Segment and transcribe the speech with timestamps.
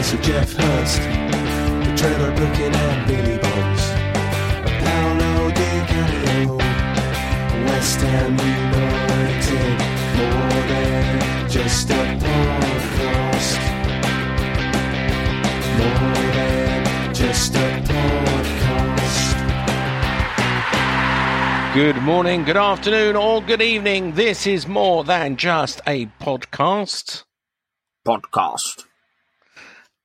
[0.00, 1.02] Bobby Moore Geoff Hurst,
[2.00, 3.82] Trevor Brooking and Billy Bonds,
[4.80, 6.56] Paolo Di Canio,
[7.66, 9.78] West Ham United,
[10.16, 13.60] more than just a podcast,
[15.76, 19.34] more than just a podcast.
[21.74, 24.12] Good morning, good afternoon, or good evening.
[24.14, 27.24] This is more than just a podcast.
[28.06, 28.86] podcast.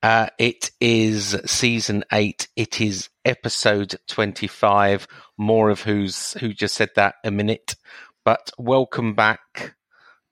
[0.06, 2.48] Uh, it is season eight.
[2.56, 5.08] It is episode twenty-five.
[5.36, 7.76] More of who's who just said that a minute.
[8.24, 9.74] But welcome back,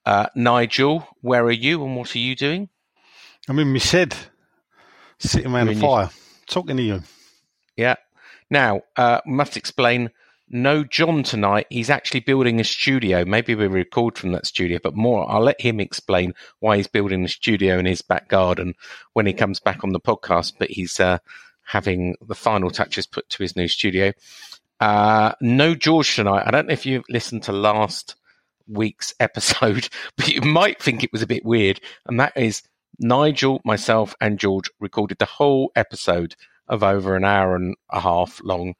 [0.06, 1.08] uh, Nigel.
[1.22, 2.70] Where are you, and what are you doing?
[3.50, 4.16] I'm in my shed,
[5.18, 6.12] sitting around the fire,
[6.46, 7.02] talking to you.
[7.76, 7.96] Yeah.
[8.52, 10.12] Now, uh, must explain.
[10.54, 11.66] No John tonight.
[11.72, 13.26] He's actually building a studio.
[13.26, 15.28] Maybe we record from that studio, but more.
[15.28, 18.76] I'll let him explain why he's building the studio in his back garden
[19.14, 20.54] when he comes back on the podcast.
[20.60, 21.18] But he's uh,
[21.64, 24.14] having the final touches put to his new studio.
[24.80, 26.44] Uh, no George tonight.
[26.46, 28.16] I don't know if you listened to last
[28.68, 31.82] week's episode, but you might think it was a bit weird.
[32.06, 32.62] And that is
[33.00, 36.36] Nigel, myself, and George recorded the whole episode
[36.68, 38.76] of over an hour and a half long.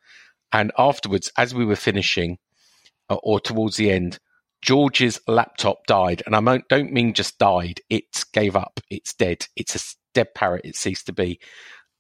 [0.54, 2.38] And afterwards, as we were finishing,
[3.10, 4.20] uh, or towards the end,
[4.62, 6.24] George's laptop died.
[6.26, 8.80] And I don't mean just died, it gave up.
[8.90, 9.48] It's dead.
[9.56, 10.62] It's a dead parrot.
[10.64, 11.40] It ceased to be.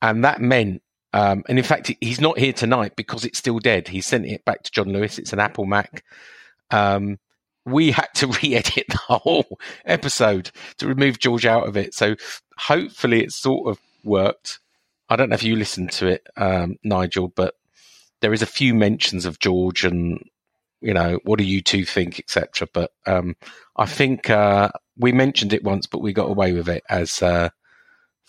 [0.01, 0.81] And that meant,
[1.11, 3.87] um, and in fact, he's not here tonight because it's still dead.
[3.87, 5.19] He sent it back to John Lewis.
[5.19, 6.03] It's an Apple Mac.
[6.71, 7.19] Um,
[7.65, 11.93] we had to re-edit the whole episode to remove George out of it.
[11.93, 12.15] So
[12.57, 14.59] hopefully it sort of worked.
[15.09, 17.55] I don't know if you listened to it, um, Nigel, but
[18.23, 20.17] there is a few mentions of George and
[20.79, 22.67] you know what do you two think, etc.
[22.73, 23.35] But um,
[23.75, 27.49] I think uh, we mentioned it once, but we got away with it, as uh,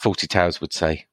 [0.03, 1.07] Fawlty Towers would say.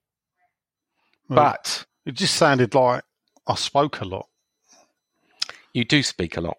[1.30, 3.04] Well, But it just sounded like
[3.48, 4.28] I spoke a lot.
[5.74, 6.58] you do speak a lot.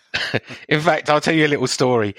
[0.68, 2.14] In fact, I'll tell you a little story.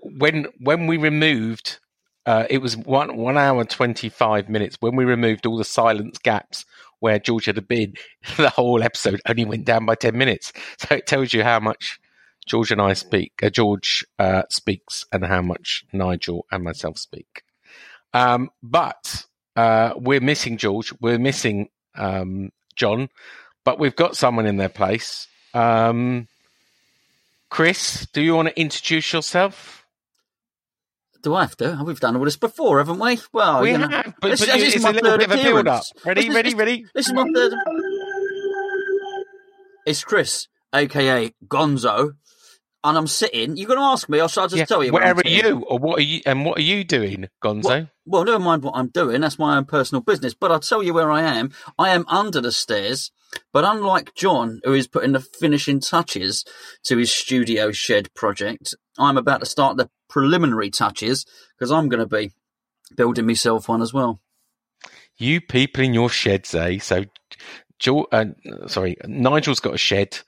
[0.00, 1.80] When when we removed,
[2.24, 4.76] uh, it was one one hour twenty five minutes.
[4.78, 6.64] When we removed all the silence gaps
[7.00, 7.94] where George had been,
[8.36, 10.52] the whole episode only went down by ten minutes.
[10.78, 12.00] So it tells you how much
[12.46, 13.32] George and I speak.
[13.42, 17.42] Uh, George uh, speaks, and how much Nigel and myself speak.
[18.14, 19.24] Um, but
[19.56, 20.92] uh, we're missing George.
[21.00, 23.08] We're missing um, John,
[23.64, 25.26] but we've got someone in their place.
[25.54, 26.28] Um,
[27.48, 29.85] Chris, do you want to introduce yourself?
[31.26, 31.82] Do I have to?
[31.84, 33.18] We've done all this before, haven't we?
[33.32, 35.30] Well, we you know, have, but, this- but this is my a little third bit
[35.32, 35.82] of a build up.
[35.82, 35.92] appearance.
[36.04, 36.84] Ready, This- ready, this- ready?
[36.94, 37.52] This is my third.
[39.86, 42.12] It's Chris, aka Gonzo,
[42.84, 43.56] and I'm sitting.
[43.56, 44.92] You're going to ask me, or shall I just Yeah, tell you?
[44.92, 47.64] Where where are you, or what are you, and what are you doing, Gonzo?
[47.64, 49.20] Well, well, never mind what I'm doing.
[49.20, 50.32] That's my own personal business.
[50.32, 51.50] But I'll tell you where I am.
[51.76, 53.10] I am under the stairs.
[53.52, 56.44] But unlike John, who is putting the finishing touches
[56.84, 61.26] to his studio shed project, I'm about to start the preliminary touches
[61.56, 62.32] because I'm going to be
[62.96, 64.20] building myself one as well.
[65.16, 66.78] You people in your sheds, eh?
[66.78, 67.04] So,
[67.78, 68.26] jo- uh,
[68.66, 70.18] sorry, Nigel's got a shed.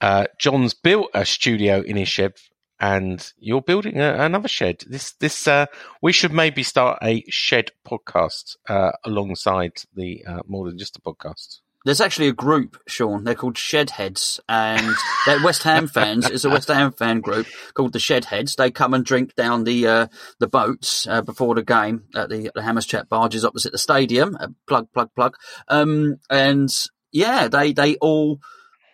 [0.00, 2.32] Uh, John's built a studio in his shed,
[2.80, 4.82] and you're building a, another shed.
[4.86, 5.66] This, this, uh,
[6.00, 11.02] we should maybe start a shed podcast uh, alongside the uh, more than just a
[11.02, 11.60] podcast.
[11.84, 13.24] There's actually a group, Sean.
[13.24, 14.94] They're called Shedheads, and
[15.24, 16.28] they're West Ham fans.
[16.28, 18.56] It's a West Ham fan group called the Shedheads.
[18.56, 20.06] They come and drink down the uh,
[20.38, 24.36] the boats uh, before the game at the, the Hammers Chat barges opposite the stadium.
[24.38, 25.36] Uh, plug, plug, plug.
[25.68, 26.68] Um, and
[27.12, 28.40] yeah, they they all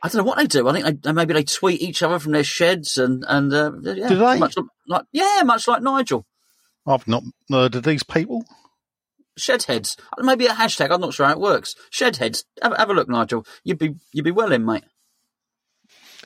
[0.02, 0.68] I don't know what they do.
[0.68, 4.08] I think they, maybe they tweet each other from their sheds and and uh, yeah,
[4.08, 4.38] Do they?
[4.38, 4.54] Much
[4.86, 6.24] like yeah, much like Nigel.
[6.86, 8.44] I've not heard of these people.
[9.38, 9.96] Shedheads.
[10.18, 10.90] Maybe a hashtag.
[10.90, 11.74] I'm not sure how it works.
[11.92, 12.44] Shedheads.
[12.62, 13.46] Have, have a look, Nigel.
[13.64, 14.84] You'd be you'd be well in, mate.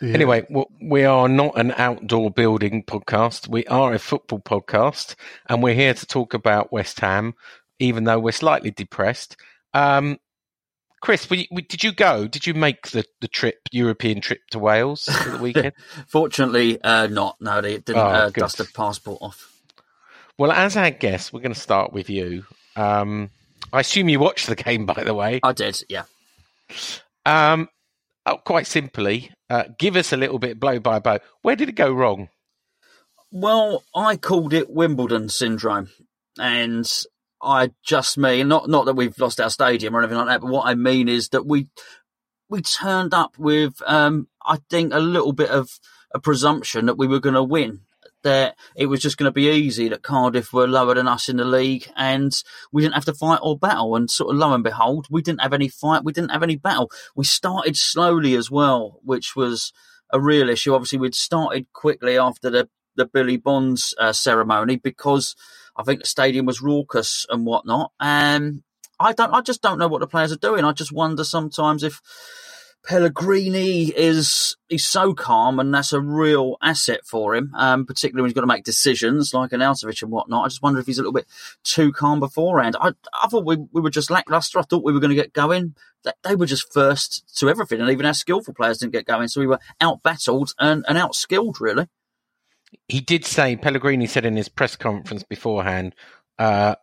[0.01, 0.15] Yeah.
[0.15, 0.47] Anyway,
[0.81, 3.49] we are not an outdoor building podcast.
[3.49, 5.15] We are a football podcast,
[5.49, 7.35] and we're here to talk about West Ham,
[7.79, 9.37] even though we're slightly depressed.
[9.75, 10.19] Um,
[11.03, 12.27] Chris, were you, w- did you go?
[12.29, 15.73] Did you make the, the trip, European trip to Wales for the weekend?
[16.09, 17.37] Fortunately, uh, not.
[17.41, 19.53] No, they didn't Oh, uh, dust the passport off.
[20.39, 22.45] well, as our guest, we're going to start with you.
[22.81, 23.31] Um,
[23.73, 25.41] I assume you watched the game, by the way.
[25.43, 25.83] I did.
[25.89, 26.05] Yeah.
[27.27, 27.69] Um,
[28.27, 31.19] oh, quite simply, uh, give us a little bit blow by blow.
[31.43, 32.29] Where did it go wrong?
[33.31, 35.91] Well, I called it Wimbledon syndrome,
[36.39, 36.91] and
[37.43, 40.51] I just mean not not that we've lost our stadium or anything like that, but
[40.51, 41.69] what I mean is that we
[42.49, 45.79] we turned up with um, I think a little bit of
[46.13, 47.83] a presumption that we were going to win.
[48.23, 51.39] That it was just going to be easy, that Cardiff were lower than us in
[51.39, 52.33] the league, and
[52.71, 53.97] we didn't have to fight or battle.
[53.97, 56.57] And sort of lo and behold, we didn't have any fight, we didn't have any
[56.57, 56.91] battle.
[57.17, 59.73] We started slowly as well, which was
[60.13, 60.75] a real issue.
[60.75, 65.35] Obviously, we'd started quickly after the the Billy Bonds uh, ceremony because
[65.77, 67.93] I think the stadium was raucous and whatnot.
[68.01, 68.63] And
[68.99, 70.65] I don't, I just don't know what the players are doing.
[70.65, 72.01] I just wonder sometimes if
[72.87, 78.31] Pellegrini is he's so calm and that's a real asset for him, um, particularly when
[78.31, 80.45] he's got to make decisions like Arnautovic and whatnot.
[80.45, 81.27] I just wonder if he's a little bit
[81.63, 82.77] too calm beforehand.
[82.81, 82.93] I,
[83.23, 84.59] I thought we, we were just lackluster.
[84.59, 85.75] I thought we were going to get going.
[86.25, 89.29] They, were just first to everything, and even our skillful players didn't get going.
[89.29, 91.89] So we were out battled and, and out skilled, really.
[92.89, 95.95] he did say Pellegrini said in his press conference beforehand,
[96.39, 96.77] uh,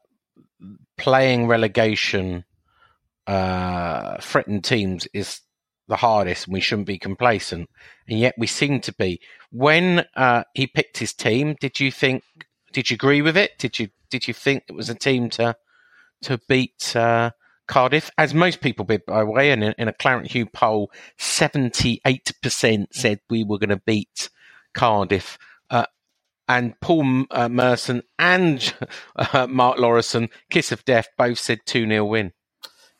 [0.98, 2.44] playing relegation
[3.26, 5.42] uh, threatened teams is
[5.88, 7.70] the hardest, and we shouldn't be complacent.
[8.08, 9.20] And yet we seem to be.
[9.52, 12.24] When uh, he picked his team, did you think?
[12.74, 13.58] Did you agree with it?
[13.58, 15.56] Did you did you think it was a team to
[16.24, 17.32] to beat uh,
[17.68, 18.12] Cardiff?
[18.18, 20.92] As most people did, by the way, and in, in a Claret and Hugh poll,
[21.18, 24.30] seventy eight percent said we were going to beat
[24.74, 25.38] Cardiff.
[25.70, 25.86] Uh,
[26.48, 28.74] and Paul uh, Merson and
[29.16, 32.32] uh, Mark Lawrenson, Kiss of Death, both said 2 0 win.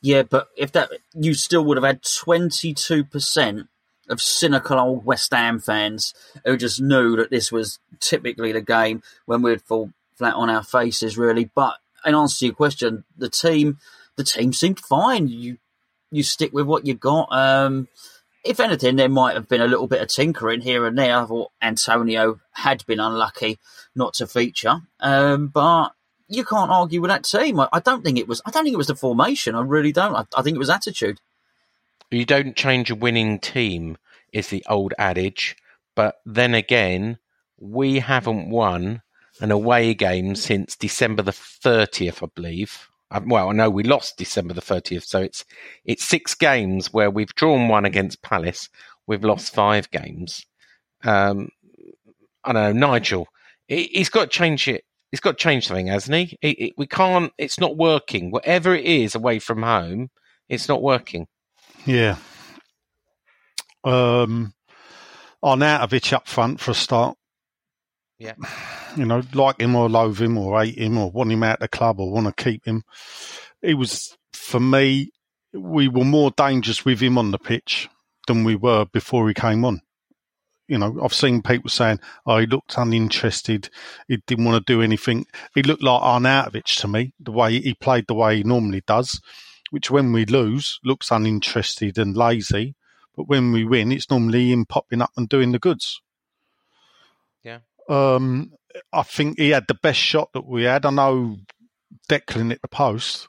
[0.00, 3.68] Yeah, but if that you still would have had twenty two percent
[4.08, 6.14] of cynical old West Ham fans
[6.44, 10.62] who just knew that this was typically the game when we'd fall flat on our
[10.62, 11.50] faces, really.
[11.54, 13.78] But in answer to your question, the team
[14.16, 15.28] the team seemed fine.
[15.28, 15.58] You
[16.10, 17.28] you stick with what you got.
[17.30, 17.88] Um,
[18.44, 21.16] if anything, there might have been a little bit of tinkering here and there.
[21.16, 23.58] I thought Antonio had been unlucky
[23.94, 25.90] not to feature, um, but
[26.28, 27.58] you can't argue with that team.
[27.60, 28.40] I, I don't think it was.
[28.46, 29.54] I don't think it was the formation.
[29.54, 30.14] I really don't.
[30.14, 31.20] I, I think it was attitude.
[32.10, 33.98] You don't change a winning team,
[34.32, 35.56] is the old adage.
[35.94, 37.18] But then again,
[37.58, 39.02] we haven't won
[39.40, 42.88] an away game since December the 30th, I believe.
[43.10, 45.44] Uh, Well, I know we lost December the 30th, so it's
[45.84, 48.68] it's six games where we've drawn one against Palace,
[49.06, 50.44] we've lost five games.
[51.04, 51.50] Um,
[52.44, 53.28] I don't know, Nigel.
[53.66, 54.84] he- He's got to change it.
[55.10, 56.38] He's got to change something, hasn't he?
[56.42, 57.32] It- it- we can't.
[57.38, 58.30] It's not working.
[58.30, 60.10] Whatever it is away from home,
[60.48, 61.26] it's not working.
[61.86, 62.16] Yeah.
[63.84, 64.52] Um,
[65.42, 67.16] Arnautovic up front for a start.
[68.18, 68.34] Yeah.
[68.96, 71.60] You know, like him or loathe him or hate him or want him out of
[71.60, 72.82] the club or want to keep him.
[73.62, 75.10] He was, for me,
[75.52, 77.88] we were more dangerous with him on the pitch
[78.26, 79.80] than we were before he came on.
[80.68, 83.70] You know, I've seen people saying, oh, he looked uninterested.
[84.06, 85.26] He didn't want to do anything.
[85.54, 89.20] He looked like Arnautovic to me, the way he played the way he normally does,
[89.70, 92.74] which when we lose looks uninterested and lazy.
[93.16, 96.00] But when we win, it's normally him popping up and doing the goods.
[97.42, 97.60] Yeah.
[97.88, 98.52] Um,
[98.92, 100.84] I think he had the best shot that we had.
[100.84, 101.38] I know
[102.08, 103.28] Declan hit the post,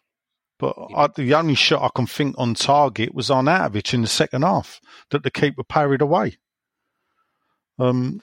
[0.59, 4.07] but I, the only shot I can think on target was on Arnautovic in the
[4.07, 4.81] second half
[5.11, 6.37] that the keeper parried away.
[7.79, 8.21] Um,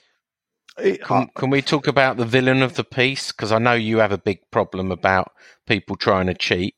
[0.78, 3.32] it, Can, can we talk about the villain of the piece?
[3.32, 5.32] Because I know you have a big problem about
[5.66, 6.74] people trying to cheat.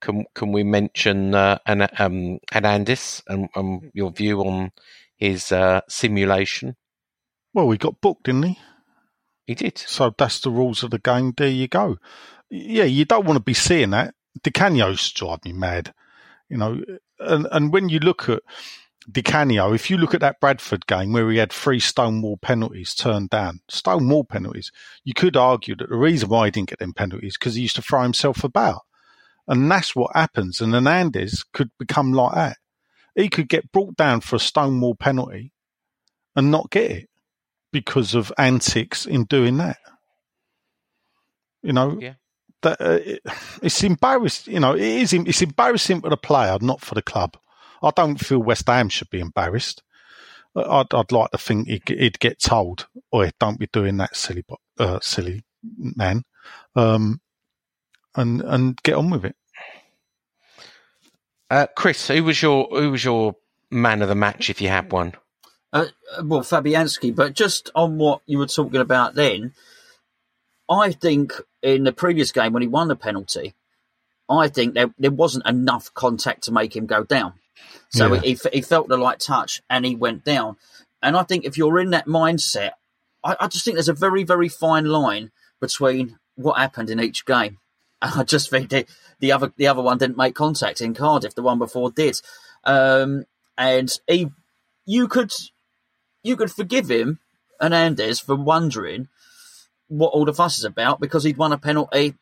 [0.00, 4.72] Can can we mention uh, An- um, Anandis and um, your view on
[5.16, 6.76] his uh, simulation?
[7.54, 8.58] well, he got booked, didn't he?
[9.46, 9.78] He did.
[9.78, 11.34] So that's the rules of the game.
[11.36, 11.98] There you go.
[12.50, 14.14] Yeah, you don't want to be seeing that.
[14.42, 15.92] Di Canio's drive me mad,
[16.48, 16.80] you know.
[17.18, 18.42] And and when you look at
[19.10, 22.94] Di Canio, if you look at that Bradford game where he had three Stonewall penalties
[22.94, 24.70] turned down, Stonewall penalties,
[25.04, 27.76] you could argue that the reason why he didn't get them penalties because he used
[27.76, 28.82] to throw himself about,
[29.48, 30.60] and that's what happens.
[30.60, 32.56] And Hernandez could become like that.
[33.14, 35.52] he could get brought down for a stonewall penalty
[36.36, 37.08] and not get it
[37.72, 39.78] because of antics in doing that.
[41.62, 42.14] You know, Yeah.
[42.62, 43.20] that uh, it,
[43.62, 44.54] it's embarrassing.
[44.54, 45.12] You know, it is.
[45.12, 47.36] It's embarrassing for the player, not for the club.
[47.82, 49.82] I don't feel West Ham should be embarrassed.
[50.54, 54.44] I'd, I'd like to think he'd, he'd get told, "Oi, don't be doing that, silly,
[54.78, 56.24] uh, silly man,"
[56.76, 57.20] um,
[58.14, 59.36] and and get on with it.
[61.50, 63.36] Uh, Chris, who was your who was your
[63.70, 65.14] man of the match if you had one?
[65.72, 65.86] Uh,
[66.22, 69.54] well, Fabianski, but just on what you were talking about then,
[70.68, 73.54] I think in the previous game when he won the penalty,
[74.28, 77.34] I think there, there wasn't enough contact to make him go down.
[77.90, 78.20] So Yeah.
[78.20, 80.56] he, he felt the light touch and he went down.
[81.02, 82.72] And I think if you're in that mindset,
[83.24, 85.30] I, I just think there's a very, very fine line
[85.60, 87.58] between what happened in each game.
[88.02, 88.84] And I just think the,
[89.20, 92.20] the other the other one didn't make contact in Cardiff, the one before did.
[92.64, 94.28] Um, and he,
[94.84, 95.32] you could
[96.24, 97.20] you could forgive him,
[97.60, 99.06] Hernandez, for wondering
[99.86, 102.14] what all the fuss is about because he'd won a penalty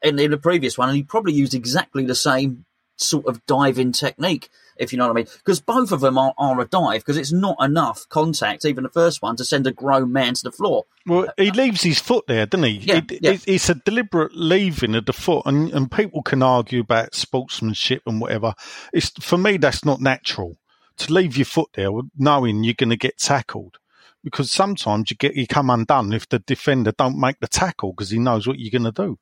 [0.00, 2.64] in, in the previous one and he probably used exactly the same
[2.98, 5.26] sort of diving technique, if you know what I mean.
[5.38, 8.90] Because both of them are, are a dive because it's not enough contact, even the
[8.90, 10.84] first one, to send a grown man to the floor.
[11.06, 12.72] Well, he leaves his foot there, doesn't he?
[12.78, 13.30] Yeah, It- yeah.
[13.32, 18.02] it- it's a deliberate leaving of the foot, and, and people can argue about sportsmanship
[18.06, 18.54] and whatever.
[18.92, 20.58] It's for me that's not natural
[20.98, 23.76] to leave your foot there, knowing you're going to get tackled,
[24.24, 28.10] because sometimes you get you come undone if the defender don't make the tackle because
[28.10, 29.18] he knows what you're going to do.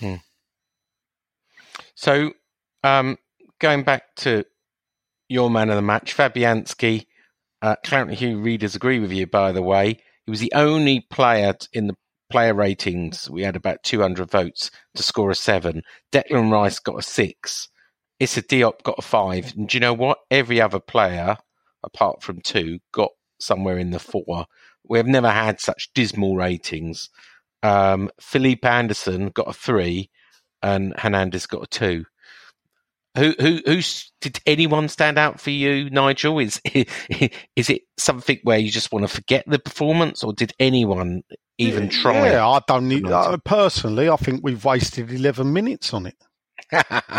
[0.00, 0.16] Hmm.
[1.96, 2.32] So,
[2.84, 3.18] um,
[3.60, 4.44] going back to
[5.28, 7.06] your man of the match, Fabianski.
[7.62, 9.98] Uh, Claret and Hugh readers agree with you, by the way.
[10.26, 11.94] He was the only player in the
[12.30, 13.30] player ratings.
[13.30, 15.82] We had about 200 votes to score a seven.
[16.12, 17.68] Declan Rice got a six.
[18.20, 19.54] Issa Diop got a five.
[19.56, 20.18] And do you know what?
[20.30, 21.36] Every other player,
[21.82, 23.10] apart from two, got
[23.40, 24.46] somewhere in the four.
[24.88, 27.08] We have never had such dismal ratings.
[27.62, 30.10] Um, Felipe Anderson got a three,
[30.62, 32.04] and Hernandez got a two.
[33.16, 36.38] Who, who, who's, did anyone stand out for you, Nigel?
[36.38, 36.60] Is,
[37.56, 41.22] is it something where you just want to forget the performance, or did anyone
[41.56, 42.30] even try?
[42.30, 43.04] Yeah, I don't need.
[43.04, 43.32] Not.
[43.32, 46.16] Uh, personally, I think we've wasted eleven minutes on it.
[46.72, 47.12] I,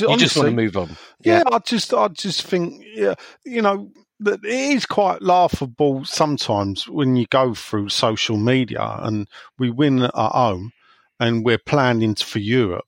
[0.00, 0.96] you just want to move on.
[1.22, 6.88] Yeah, I just, I just think, yeah, you know, that it is quite laughable sometimes
[6.88, 10.72] when you go through social media and we win at home
[11.20, 12.86] and we're planning for Europe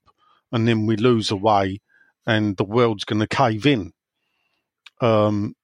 [0.53, 1.81] and then we lose away
[2.27, 3.93] and the world's going to cave in.
[5.01, 5.55] Um,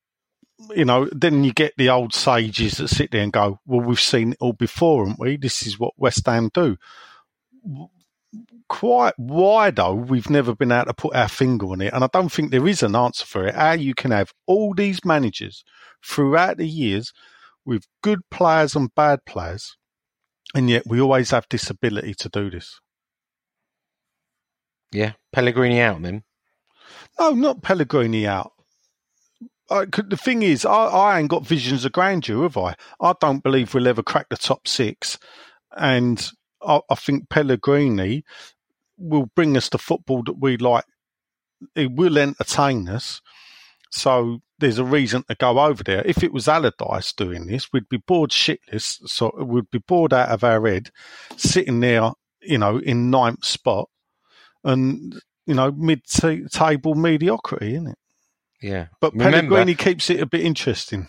[0.75, 4.01] you know, then you get the old sages that sit there and go, "Well, we've
[4.01, 5.37] seen it all before, haven't we?
[5.37, 6.77] This is what West Ham do."
[8.69, 12.09] quite why though we've never been able to put our finger on it and i
[12.13, 15.65] don't think there is an answer for it how you can have all these managers
[16.05, 17.13] throughout the years
[17.65, 19.77] with good players and bad players
[20.57, 22.81] and yet we always have this ability to do this
[24.93, 26.25] Yeah, Pellegrini out then.
[27.19, 28.53] no not pellegrini out
[29.71, 32.75] I the thing is, I, I ain't got visions of grandeur, have I?
[33.01, 35.19] I don't believe we'll ever crack the top six,
[35.77, 36.31] and
[36.63, 38.25] I, I think Pellegrini
[38.97, 40.85] will bring us the football that we like.
[41.75, 43.21] It will entertain us.
[43.97, 46.03] So there's a reason to go over there.
[46.05, 48.99] If it was Allardyce doing this, we'd be bored shitless.
[49.09, 50.91] So we'd be bored out of our head,
[51.37, 52.13] sitting there,
[52.43, 53.89] you know, in ninth spot,
[54.65, 57.99] and you know, mid-table mediocrity, isn't it?
[58.61, 61.09] Yeah, But Remember- Pellegrini keeps it a bit interesting.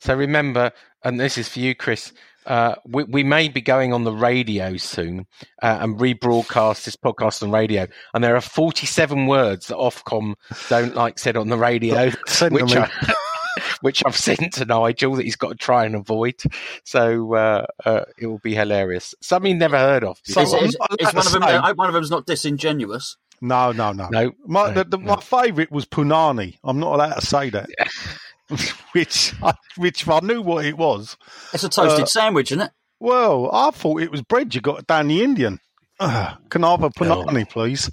[0.00, 0.72] So remember,
[1.04, 2.12] and this is for you, Chris.
[2.46, 5.26] Uh, we, we may be going on the radio soon
[5.62, 7.86] uh, and rebroadcast this podcast on radio.
[8.14, 10.34] And there are 47 words that Ofcom
[10.68, 12.10] don't like said on the radio,
[12.50, 12.90] which, I,
[13.80, 16.36] which I've sent to Nigel that he's got to try and avoid.
[16.84, 19.14] So uh, uh, it will be hilarious.
[19.20, 20.20] Something you've never heard of.
[20.24, 20.88] So Is, is, is one
[21.26, 21.42] of them?
[21.42, 23.16] say- I hope one of them's not disingenuous.
[23.40, 24.08] No, no, no.
[24.10, 25.16] No, My, no, the, the, no.
[25.16, 26.56] my favourite was Punani.
[26.64, 27.68] I'm not allowed to say that.
[28.92, 31.16] which, I, which I knew what it was.
[31.52, 32.70] It's a toasted Uh, sandwich, isn't it?
[33.00, 35.58] Well, I thought it was bread you got down the Indian.
[36.00, 37.90] Ugh, can I have a Punani, please?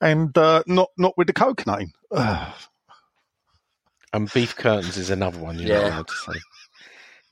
[0.00, 1.90] And uh, not not with the coconut in.
[2.12, 2.54] Ugh.
[4.12, 5.80] And beef curtains is another one you're Yeah.
[5.82, 6.40] not allowed to say.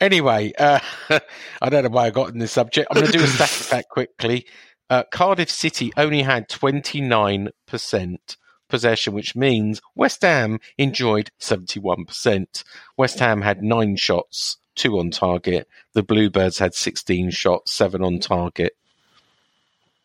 [0.01, 0.81] Anyway, uh,
[1.63, 2.89] I don't know why I got in this subject.
[2.91, 4.47] I'm going to do a static fact quickly.
[4.91, 8.19] Uh, Cardiff City only had 29%
[8.69, 12.65] possession, which means West Ham enjoyed 71%.
[12.97, 15.69] West Ham had nine shots, two on target.
[15.93, 18.77] The Bluebirds had 16 shots, seven on target.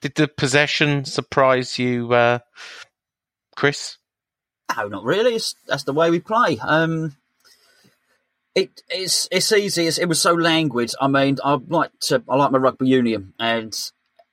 [0.01, 2.39] Did the possession surprise you, uh,
[3.55, 3.97] Chris?
[4.77, 5.35] No, not really.
[5.35, 6.57] It's, that's the way we play.
[6.61, 7.15] Um,
[8.55, 9.87] it, it's it's easy.
[9.87, 10.91] It's, it was so languid.
[10.99, 13.73] I mean, I like to I like my rugby union, and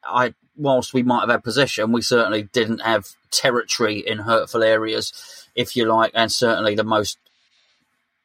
[0.09, 5.47] I whilst we might have had possession, we certainly didn't have territory in hurtful areas,
[5.55, 7.19] if you like, and certainly the most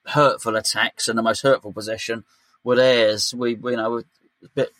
[0.07, 2.23] hurtful attacks and the most hurtful possession
[2.63, 3.33] were theirs.
[3.33, 4.03] We, you know, a
[4.55, 4.71] bit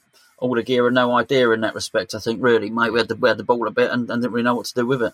[0.42, 2.16] all the gear and no idea in that respect.
[2.16, 4.22] I think really, mate, we had the, we had the ball a bit and, and
[4.22, 5.14] didn't really know what to do with it.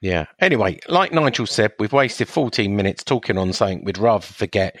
[0.00, 0.26] Yeah.
[0.40, 4.78] Anyway, like Nigel said, we've wasted 14 minutes talking on something we'd rather forget.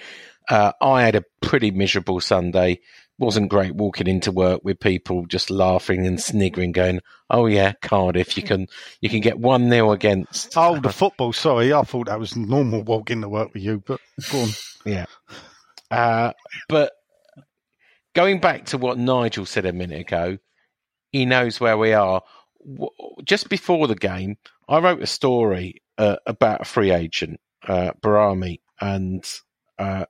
[0.48, 2.80] Uh, I had a pretty miserable Sunday.
[3.18, 8.36] Wasn't great walking into work with people just laughing and sniggering, going, "Oh yeah, Cardiff,
[8.36, 8.66] you can
[9.00, 11.32] you can get one 0 against." Oh, the football.
[11.32, 14.48] Sorry, I thought that was normal walking to work with you, but go on.
[14.84, 15.06] Yeah.
[15.90, 16.32] Uh,
[16.68, 16.92] but
[18.14, 20.38] going back to what Nigel said a minute ago,
[21.12, 22.22] he knows where we are.
[23.24, 24.36] Just before the game,
[24.68, 29.24] I wrote a story uh, about a free agent, uh, Brahimi, and
[29.78, 30.06] uh,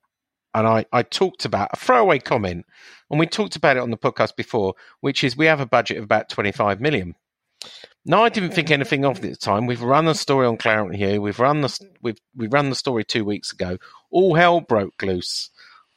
[0.54, 2.64] and I, I talked about a throwaway comment,
[3.10, 5.98] and we talked about it on the podcast before, which is we have a budget
[5.98, 7.14] of about twenty five million.
[8.04, 9.66] Now, I didn't think anything of it at the time.
[9.66, 11.20] We've run the story on Claret and Hugh.
[11.20, 13.78] We've run the we've we run the story two weeks ago.
[14.10, 15.50] All hell broke loose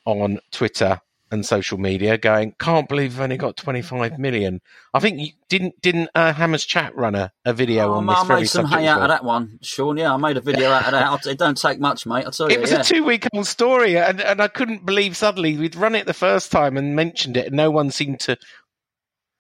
[0.06, 4.62] on Twitter and social media, going, "Can't believe we've only got 25 million.
[4.94, 8.16] I think you didn't didn't uh, Hammers Chat run a, a video Oh, on I
[8.16, 9.98] this very made some hay out of that one, Sean.
[9.98, 11.32] Yeah, I made a video out of that.
[11.32, 12.26] It don't take much, mate.
[12.26, 12.58] I tell you.
[12.58, 12.82] It was yeah.
[12.82, 16.14] a two week old story, and, and I couldn't believe suddenly we'd run it the
[16.14, 18.38] first time and mentioned it, and no one seemed to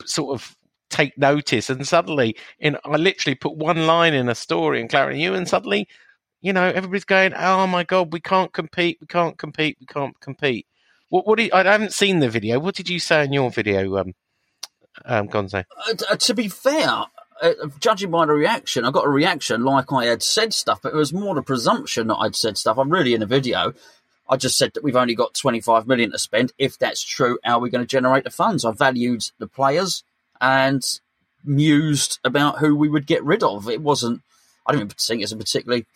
[0.06, 0.56] sort of
[0.90, 1.70] take notice.
[1.70, 5.34] And suddenly, in I literally put one line in a story in Claret and Hugh,
[5.34, 5.88] and suddenly,
[6.42, 10.20] you know, everybody's going, "Oh my god, we can't compete, we can't compete, we can't
[10.20, 10.68] compete."
[11.10, 11.28] What?
[11.28, 11.40] What?
[11.40, 12.60] I haven't seen the video.
[12.60, 14.14] What did you say in your video, um,
[15.06, 15.66] um, Gonzo?
[15.88, 17.06] Uh, uh, to be fair,
[17.42, 20.94] uh, judging by the reaction, I got a reaction like I had said stuff, but
[20.94, 22.78] it was more the presumption that I'd said stuff.
[22.78, 23.74] I'm really in the video.
[24.30, 26.54] I just said that we've only got 25 million to spend.
[26.60, 28.64] If that's true, how are we going to generate the funds?
[28.64, 30.04] I valued the players
[30.40, 30.84] and
[31.44, 33.68] mused about who we would get rid of.
[33.68, 34.22] It wasn't,
[34.68, 35.88] I don't think it's a particularly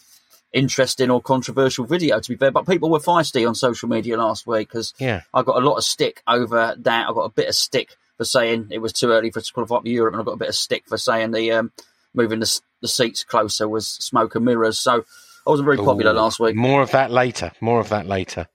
[0.54, 4.48] interesting or controversial video, to be fair, but people were feisty on social media last
[4.48, 5.22] week because Yeah.
[5.34, 7.10] I got a lot of stick over that.
[7.10, 9.54] I got a bit of stick for saying it was too early for us to
[9.54, 11.72] qualify for Europe, and I got a bit of stick for saying the um,
[12.14, 14.80] moving the, the seats closer was smoke and mirrors.
[14.80, 15.04] So
[15.46, 16.56] I wasn't very popular Ooh, last week.
[16.56, 17.52] More of that later.
[17.60, 18.48] More of that later.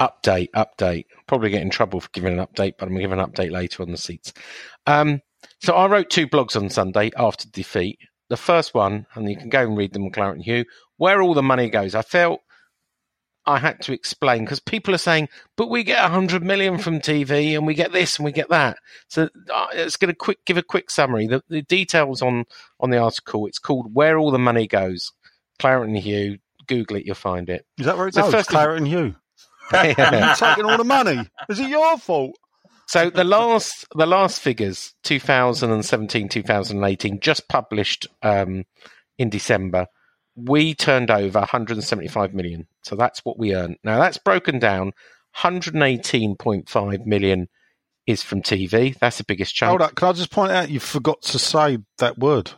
[0.00, 1.06] Update, update.
[1.26, 3.50] Probably get in trouble for giving an update, but I'm going to give an update
[3.50, 4.34] later on the seats.
[4.86, 5.22] Um,
[5.60, 7.98] so I wrote two blogs on Sunday after defeat.
[8.28, 10.64] The first one, and you can go and read them on Claret and Hugh,
[10.96, 11.94] where all the money goes.
[11.94, 12.40] I felt
[13.46, 17.56] I had to explain because people are saying, but we get 100 million from TV
[17.56, 18.78] and we get this and we get that.
[19.08, 21.28] So uh, it's going to quick give a quick summary.
[21.28, 22.44] The, the details on,
[22.80, 25.12] on the article, it's called Where All the Money Goes.
[25.60, 27.64] Claret and Hugh, Google it, you'll find it.
[27.78, 28.88] Is that where it's So no, first it's Claret and?
[29.72, 30.28] Yeah.
[30.30, 31.28] you taking all the money?
[31.48, 32.36] Is it your fault?
[32.88, 38.64] So the last the last figures 2017 2018 just published um,
[39.18, 39.86] in December
[40.36, 44.92] we turned over 175 million so that's what we earned now that's broken down
[45.38, 47.48] 118.5 million
[48.06, 49.94] is from TV that's the biggest chunk Hold up.
[49.94, 52.52] Can I just point out you forgot to say that word?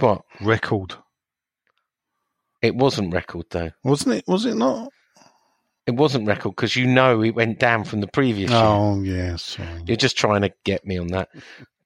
[0.00, 0.96] what Record.
[2.60, 4.24] it wasn't record though Wasn't it?
[4.26, 4.90] Was it not?
[5.88, 9.38] It wasn't record because you know it went down from the previous year Oh, yeah.
[9.86, 11.30] You're just trying to get me on that.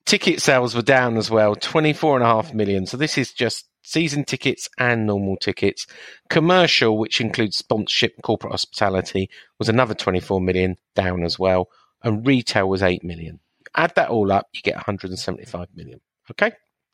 [0.04, 2.84] Ticket sales were down as well, 24.5 million.
[2.84, 5.86] So this is just season tickets and normal tickets.
[6.28, 11.68] Commercial, which includes sponsorship, corporate hospitality, was another 24 million down as well.
[12.02, 13.38] And retail was 8 million.
[13.76, 16.00] Add that all up, you get 175 million.
[16.28, 16.50] Okay?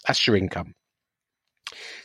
[0.07, 0.75] That's your income.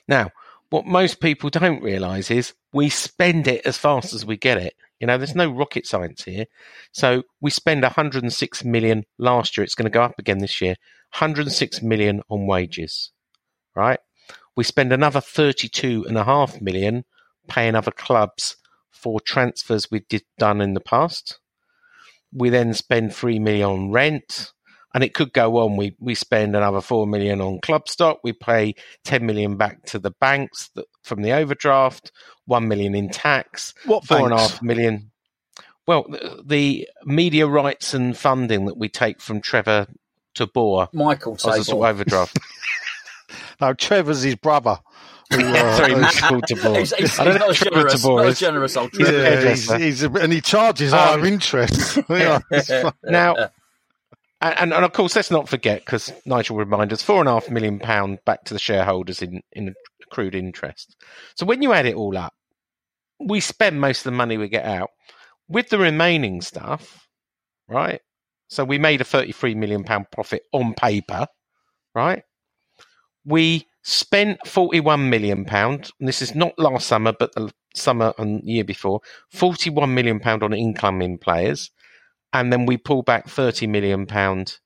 [0.08, 0.30] Now,
[0.70, 4.76] what most people don't realize is we spend it as fast as we get it.
[5.04, 6.46] You know, there's no rocket science here.
[6.94, 9.66] So we spend 106 million last year.
[9.66, 10.78] It's going to go up again this year.
[11.12, 13.12] 106 million on wages,
[13.76, 14.00] right?
[14.56, 17.04] We spend another 32 and a half million
[17.50, 18.56] paying other clubs
[18.92, 21.38] for transfers we did done in the past.
[22.32, 24.54] We then spend 3 million on rent.
[24.94, 25.76] And it could go on.
[25.76, 28.20] We we spend another four million on club stock.
[28.24, 32.12] We pay ten million back to the banks that, from the overdraft.
[32.46, 33.74] One million in tax.
[33.86, 35.12] What Four and a half million.
[35.88, 39.88] Well, the, the media rights and funding that we take from Trevor
[40.36, 41.64] Tabor Michael as a table.
[41.64, 42.38] sort of overdraft.
[43.62, 44.78] No, Trevor's his brother.
[45.32, 46.80] uh, Sorry, Michael Tabor.
[46.80, 48.02] He's, he's, I don't know not Trevor generous.
[48.02, 48.40] Tabor is.
[48.40, 49.12] generous, old Trevor.
[49.22, 51.98] yeah, he's, he's a, and he charges Um, higher interest.
[53.04, 53.36] Now,
[54.44, 57.50] and, and of course, let's not forget because Nigel reminded us four and a half
[57.50, 60.96] million pound back to the shareholders in in accrued interest.
[61.36, 62.34] So when you add it all up,
[63.20, 64.90] we spend most of the money we get out.
[65.48, 67.08] With the remaining stuff,
[67.68, 68.02] right?
[68.48, 71.28] So we made a 33 million pound profit on paper,
[71.96, 72.24] right?
[73.26, 75.92] We spent 41 million pound.
[76.00, 79.02] This is not last summer, but the summer and year before.
[79.32, 81.72] 41 million pound on incoming players,
[82.34, 84.58] and then we pull back 30 million pound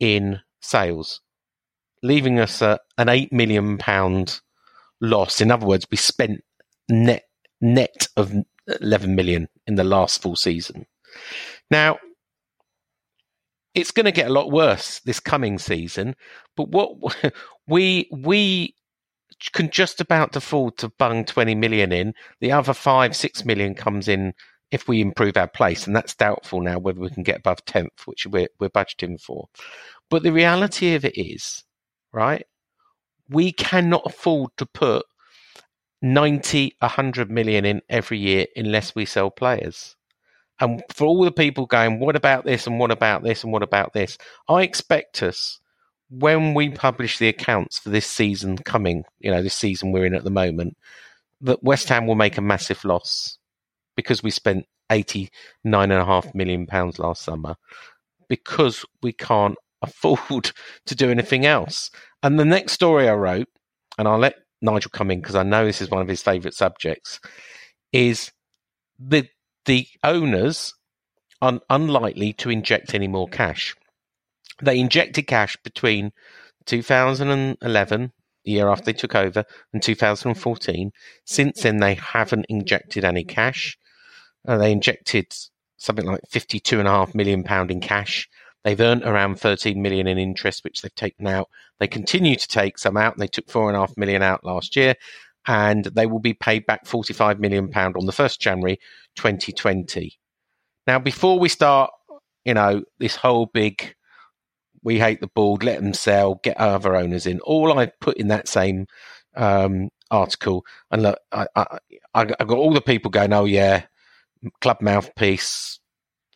[0.00, 1.20] in sales,
[2.02, 4.40] leaving us a, an 8 million pound
[5.00, 5.40] loss.
[5.40, 6.42] In other words, we spent
[6.88, 7.24] net
[7.60, 8.32] net of
[8.80, 10.86] 11 million in the last full season.
[11.70, 11.98] Now,
[13.74, 16.16] it's going to get a lot worse this coming season.
[16.56, 16.96] But what
[17.68, 18.74] we we
[19.52, 22.14] can just about afford to bung twenty million in.
[22.40, 24.34] The other five six million comes in
[24.70, 28.06] if we improve our place, and that's doubtful now whether we can get above tenth,
[28.06, 29.48] which we're we're budgeting for.
[30.10, 31.64] But the reality of it is,
[32.12, 32.44] right?
[33.28, 35.04] We cannot afford to put
[36.02, 39.96] 90, 100 million in every year unless we sell players.
[40.60, 43.62] And for all the people going, what about this and what about this and what
[43.62, 44.18] about this?
[44.48, 45.60] I expect us
[46.10, 50.14] when we publish the accounts for this season coming, you know, this season we're in
[50.14, 50.76] at the moment,
[51.42, 53.37] that West Ham will make a massive loss
[53.98, 55.28] because we spent eighty
[55.64, 57.56] nine and a half million pounds last summer
[58.28, 60.52] because we can't afford
[60.86, 61.90] to do anything else.
[62.22, 63.48] And the next story I wrote,
[63.98, 66.54] and I'll let Nigel come in because I know this is one of his favourite
[66.54, 67.18] subjects,
[67.92, 68.30] is
[69.00, 69.26] the
[69.64, 70.72] the owners
[71.42, 73.74] are unlikely to inject any more cash.
[74.62, 76.12] They injected cash between
[76.66, 78.12] 2011,
[78.44, 80.92] the year after they took over, and 2014.
[81.24, 83.76] Since then, they haven't injected any cash.
[84.46, 85.34] Uh, they injected
[85.76, 88.28] something like 52.5 million pound in cash.
[88.64, 91.48] They've earned around 13 million in interest, which they've taken out.
[91.78, 93.16] They continue to take some out.
[93.16, 94.94] They took four and a half million out last year,
[95.46, 98.78] and they will be paid back 45 million pound on the 1st January
[99.16, 100.18] 2020.
[100.86, 101.90] Now, before we start,
[102.44, 103.94] you know, this whole big
[104.82, 107.40] we hate the board, let them sell, get other owners in.
[107.40, 108.86] All I've put in that same
[109.36, 111.78] um, article, and look, I, I,
[112.14, 113.84] I got all the people going, oh yeah,
[114.60, 115.80] club mouthpiece,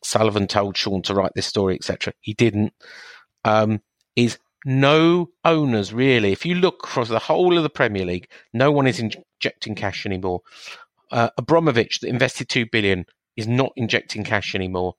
[0.03, 2.13] Sullivan told Sean to write this story, etc.
[2.21, 2.73] He didn't.
[3.45, 3.81] Um,
[4.15, 6.33] is no owners really.
[6.33, 10.07] If you look across the whole of the Premier League, no one is injecting cash
[10.07, 10.43] anymore.
[11.11, 13.05] Uh, Abramovich, that invested two billion,
[13.37, 14.95] is not injecting cash anymore.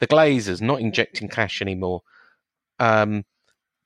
[0.00, 2.02] The Glazers not injecting cash anymore.
[2.78, 3.24] Um,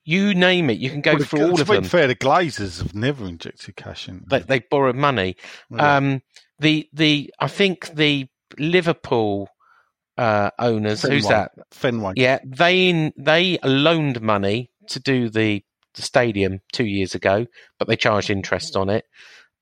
[0.05, 1.85] you name it, you can go Well, through all of them.
[1.85, 4.25] fair, the Glazers have never injected cash in.
[4.29, 5.37] They, they borrowed money.
[5.79, 6.23] Um,
[6.59, 9.49] the the I think the Liverpool
[10.17, 11.35] uh, owners, who's Fenway.
[11.35, 11.53] that?
[11.71, 12.13] Fenway.
[12.17, 17.47] Yeah, they they loaned money to do the, the stadium two years ago,
[17.79, 19.07] but they charged interest on it.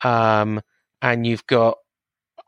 [0.03, 0.61] Um,
[1.01, 1.79] and you've got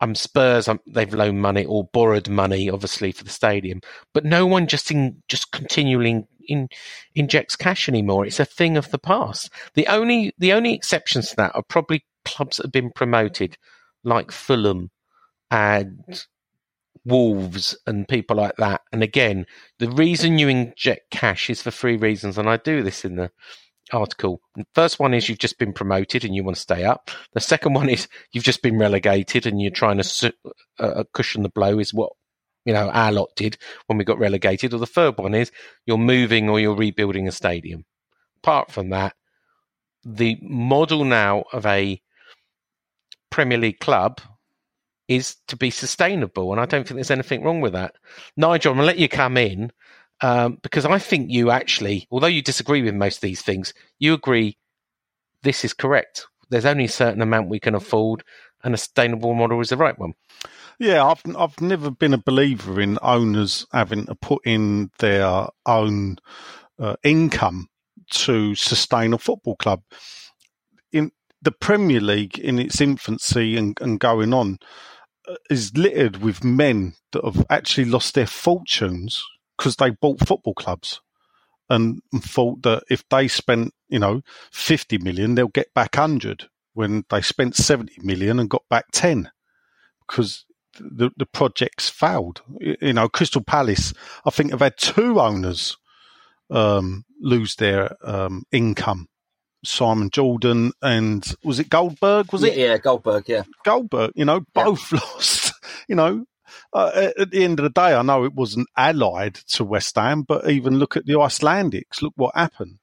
[0.01, 0.67] um, Spurs.
[0.67, 3.81] Um, they've loaned money or borrowed money, obviously, for the stadium.
[4.13, 6.67] But no one just in just continually in,
[7.15, 8.25] injects cash anymore.
[8.25, 9.49] It's a thing of the past.
[9.75, 13.57] The only the only exceptions to that are probably clubs that have been promoted,
[14.03, 14.89] like Fulham
[15.49, 16.25] and
[17.05, 18.81] Wolves and people like that.
[18.91, 19.45] And again,
[19.79, 23.31] the reason you inject cash is for three reasons, and I do this in the
[23.91, 24.41] article.
[24.73, 27.11] First one is you've just been promoted and you want to stay up.
[27.33, 30.31] The second one is you've just been relegated and you're trying to su-
[30.79, 32.11] uh, cushion the blow, is what
[32.65, 34.73] you know our lot did when we got relegated.
[34.73, 35.51] Or the third one is
[35.85, 37.85] you're moving or you're rebuilding a stadium.
[38.37, 39.15] Apart from that,
[40.03, 42.01] the model now of a
[43.29, 44.21] Premier League club
[45.11, 47.95] is to be sustainable, and I don't think there's anything wrong with that.
[48.37, 49.71] Nigel, I'm gonna let you come in
[50.21, 54.13] um, because I think you actually, although you disagree with most of these things, you
[54.13, 54.57] agree
[55.43, 56.27] this is correct.
[56.49, 58.23] There's only a certain amount we can afford,
[58.63, 60.13] and a sustainable model is the right one.
[60.79, 66.17] Yeah, I've I've never been a believer in owners having to put in their own
[66.79, 67.67] uh, income
[68.11, 69.81] to sustain a football club.
[70.91, 74.59] In the Premier League, in its infancy and, and going on,
[75.49, 79.23] is littered with men that have actually lost their fortunes
[79.57, 81.01] because they bought football clubs
[81.69, 87.05] and, thought that if they spent, you know, fifty million, they'll get back hundred when
[87.09, 89.31] they spent seventy million and got back ten
[90.07, 90.45] because
[90.79, 92.41] the the projects failed.
[92.59, 93.93] You know, Crystal Palace,
[94.25, 95.77] I think, have had two owners
[96.49, 99.07] um, lose their um, income.
[99.63, 102.31] Simon Jordan and was it Goldberg?
[102.31, 103.43] Was yeah, it yeah, Goldberg, yeah.
[103.63, 104.11] Goldberg?
[104.15, 104.63] You know, Yeah.
[104.65, 105.53] both lost.
[105.87, 106.25] You know,
[106.73, 109.95] uh, at, at the end of the day, I know it wasn't allied to West
[109.95, 112.01] Ham, but even look at the Icelandics.
[112.01, 112.79] Look what happened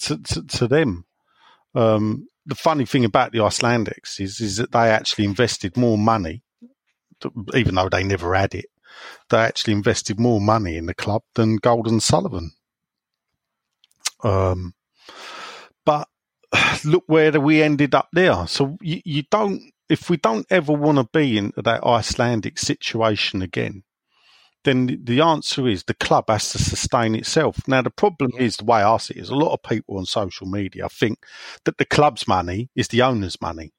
[0.00, 1.04] to to, to them.
[1.74, 6.42] Um, the funny thing about the Icelandics is is that they actually invested more money,
[7.54, 8.66] even though they never had it.
[9.30, 12.52] They actually invested more money in the club than Gold and Sullivan.
[14.24, 14.74] Um,
[15.88, 16.06] but
[16.84, 18.46] look where we ended up there.
[18.46, 23.40] So you, you don't, if we don't ever want to be in that Icelandic situation
[23.40, 23.84] again,
[24.64, 27.66] then the answer is the club has to sustain itself.
[27.66, 30.04] Now, the problem is the way I see it is a lot of people on
[30.04, 31.20] social media think
[31.64, 33.72] that the club's money is the owner's money.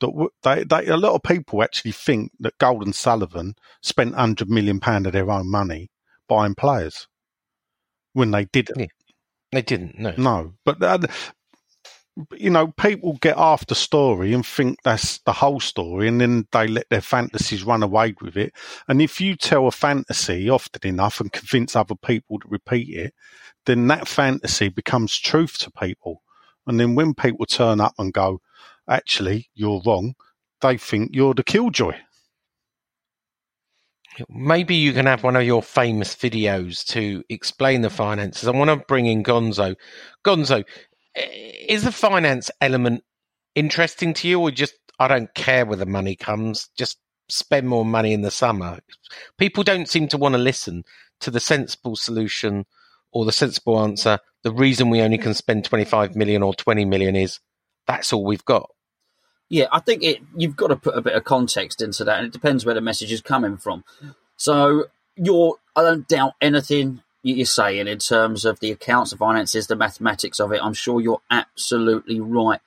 [0.00, 4.50] That they, they, a lot of people actually think that Gold and Sullivan spent hundred
[4.50, 5.90] million pound of their own money
[6.28, 7.06] buying players
[8.14, 8.80] when they didn't.
[8.80, 8.86] Yeah.
[9.52, 9.98] They didn't.
[9.98, 10.14] No.
[10.16, 11.10] No, but
[12.36, 16.66] you know, people get after story and think that's the whole story, and then they
[16.66, 18.52] let their fantasies run away with it.
[18.88, 23.14] And if you tell a fantasy often enough and convince other people to repeat it,
[23.66, 26.22] then that fantasy becomes truth to people.
[26.66, 28.40] And then when people turn up and go,
[28.88, 30.14] actually, you're wrong,
[30.60, 31.94] they think you're the killjoy.
[34.28, 38.48] Maybe you can have one of your famous videos to explain the finances.
[38.48, 39.76] I want to bring in Gonzo.
[40.24, 40.64] Gonzo,
[41.68, 43.04] is the finance element
[43.54, 47.84] interesting to you, or just I don't care where the money comes, just spend more
[47.84, 48.78] money in the summer?
[49.38, 50.84] People don't seem to want to listen
[51.20, 52.66] to the sensible solution
[53.12, 54.18] or the sensible answer.
[54.42, 57.40] The reason we only can spend 25 million or 20 million is
[57.86, 58.70] that's all we've got.
[59.48, 60.18] Yeah, I think it.
[60.36, 62.80] You've got to put a bit of context into that, and it depends where the
[62.80, 63.84] message is coming from.
[64.36, 69.66] So you're, I don't doubt anything you're saying in terms of the accounts, the finances,
[69.66, 70.60] the mathematics of it.
[70.62, 72.60] I'm sure you're absolutely right.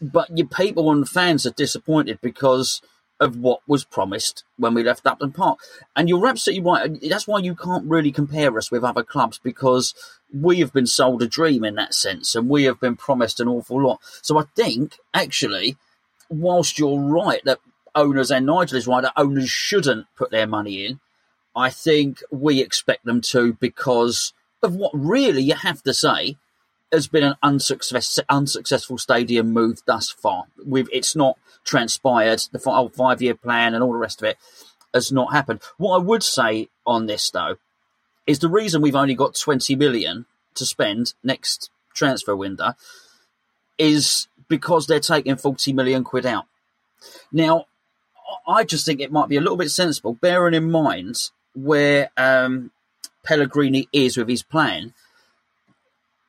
[0.00, 2.82] But your people and fans are disappointed because
[3.20, 5.58] of what was promised when we left Upton Park.
[5.96, 6.98] And you're absolutely right.
[7.08, 9.94] That's why you can't really compare us with other clubs because
[10.32, 13.48] we have been sold a dream in that sense and we have been promised an
[13.48, 14.00] awful lot.
[14.22, 15.76] So I think, actually,
[16.28, 17.58] whilst you're right that
[17.94, 21.00] owners and Nigel is right that owners shouldn't put their money in,
[21.54, 26.36] I think we expect them to because of what really you have to say
[26.92, 30.44] has been an unsuccess, unsuccessful stadium move thus far.
[30.64, 32.42] We've, it's not transpired.
[32.52, 34.38] The five year plan and all the rest of it
[34.94, 35.60] has not happened.
[35.76, 37.56] What I would say on this, though,
[38.26, 42.74] is the reason we've only got 20 million to spend next transfer window
[43.76, 46.46] is because they're taking 40 million quid out.
[47.32, 47.66] Now,
[48.46, 52.70] I just think it might be a little bit sensible, bearing in mind where um,
[53.24, 54.94] Pellegrini is with his plan,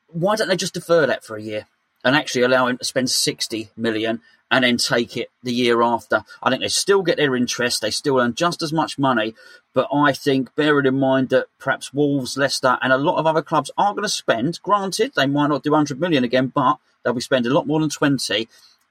[0.08, 1.66] why don't they just defer that for a year
[2.04, 6.24] and actually allow him to spend 60 million and then take it the year after?
[6.42, 9.34] I think they still get their interest, they still earn just as much money,
[9.72, 13.42] but I think bearing in mind that perhaps Wolves, Leicester, and a lot of other
[13.42, 17.12] clubs are going to spend, granted, they might not do 100 million again, but they'll
[17.12, 18.48] be spending a lot more than 20.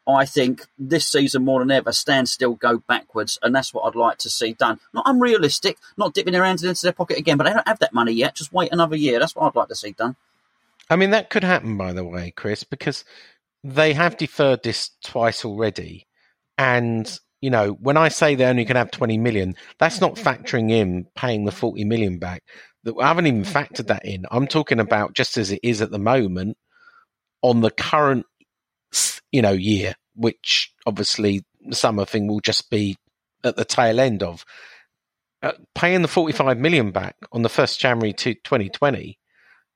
[0.08, 3.96] I think this season more than ever, stand still, go backwards, and that's what I'd
[3.96, 4.80] like to see done.
[4.94, 7.94] Not unrealistic, not dipping their hands into their pocket again, but they don't have that
[7.94, 8.36] money yet.
[8.36, 9.20] Just wait another year.
[9.20, 10.16] That's what I'd like to see done.
[10.90, 13.06] I mean, that could happen, by the way, Chris, because
[13.64, 16.08] they have deferred this twice already.
[16.58, 20.72] And, you know, when I say they only can have 20 million, that's not factoring
[20.72, 22.42] in paying the 40 million back.
[23.00, 24.26] I haven't even factored that in.
[24.32, 26.58] I'm talking about just as it is at the moment
[27.42, 28.26] on the current,
[29.32, 32.98] you know, year which obviously the summer thing will just be
[33.44, 34.46] at the tail end of.
[35.42, 39.18] Uh, paying the 45 million back on the 1st January to 2020,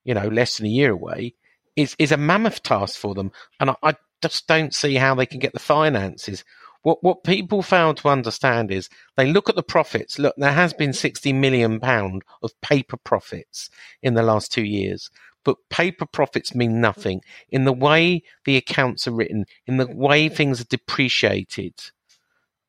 [0.03, 1.33] you know, less than a year away,
[1.77, 3.31] is, is a mammoth task for them.
[3.61, 6.43] And I, I just don't see how they can get the finances.
[6.81, 10.19] What what people fail to understand is they look at the profits.
[10.19, 13.69] Look, there has been sixty million pound of paper profits
[14.01, 15.09] in the last two years,
[15.43, 17.21] but paper profits mean nothing.
[17.49, 21.73] In the way the accounts are written, in the way things are depreciated,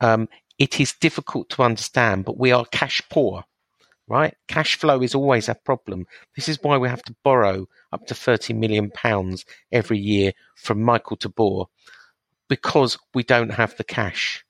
[0.00, 3.44] um, it is difficult to understand, but we are cash poor,
[4.08, 4.34] right?
[4.48, 6.06] Cash flow is always a problem.
[6.36, 10.82] This is why we have to borrow up to 30 million pounds every year from
[10.82, 11.64] Michael Tabor
[12.48, 14.44] because we don't have the cash.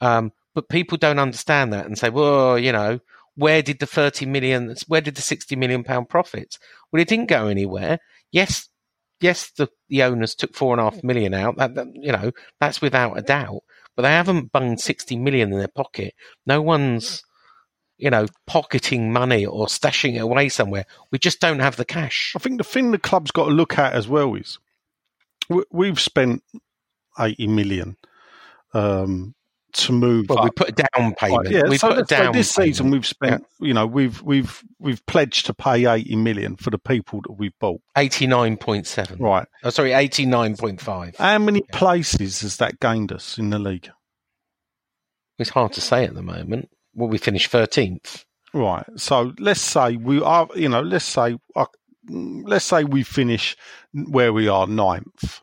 [0.00, 3.00] Um, but people don't understand that and say, well, you know,
[3.36, 6.58] where did the 30 million, where did the 60 million pound profits?
[6.90, 7.98] Well, it didn't go anywhere.
[8.32, 8.68] Yes,
[9.20, 11.56] yes, the, the owners took four and a half million out.
[11.58, 13.60] That, that, you know, that's without a doubt.
[13.94, 16.14] But they haven't bunged 60 million in their pocket.
[16.46, 17.22] No one's,
[17.98, 20.84] you know, pocketing money or stashing it away somewhere.
[21.10, 22.32] We just don't have the cash.
[22.36, 24.58] I think the thing the club's got to look at as well is
[25.70, 26.42] we've spent
[27.18, 27.96] 80 million
[28.74, 29.34] um,
[29.84, 30.26] to move.
[30.28, 30.44] Well, up.
[30.44, 31.46] we put a down payment.
[31.46, 33.86] Right, yeah, we so put a let's say down this season we've spent, you know,
[33.86, 37.80] we've we've we've pledged to pay eighty million for the people that we've bought.
[37.96, 39.18] eighty nine point seven.
[39.18, 39.46] Right.
[39.64, 41.16] Oh, sorry, eighty nine point five.
[41.16, 43.90] How many places has that gained us in the league?
[45.38, 46.70] It's hard to say at the moment.
[46.94, 48.24] Well, we finished thirteenth?
[48.54, 48.86] Right.
[48.96, 51.66] So let's say we are, you know, let's say, uh,
[52.08, 53.54] let's say we finish
[53.92, 55.42] where we are ninth.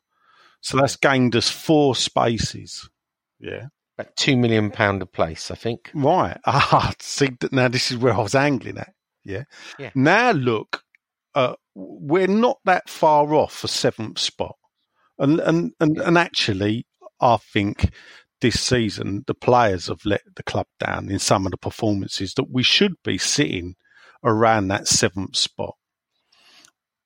[0.61, 2.89] So that's gained us four spaces.
[3.39, 3.67] Yeah.
[3.97, 5.91] About two million pound a place, I think.
[5.93, 6.37] Right.
[6.45, 8.93] Ah, see, now this is where I was angling at.
[9.23, 9.43] Yeah.
[9.77, 9.91] Yeah.
[9.95, 10.83] Now look,
[11.35, 14.55] uh, we're not that far off a seventh spot,
[15.17, 16.85] and and and, and actually,
[17.21, 17.91] I think
[18.41, 22.51] this season the players have let the club down in some of the performances that
[22.51, 23.75] we should be sitting
[24.23, 25.75] around that seventh spot.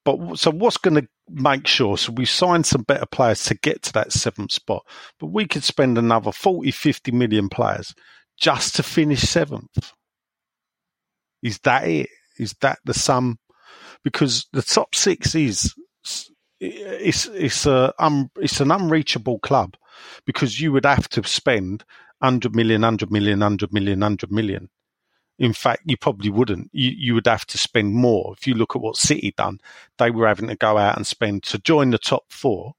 [0.08, 1.98] But so what's going to make sure?
[1.98, 4.86] So we signed some better players to get to that seventh spot,
[5.20, 7.94] but we could spend another 40, 50 million players
[8.38, 9.92] just to finish seventh.
[11.44, 12.08] Is that it?
[12.40, 13.38] Is that the sum?
[14.02, 15.74] Because the top six is
[16.62, 19.76] it's it's a um, it's an unreachable club
[20.26, 21.84] because you would have to spend
[22.20, 24.70] 100 million, 100 million, 100 million, 100 million.
[25.40, 26.70] In fact, you probably wouldn't.
[26.74, 28.34] You, you would have to spend more.
[28.38, 29.60] If you look at what City done,
[30.00, 32.74] they were having to go out and spend to join the top four.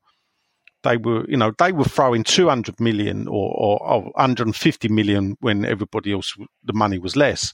[0.82, 5.64] They were, you know, they were throwing 200 million or, or, or 150 million when
[5.64, 7.52] everybody else, the money was less.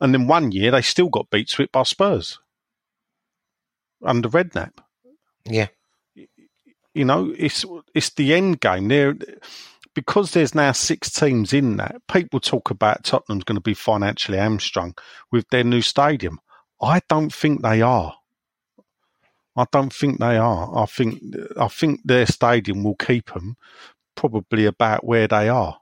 [0.00, 2.38] And then one year they still got beat to it by Spurs
[4.04, 4.72] under Redknapp
[5.44, 5.68] Yeah.
[6.94, 8.88] you know, it's it's the end game.
[8.88, 9.14] There,
[9.94, 12.00] because there's now six teams in that.
[12.10, 14.94] People talk about Tottenham's going to be financially hamstrung
[15.30, 16.40] with their new stadium.
[16.80, 18.14] I don't think they are.
[19.56, 20.78] I don't think they are.
[20.78, 21.22] I think
[21.60, 23.56] I think their stadium will keep them
[24.14, 25.78] probably about where they are.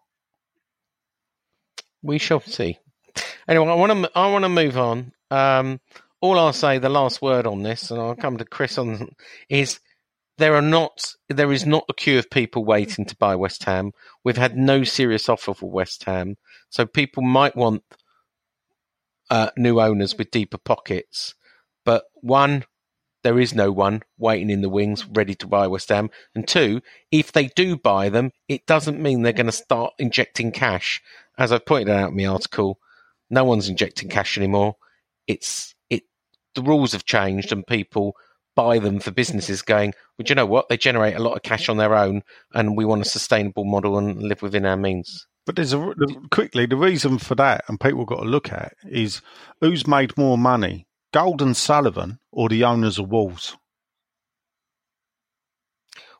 [2.02, 2.78] We shall see.
[3.46, 5.12] Anyway, I want to I want to move on.
[5.30, 5.80] Um,
[6.20, 9.14] all I'll say, the last word on this, and I'll come to Chris on,
[9.48, 9.80] is
[10.40, 13.92] there are not there is not a queue of people waiting to buy West Ham.
[14.24, 16.36] We've had no serious offer for West Ham,
[16.70, 17.84] so people might want
[19.28, 21.34] uh, new owners with deeper pockets.
[21.84, 22.64] But one,
[23.22, 26.80] there is no one waiting in the wings ready to buy West Ham, and two,
[27.12, 31.02] if they do buy them, it doesn't mean they're going to start injecting cash.
[31.38, 32.78] As I pointed out in the article,
[33.28, 34.76] no one's injecting cash anymore.
[35.26, 36.04] It's it
[36.54, 38.16] the rules have changed and people
[38.60, 40.68] buy them for businesses going, well, do you know what?
[40.68, 43.98] They generate a lot of cash on their own and we want a sustainable model
[43.98, 45.26] and live within our means.
[45.46, 48.74] But there's a the, quickly the reason for that, and people got to look at
[48.88, 49.22] is
[49.60, 53.56] who's made more money, Gold and Sullivan or the owners of Wolves.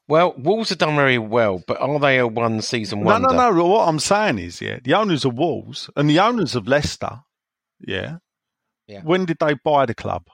[0.08, 3.28] Well, Wolves have done very well, but are they a one season wonder?
[3.28, 3.66] No, no, no.
[3.66, 7.20] What I'm saying is, yeah, the owners of Wolves and the owners of Leicester,
[7.78, 8.16] yeah,
[8.88, 9.02] Yeah.
[9.04, 10.24] When did they buy the club?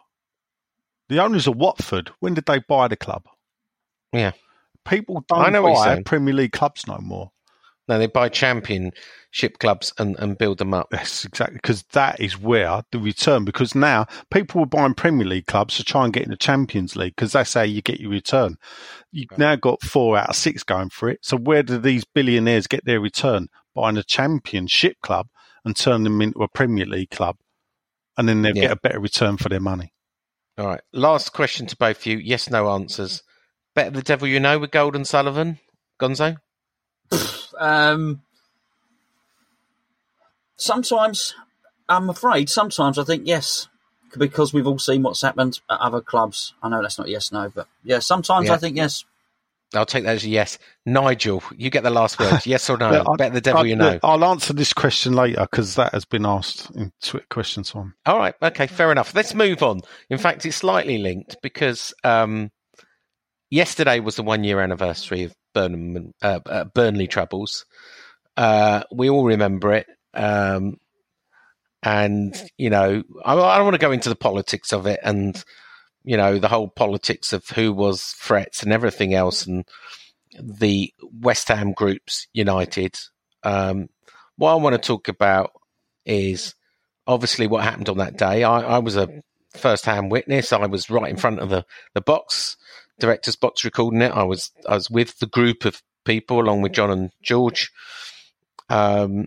[1.09, 2.11] The owners of Watford.
[2.21, 3.25] When did they buy the club?
[4.13, 4.33] Yeah.
[4.85, 6.03] People don't I know buy.
[6.05, 7.31] Premier League clubs no more.
[7.89, 10.89] No, they buy championship clubs and, and build them up.
[10.93, 11.57] Yes, exactly.
[11.63, 13.45] Because that is where the return.
[13.45, 16.97] Because now people are buying Premier League clubs to try and get in the Champions
[16.97, 18.57] League because that's how you get your return.
[19.13, 21.21] You've now got four out of six going for it.
[21.23, 23.49] So where do these billionaires get their return?
[23.75, 25.29] Buying a Championship club
[25.65, 27.37] and turn them into a Premier League club,
[28.17, 28.63] and then they Yeah.
[28.63, 29.93] get a better return for their money.
[30.59, 30.81] All right.
[30.93, 32.19] Last question to both of you.
[32.19, 33.23] Yes, no answers.
[33.75, 35.59] Better the devil you know with Gold and Sullivan?
[36.01, 36.39] Gonzo?
[37.59, 38.23] Um,
[40.57, 41.35] sometimes,
[41.89, 43.69] I'm afraid, sometimes I think yes,
[44.17, 46.55] because we've all seen what's happened at other clubs.
[46.63, 48.55] I know that's not yes, no, but yeah, sometimes Yeah.
[48.55, 49.05] I think yes.
[49.75, 50.59] I'll take that as a yes.
[50.85, 52.41] Nigel, you get the last word.
[52.47, 53.05] Yes or no?
[53.07, 53.99] I- Bet the devil I, you know.
[54.03, 57.95] I'll answer this question later because that has been asked in Twitter question time.
[58.07, 58.35] All right.
[58.41, 58.67] Okay.
[58.67, 59.15] Fair enough.
[59.15, 59.81] Let's move on.
[60.09, 62.51] In fact, it's slightly linked because um,
[63.51, 67.65] yesterday was the one year anniversary of Burnham, uh, uh, Burnley troubles.
[68.37, 69.87] Uh, we all remember it.
[70.15, 70.77] Um,
[71.83, 75.43] and, you know, I, I don't want to go into the politics of it and,
[76.07, 79.67] you know, the whole politics of who was threats and everything else and
[80.41, 82.97] the West Ham groups united.
[83.43, 83.89] Um,
[84.37, 85.51] what I want to talk about
[86.05, 86.55] is
[87.09, 88.45] obviously what happened on that day.
[88.45, 89.23] I, I was a
[89.55, 90.53] first hand witness.
[90.53, 92.57] I was right in front of the, the box,
[93.01, 94.13] director's box recording it.
[94.13, 97.73] I was I was with the group of people along with John and George.
[98.69, 99.27] Um,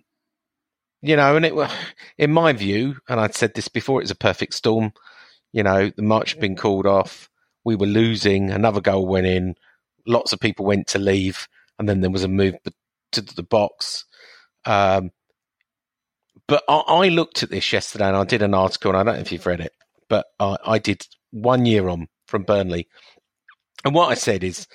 [1.01, 1.53] you know, and it
[2.17, 4.93] in my view, and I'd said this before, it was a perfect storm.
[5.51, 7.29] You know, the march had been called off.
[7.63, 8.51] We were losing.
[8.51, 9.55] Another goal went in.
[10.05, 11.47] Lots of people went to leave,
[11.77, 12.55] and then there was a move
[13.11, 14.05] to the box.
[14.65, 15.11] Um,
[16.47, 19.15] but I, I, looked at this yesterday and I did an article, and I don't
[19.15, 19.73] know if you've read it,
[20.07, 22.87] but I, I did one year on from Burnley.
[23.85, 24.67] And what I said is,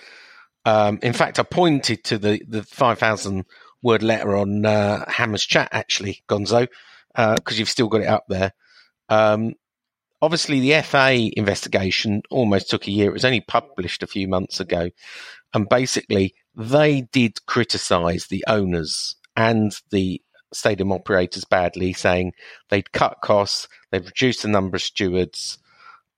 [0.64, 3.44] um, in fact, I pointed to the, the 5,000
[3.82, 6.68] word letter on uh, Hammers Chat, actually, Gonzo,
[7.14, 8.52] because uh, you've still got it up there.
[9.08, 9.54] Um,
[10.24, 13.10] obviously, the FA investigation almost took a year.
[13.10, 14.90] It was only published a few months ago.
[15.52, 20.20] And basically, they did criticise the owners and the
[20.52, 22.32] stadium operators badly, saying
[22.68, 25.58] they'd cut costs, they'd reduced the number of stewards,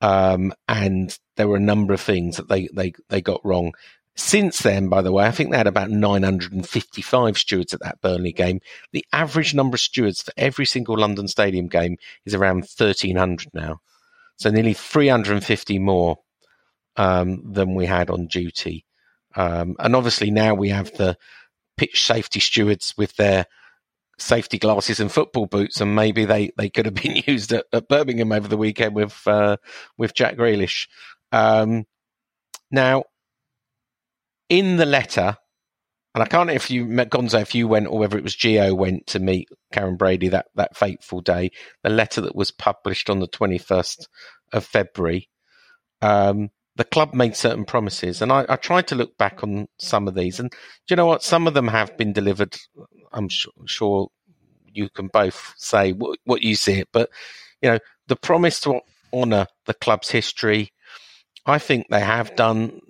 [0.01, 3.73] um, and there were a number of things that they, they, they got wrong.
[4.15, 8.33] Since then, by the way, I think they had about 955 stewards at that Burnley
[8.33, 8.61] game.
[8.93, 13.81] The average number of stewards for every single London Stadium game is around 1,300 now.
[14.37, 16.19] So nearly 350 more
[16.97, 18.85] um, than we had on duty.
[19.35, 21.17] Um, and obviously now we have the
[21.77, 23.47] pitch safety stewards with their
[24.19, 27.89] safety glasses and football boots, and maybe they, they could have been used at, at
[27.89, 29.57] Birmingham over the weekend with uh,
[29.99, 30.89] with Jack Grealish.
[31.33, 31.85] Um,
[32.71, 33.05] now,
[34.49, 35.37] in the letter,
[36.17, 38.73] and I can't if you met Gonzo, if you went or whether it was Geo
[38.73, 41.51] went to meet Karren Brady that, that fateful day,
[41.83, 44.07] the letter that was published on the 21st
[44.55, 45.29] of February,
[46.01, 48.23] um, the club made certain promises.
[48.23, 50.41] And I, I, tried to look back on some of these.
[50.41, 50.57] And do
[50.89, 51.23] you know what?
[51.23, 52.57] Some of them have been delivered.
[53.13, 54.09] I'm sure, sure
[54.73, 56.89] you can both say what, what you see it.
[56.93, 57.11] But,
[57.61, 58.81] you know, the promise to
[59.13, 60.73] honour the club's history,
[61.45, 62.81] I think they have done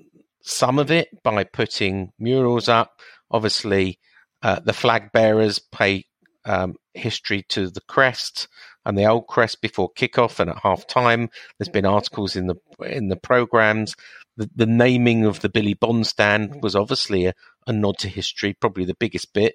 [0.42, 2.92] some of it by putting murals up.
[3.30, 3.98] Obviously,
[4.42, 6.04] uh, the flag bearers pay
[6.44, 8.48] um, history to the crest
[8.84, 11.28] and the old crest before kickoff and at half time.
[11.58, 13.96] There's been articles in the in the programs.
[14.36, 17.34] The, the naming of the Billy Bonds stand was obviously a,
[17.66, 19.54] a nod to history, probably the biggest bit.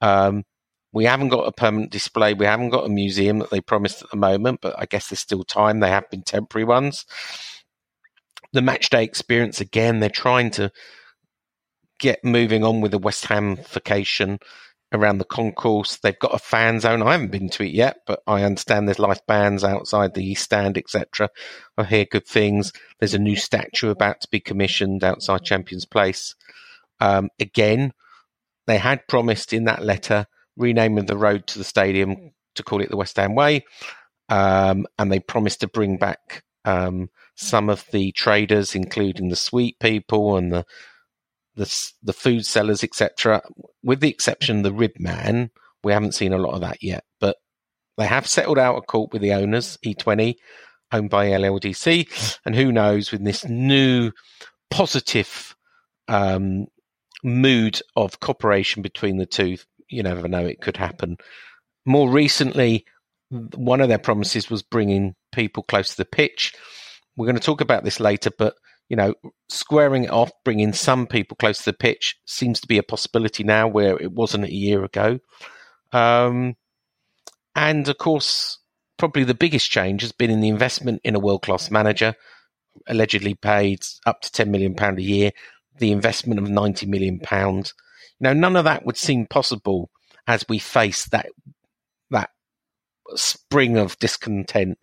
[0.00, 0.44] Um,
[0.92, 2.34] we haven't got a permanent display.
[2.34, 5.20] We haven't got a museum that they promised at the moment, but I guess there's
[5.20, 5.80] still time.
[5.80, 7.06] They have been temporary ones
[8.52, 10.00] the match day experience again.
[10.00, 10.70] They're trying to
[12.00, 14.40] get moving on with the West Ham Hamification
[14.92, 15.96] around the concourse.
[15.96, 17.02] They've got a fan zone.
[17.02, 20.44] I haven't been to it yet, but I understand there's live bands outside the East
[20.44, 21.30] Stand, etc.
[21.78, 22.72] I hear good things.
[22.98, 26.34] There's a new statue about to be commissioned outside Champions Place.
[26.98, 27.92] Um, again,
[28.66, 30.26] they had promised in that letter
[30.56, 33.64] renaming the road to the stadium to call it the West Ham Way,
[34.28, 39.78] um, and they promised to bring back um, some of the traders, including the sweet
[39.78, 40.64] people and the
[41.56, 43.42] the, the food sellers, etc.
[43.82, 45.50] With the exception of the rib man,
[45.82, 47.04] we haven't seen a lot of that yet.
[47.20, 47.36] But
[47.96, 50.36] they have settled out a court with the owners, E20,
[50.92, 54.12] owned by LLDC, and who knows with this new
[54.70, 55.54] positive
[56.08, 56.66] um,
[57.22, 59.56] mood of cooperation between the two,
[59.88, 61.16] you never know, it could happen.
[61.86, 62.84] More recently,
[63.30, 66.54] one of their promises was bringing people close to the pitch.
[67.16, 68.54] We're going to talk about this later, but
[68.90, 69.14] you know,
[69.48, 73.44] squaring it off, bringing some people close to the pitch seems to be a possibility
[73.44, 75.20] now where it wasn't a year ago.
[75.92, 76.56] Um,
[77.54, 78.58] and of course,
[78.98, 82.16] probably the biggest change has been in the investment in a world class manager,
[82.88, 85.30] allegedly paid up to £10 million a year,
[85.78, 87.20] the investment of £90 million.
[88.18, 89.88] Now, none of that would seem possible
[90.26, 91.28] as we face that,
[92.10, 92.30] that
[93.14, 94.78] spring of discontent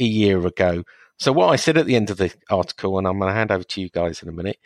[0.00, 0.82] a year ago.
[1.22, 3.52] So what I said at the end of the article, and I'm going to hand
[3.52, 4.58] over to you guys in a minute,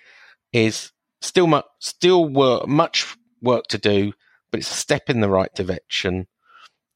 [0.55, 0.91] is
[1.21, 4.15] still much, still work, much work to do,
[4.51, 6.29] but it's a step in the right direction,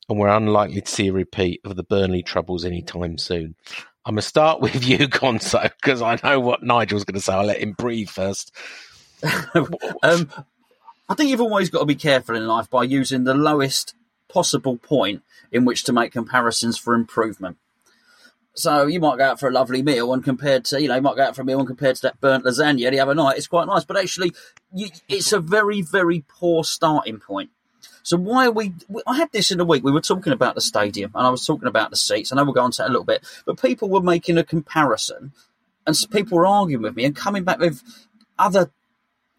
[0.08, 3.54] and we're unlikely to see a repeat of the Burnley troubles anytime soon.
[4.06, 7.34] I'm going to start with you, Gonzo, because I know what Nigel's going to say.
[7.34, 8.56] I'll let him breathe first.
[10.02, 10.30] um,
[11.06, 13.94] I think you've always got to be careful in life by using the lowest
[14.26, 17.58] possible point in which to make comparisons for improvement.
[18.54, 21.02] So you might go out for a lovely meal, and compared to you know, you
[21.02, 23.38] might go out for a meal and compared to that burnt lasagna the other night,
[23.38, 23.84] it's quite nice.
[23.84, 24.32] But actually,
[24.72, 27.50] you, it's a very very poor starting point.
[28.02, 28.74] So why are we?
[29.06, 29.84] I had this in the week.
[29.84, 32.32] We were talking about the stadium, and I was talking about the seats.
[32.32, 34.44] I know we'll go on to that a little bit, but people were making a
[34.44, 35.32] comparison,
[35.86, 37.82] and people were arguing with me and coming back with
[38.38, 38.70] other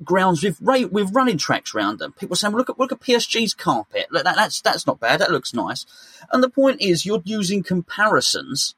[0.04, 2.14] grounds with with running tracks around them.
[2.14, 4.08] People saying, well, "Look at look at PSG's carpet.
[4.12, 5.20] Look, that, that's that's not bad.
[5.20, 5.86] That looks nice."
[6.32, 8.76] And the point is, you're using comparisons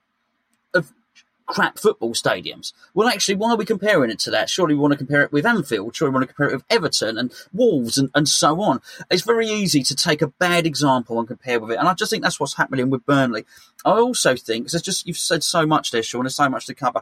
[1.45, 2.73] crap football stadiums.
[2.93, 4.49] Well, actually, why are we comparing it to that?
[4.49, 5.95] Surely we want to compare it with Anfield.
[5.95, 8.81] Surely we want to compare it with Everton and Wolves and, and so on.
[9.11, 11.79] It's very easy to take a bad example and compare with it.
[11.79, 13.45] And I just think that's what's happening with Burnley.
[13.83, 16.73] I also think, because just, you've said so much there, Sean, there's so much to
[16.73, 17.01] cover.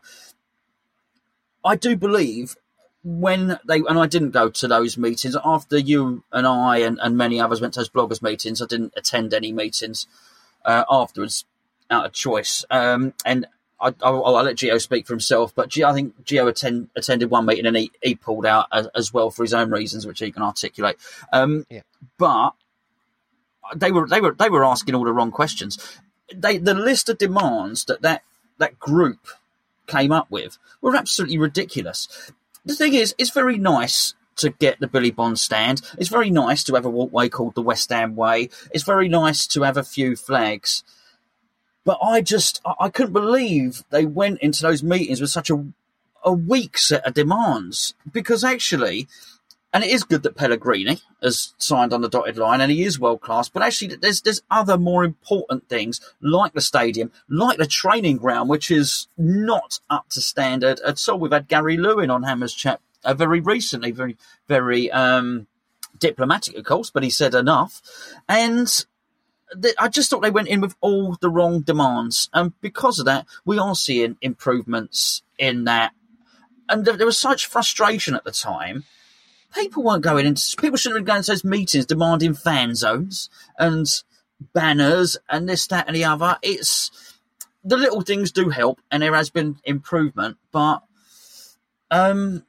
[1.63, 2.55] I do believe
[3.03, 7.17] when they and I didn't go to those meetings after you and I and, and
[7.17, 8.61] many others went to those bloggers meetings.
[8.61, 10.07] I didn't attend any meetings
[10.65, 11.45] uh, afterwards
[11.89, 12.63] out of choice.
[12.69, 13.47] Um, and
[13.81, 17.31] I, will I'll let Gio speak for himself, but Gio, I think Gio attend, attended
[17.31, 20.19] one meeting and he, he pulled out as, as, well for his own reasons, which
[20.19, 20.97] he can articulate.
[21.33, 21.81] Um, yeah.
[22.17, 22.51] But
[23.75, 25.99] they were they were they were asking all the wrong questions.
[26.33, 28.23] They the list of demands that that,
[28.57, 29.27] that group
[29.87, 32.31] came up with were absolutely ridiculous.
[32.65, 35.81] The thing is, it's very nice to get the Billy Bonds stand.
[35.97, 38.49] It's very nice to have a walkway called the West Ham Way.
[38.71, 40.83] It's very nice to have a few flags.
[41.83, 45.65] But I just, I couldn't believe they went into those meetings with such a,
[46.23, 49.07] a weak set of demands because actually,
[49.73, 52.99] and it is good that Pellegrini has signed on the dotted line and he is
[52.99, 57.65] world class, but actually there's, there's other more important things like the stadium, like the
[57.65, 61.17] training ground, which is not up to standard at all.
[61.17, 64.17] We've had Gary Lewin on Hammers Chat uh, very recently, very,
[64.47, 65.47] very, um,
[65.97, 67.81] diplomatic, of course, but he said enough.
[68.27, 68.85] And
[69.77, 73.25] I just thought they went in with all the wrong demands, and because of that,
[73.45, 75.93] we are seeing improvements in that.
[76.69, 78.85] And there, was such frustration at the time.
[79.53, 80.55] People weren't going into.
[80.57, 83.29] People shouldn't have been going to those meetings demanding fan zones
[83.59, 83.85] and
[84.53, 86.37] banners and this, that, and the other.
[86.41, 87.11] It's
[87.63, 90.81] the little things do help, and there has been improvement, but
[91.91, 92.45] um,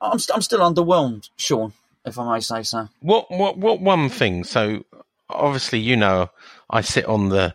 [0.00, 1.72] I'm, I'm still underwhelmed, Sean,
[2.04, 2.88] if I may say so.
[3.00, 4.44] What what what one thing?
[4.44, 4.84] So
[5.28, 6.30] obviously, you know,
[6.70, 7.54] I sit on the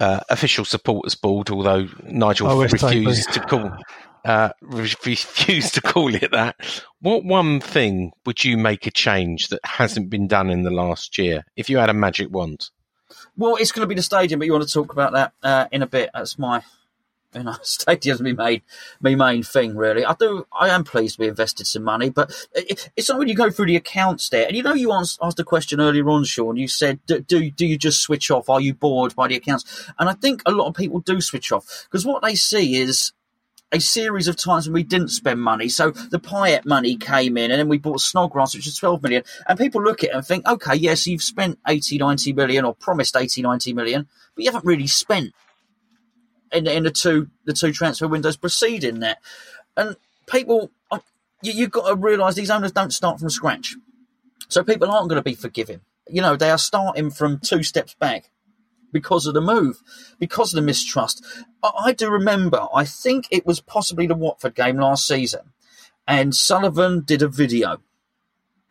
[0.00, 3.76] uh, official supporters board, although Nigel oh, refused to call
[4.24, 6.56] uh, refused to call it that.
[7.00, 11.18] What one thing would you make a change that hasn't been done in the last
[11.18, 12.70] year if you had a magic wand?
[13.36, 15.66] Well, it's going to be the stadium, but you want to talk about that uh,
[15.70, 16.10] in a bit.
[16.14, 16.62] That's my
[17.38, 18.62] you know, stadium's my main,
[19.00, 20.04] my main thing, really.
[20.04, 23.34] I do, I am pleased we invested some money, but it, it's not when you
[23.34, 24.46] go through the accounts there.
[24.46, 26.56] And you know, you asked, asked a question earlier on, Sean.
[26.56, 28.48] You said, do, do, do you just switch off?
[28.48, 29.90] Are you bored by the accounts?
[29.98, 33.12] And I think a lot of people do switch off because what they see is
[33.72, 35.68] a series of times when we didn't spend money.
[35.68, 39.24] So the Payet money came in and then we bought Snodgrass, which is 12 million.
[39.48, 42.74] And people look at it and think, okay, yes, you've spent 80, 90 million or
[42.74, 45.34] promised 80, 90 million, but you haven't really spent
[46.54, 49.18] in, in the two the two transfer windows preceding that.
[49.76, 49.96] And
[50.26, 50.70] people,
[51.42, 53.74] you, you've got to realise these owners don't start from scratch,
[54.48, 55.80] so people aren't going to be forgiving.
[56.08, 58.30] You know, they are starting from two steps back
[58.92, 59.82] because of the move,
[60.18, 61.24] because of the mistrust.
[61.62, 65.52] I, I do remember, I think it was possibly the Watford game last season,
[66.06, 67.80] and Sullivan did a video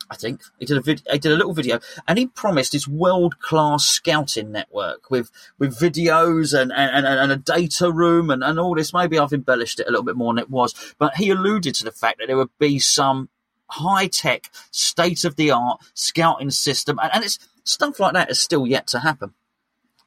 [0.09, 2.87] I think he did a vid- he did a little video, and he promised his
[2.87, 8.59] world class scouting network with with videos and and, and a data room and, and
[8.59, 8.93] all this.
[8.93, 11.83] Maybe I've embellished it a little bit more than it was, but he alluded to
[11.83, 13.29] the fact that there would be some
[13.69, 18.41] high tech, state of the art scouting system, and, and it's stuff like that is
[18.41, 19.33] still yet to happen.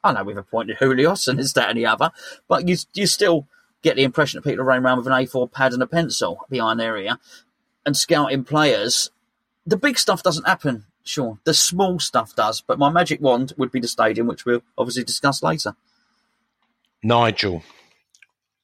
[0.03, 2.11] I know we've appointed Husillos and is that, the other,
[2.47, 3.47] but you you still
[3.81, 6.45] get the impression that people are running around with an A4 pad and a pencil
[6.49, 7.17] behind their ear
[7.85, 9.11] and scouting players
[9.67, 11.39] the big stuff doesn't happen, Sean.
[11.43, 12.61] The small stuff does.
[12.61, 15.75] But my magic wand would be the stadium, which we'll obviously discuss later.
[17.03, 17.63] Nigel,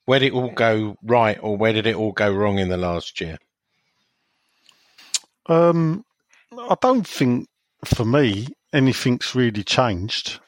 [0.06, 2.78] where did it all go right, or where did it all go wrong in the
[2.78, 3.38] last year?
[5.46, 6.06] Um,
[6.58, 7.50] I don't think
[7.84, 10.40] for me anything's really changed.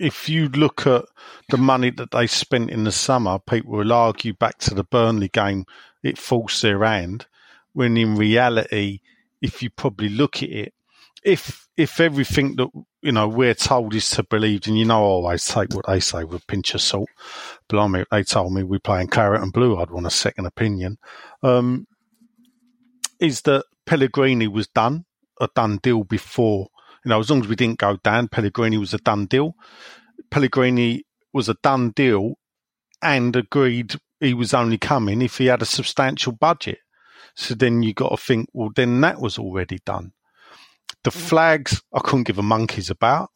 [0.00, 1.04] If you look at
[1.50, 5.28] the money that they spent in the summer, people will argue back to the Burnley
[5.28, 5.66] game,
[6.02, 7.26] it forced their hand
[7.72, 9.00] when in reality,
[9.40, 10.74] if you probably look at it,
[11.24, 12.68] if if everything that
[13.00, 16.00] you know we're told is to believe, and you know, I always take what they
[16.00, 17.08] say with a pinch of salt.
[17.68, 19.76] Blimey, they told me we're playing carrot and blue.
[19.76, 20.98] I'd want a second opinion.
[21.42, 21.86] Um,
[23.20, 25.04] is that Pellegrini was done,
[25.40, 26.68] a done deal before?
[27.04, 29.54] You know, as long as we didn't go down, Pellegrini was a done deal.
[30.30, 32.34] Pellegrini was a done deal
[33.00, 36.78] and agreed he was only coming if he had a substantial budget.
[37.34, 40.12] So then you got to think, well, then that was already done.
[41.04, 41.14] The mm.
[41.14, 43.30] flags, I couldn't give a monkey's about.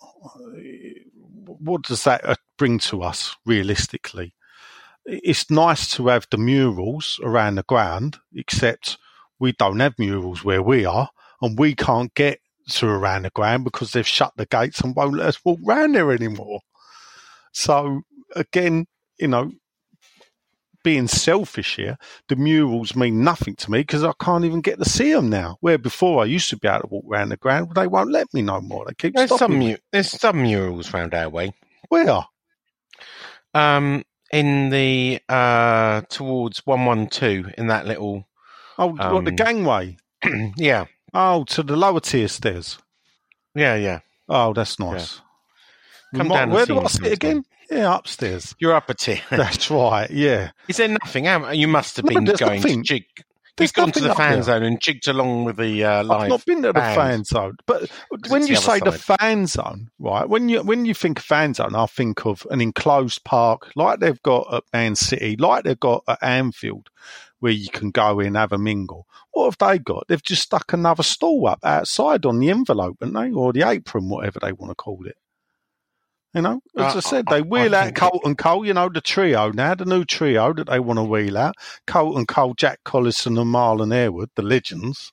[1.47, 4.35] What does that uh, bring to us realistically?
[5.05, 8.99] It's nice to have the murals around the ground, except
[9.39, 13.65] we don't have murals where we are, and we can't get to around the ground
[13.65, 16.61] because they've shut the gates and won't let us walk around there anymore.
[17.53, 18.03] So
[18.35, 18.87] again,
[19.19, 19.53] you know,
[20.87, 24.89] being selfish here, the murals mean nothing to me because I can't even get to
[24.89, 25.57] see them now.
[25.61, 28.33] Where before I used to be able to walk around the ground, they won't let
[28.33, 28.85] me no more.
[28.87, 29.77] They keep there's stopping some me.
[29.91, 31.53] there's some murals round our way.
[31.89, 32.21] Where?
[33.53, 38.27] Um, in the uh towards one one two in that little
[38.79, 39.97] Oh, what, the Um, gangway?
[40.57, 40.85] yeah,
[41.15, 42.79] Oh, to the lower tier stairs.
[43.55, 44.01] yeah, yeah.
[44.29, 45.21] Oh, that's nice.
[46.13, 47.45] We Come might- down where do I sit again?
[47.71, 48.55] Yeah, upstairs.
[48.59, 49.21] You're up a tier.
[49.31, 50.11] That's right.
[50.11, 50.51] Yeah.
[50.69, 51.27] Is there nothing?
[51.55, 52.83] You must have been there's going nothing.
[52.83, 53.05] to jig.
[53.57, 56.25] There's You've gone to the fan zone and jigged along with the uh, live.
[56.25, 56.95] I've not been to the band.
[56.95, 57.91] fan zone, but
[58.29, 60.29] when you the say the fan zone, right?
[60.29, 64.23] When you when you think fan zone, I think of an enclosed park like they've
[64.23, 66.91] got at Man City, like they've got at Anfield,
[67.41, 69.07] where you can go in and have a mingle.
[69.33, 70.07] What have they got?
[70.09, 74.11] They've just stuck another stall up outside on the envelope, haven't they, or the apron,
[74.11, 75.17] whatever they want to call it.
[76.37, 78.67] You know, as Uh, I said, they wheel I out Carlton Cole.
[78.67, 81.55] You know, the trio now, the new trio that they want to wheel out:
[81.87, 85.13] Carlton Cole, Jack Collison, and Marlon Harewood, the legends.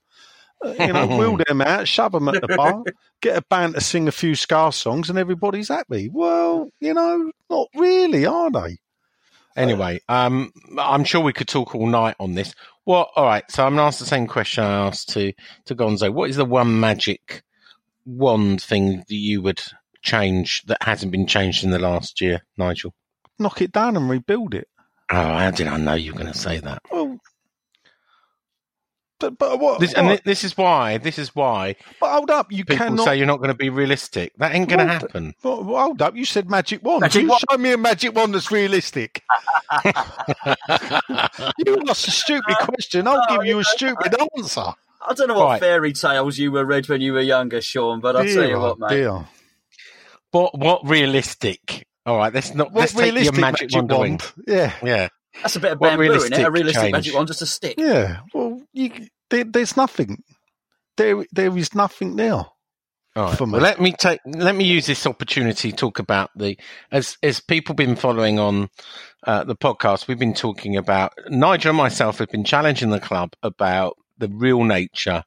[0.64, 2.84] Uh, you know, wheel them out, shove them at the bar,
[3.22, 6.10] get a band to sing a few Scar songs, and everybody's happy.
[6.12, 8.80] Well, you know, not really, are they?
[9.56, 12.54] Anyway, um, I'm sure we could talk all night on this.
[12.86, 13.50] Well, all right.
[13.50, 15.32] So I'm going to ask the same question I asked to
[15.68, 16.12] to Gonzo.
[16.12, 17.44] What is the one magic
[18.06, 19.62] wand thing that you would
[20.04, 22.94] change that hasn't been changed in the last year, Nigel?
[23.40, 24.68] Knock it down and rebuild it.
[25.10, 26.82] Oh, how did I know you were going to say that?
[26.92, 27.18] Well,
[29.20, 29.80] but, but what?
[29.80, 30.18] This, and what?
[30.18, 30.98] thi- this is why.
[30.98, 33.06] This is why but hold up, you people cannot.
[33.06, 34.34] say you're not going to be realistic.
[34.38, 35.34] That ain't going to happen.
[35.44, 37.02] Well, well, hold up, you said magic wand.
[37.02, 37.42] Magic you wand.
[37.50, 39.22] show me a magic wand that's realistic.
[39.86, 39.92] you
[41.90, 43.08] asked a stupid question.
[43.08, 44.74] I'll give you a stupid answer.
[45.06, 45.60] I don't know what Right.
[45.60, 48.78] fairy tales you were read when you were younger, Sean, but I'll tell you what,
[48.82, 48.96] oh mate.
[48.98, 49.26] dear.
[50.34, 51.88] What what realistic?
[52.06, 54.18] All right, let's not What let's take your realistic magic, wand away.
[54.48, 55.08] Yeah, Yeah.
[55.42, 56.16] That's a bit of What bamboo in it.
[56.16, 56.92] A realistic realistic change?
[56.92, 57.76] magic one, just a stick.
[57.78, 58.20] yeah.
[58.34, 58.92] Well, you,
[59.30, 60.22] there, there's nothing.
[60.98, 62.34] There, there is nothing there.
[62.34, 62.52] All
[63.16, 63.38] right.
[63.38, 63.54] for me.
[63.54, 64.20] Well, let me take.
[64.26, 66.58] Let me use this opportunity to talk about the
[66.92, 68.70] as as people been following on
[69.26, 70.08] uh, the podcast.
[70.08, 74.64] We've been talking about Nigel and myself have been challenging the club about the real
[74.64, 75.24] nature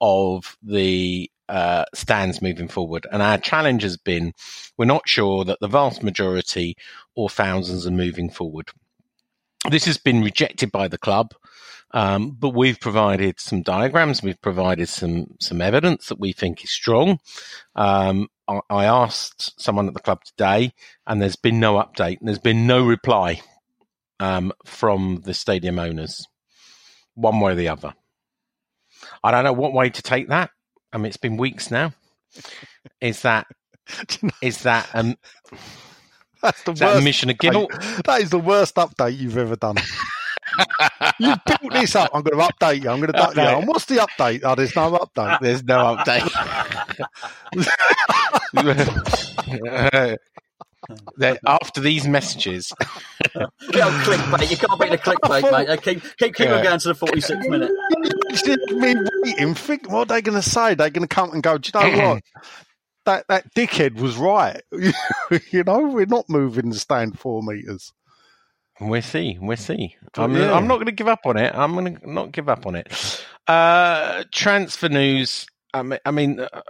[0.00, 4.32] of the uh, stands moving forward, and our challenge has been
[4.76, 6.76] we're not sure that the vast majority
[7.14, 8.70] or thousands are moving forward.
[9.70, 11.34] This has been rejected by the club.
[11.94, 14.20] Um, but we've provided some diagrams.
[14.20, 17.20] We've provided some some evidence that we think is strong.
[17.76, 20.72] Um, I, I asked someone at the club today,
[21.06, 22.18] and there's been no update.
[22.18, 23.42] And there's been no reply
[24.18, 26.26] um, from the stadium owners,
[27.14, 27.94] one way or the other.
[29.22, 30.50] I don't know what way to take that.
[30.94, 31.92] I mean, it's been weeks now.
[33.00, 33.46] Is that
[34.42, 35.16] is that um,
[36.40, 37.04] That's the is that a worst.
[37.04, 37.70] mission of guilt?
[37.70, 38.02] update.
[38.04, 39.76] That is the worst update you've ever done.
[41.18, 42.10] you built this up.
[42.14, 42.90] I'm going to update you.
[42.90, 43.58] I'm going to update you.
[43.58, 44.40] And what's the update?
[44.44, 45.40] Oh, there's no update.
[45.40, 46.30] There's no update.
[51.18, 52.72] That after these messages,
[53.34, 54.50] Get on clickbait.
[54.50, 55.68] You can't beat the clickbait, mate.
[55.68, 56.62] Uh, Keep, keep, keep Yeah.
[56.62, 57.70] going to the 46th minute.
[58.72, 59.54] Me waiting.
[59.54, 60.74] Think what are they going to say?
[60.74, 61.58] They're going to come and go.
[61.58, 62.22] Do you know what?
[63.06, 64.62] That that dickhead was right.
[64.72, 67.92] you know, we're not moving the stand four meters.
[68.80, 69.36] we'll see.
[69.38, 69.94] We'll see.
[70.16, 70.54] I'm, Yeah.
[70.54, 71.54] I'm not going to give up on it.
[71.54, 73.22] I'm going to not give up on it.
[73.46, 75.44] Uh, transfer news.
[75.74, 76.62] I mean, I mean uh,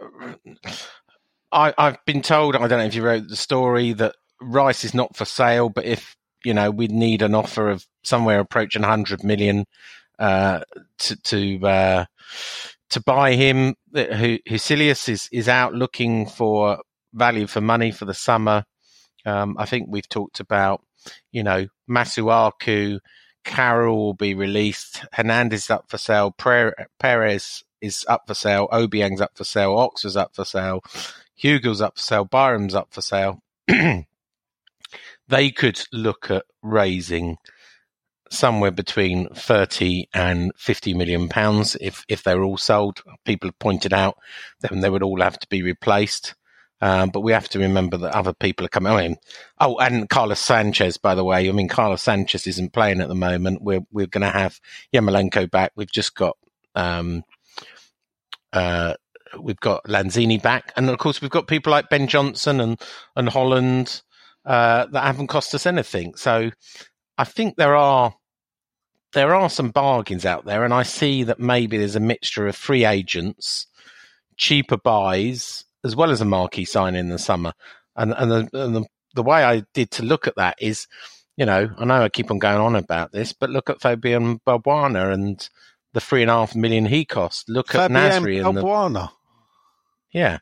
[1.54, 2.56] I, I've been told.
[2.56, 5.84] I don't know if you wrote the story that Rice is not for sale, but
[5.86, 9.64] if you know, we'd need an offer of somewhere approaching 100 million
[10.18, 10.60] uh,
[10.98, 12.04] to to uh,
[12.90, 13.74] to buy him.
[13.94, 16.78] Hu- Husillos is is out looking for
[17.14, 18.64] value for money for the summer.
[19.26, 20.82] Um, I think we've talked about,
[21.32, 22.98] you know, Masuaku,
[23.44, 25.04] Carroll will be released.
[25.12, 26.32] Hernandez is up for sale.
[26.98, 28.68] Perez is up for sale.
[28.72, 29.76] Obiang's up for sale.
[29.78, 30.82] Oxford's up for sale.
[31.34, 32.24] Hugo's up for sale.
[32.24, 33.42] Byram's up for sale.
[35.28, 37.36] they could look at raising
[38.30, 43.92] somewhere between 30 and 50 million pounds if if they're all sold people have pointed
[43.92, 44.16] out
[44.60, 46.34] then they would all have to be replaced
[46.80, 49.16] um, but we have to remember that other people are coming I mean,
[49.60, 53.14] oh and Carlos Sanchez by the way I mean Carlos Sanchez isn't playing at the
[53.14, 54.58] moment we're we're going to have
[54.92, 56.36] Yarmolenko back we've just got
[56.74, 57.22] um
[58.52, 58.94] uh
[59.40, 62.80] we've got Lanzini back and of course we've got people like Ben Johnson and
[63.16, 64.02] and Holland
[64.44, 66.50] uh, that haven't cost us anything so
[67.16, 68.14] I think there are
[69.14, 72.56] there are some bargains out there, and I see that maybe there's a mixture of
[72.56, 73.66] free agents,
[74.36, 77.52] cheaper buys, as well as a marquee sign in the summer.
[77.96, 80.86] And and the and the, the way I did to look at that is,
[81.36, 84.40] you know, I know I keep on going on about this, but look at Fabian
[84.40, 85.48] Balbuena and
[85.92, 87.48] the three and a half million he cost.
[87.48, 89.10] Look at Nasri and the Balbuena.
[90.14, 90.38] Yeah,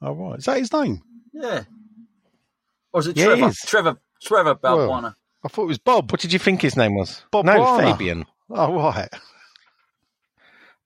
[0.00, 0.38] Oh, right.
[0.38, 1.02] Is that his name?
[1.32, 1.64] Yeah.
[2.92, 3.48] Or is it Yeah, it Trevor?
[3.48, 3.58] is.
[3.66, 3.96] Trevor.
[4.22, 5.14] Trevor Balbuena.
[5.44, 6.10] I thought it was Bob.
[6.12, 7.22] what did you think his name was?
[7.32, 7.92] Bob no, Warner.
[7.92, 8.26] Fabian.
[8.50, 9.08] Oh, right.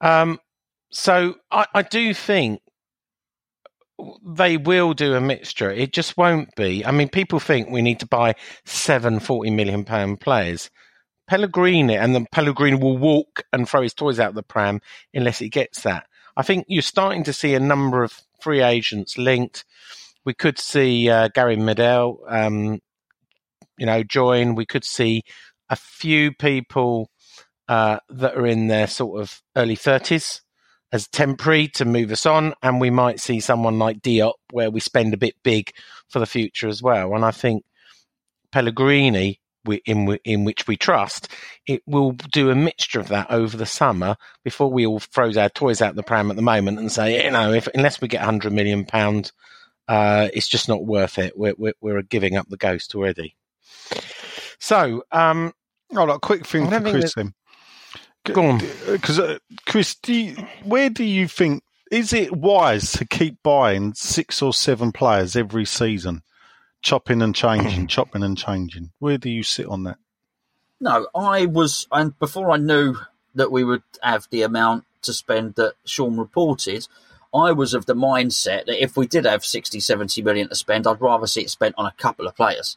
[0.00, 0.38] Um,
[0.90, 2.60] so I, I do think
[4.26, 5.70] they will do a mixture.
[5.70, 6.84] It just won't be.
[6.84, 10.70] I mean, people think we need to buy seven 40 million pound players.
[11.28, 14.80] Pellegrini and then Pellegrini will walk and throw his toys out the pram
[15.14, 16.06] unless he gets that.
[16.36, 19.64] I think you're starting to see a number of free agents linked.
[20.24, 22.80] We could see uh, Gary Medel, um,
[23.78, 24.54] you know, join.
[24.54, 25.22] We could see
[25.68, 27.10] a few people
[27.68, 30.40] uh, that are in their sort of early 30s
[30.92, 34.78] as temporary to move us on, and we might see someone like Diop where we
[34.78, 35.70] spend a bit big
[36.08, 37.14] for the future as well.
[37.14, 37.64] And I think
[38.52, 39.40] Pellegrini,
[39.84, 41.28] in in which we trust,
[41.66, 45.48] it will do a mixture of that over the summer before we all throws our
[45.48, 48.22] toys out the pram at the moment and say, you know, if unless we get
[48.22, 49.32] hundred million pound,
[49.88, 51.36] uh, it's just not worth it.
[51.36, 53.36] We're, we're, we're giving up the ghost already.
[54.58, 55.52] So, um,
[55.94, 57.14] oh, look, quick thing for Chris.
[57.14, 57.34] Then.
[58.24, 63.04] Go on, because uh, Chris, do you, where do you think is it wise to
[63.04, 66.22] keep buying six or seven players every season,
[66.82, 68.92] chopping and changing, chopping and changing?
[68.98, 69.98] Where do you sit on that?
[70.80, 72.96] No, I was, and before I knew
[73.34, 76.88] that we would have the amount to spend that Sean reported,
[77.32, 80.86] I was of the mindset that if we did have 60, 70 million to spend,
[80.86, 82.76] I'd rather see it spent on a couple of players.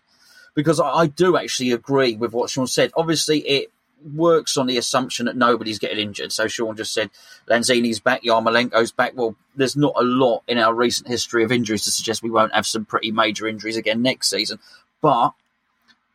[0.54, 2.92] Because I, I do actually agree with what Sean said.
[2.96, 3.72] Obviously, it
[4.14, 6.32] works on the assumption that nobody's getting injured.
[6.32, 7.10] So Sean just said
[7.48, 9.14] Lanzini's back, Yarmolenko's back.
[9.16, 12.54] Well, there's not a lot in our recent history of injuries to suggest we won't
[12.54, 14.60] have some pretty major injuries again next season.
[15.02, 15.34] But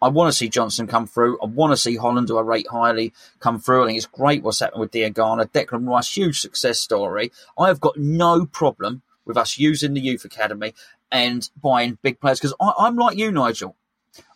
[0.03, 1.38] I want to see Johnson come through.
[1.43, 3.84] I want to see Holland, who I rate highly, come through.
[3.84, 5.51] I think it's great what's happened with Diangana.
[5.51, 7.32] Declan Rice, huge success story.
[7.59, 10.74] I have got no problem with us using the youth academy
[11.12, 13.76] and buying big players because I'm like you, Nigel.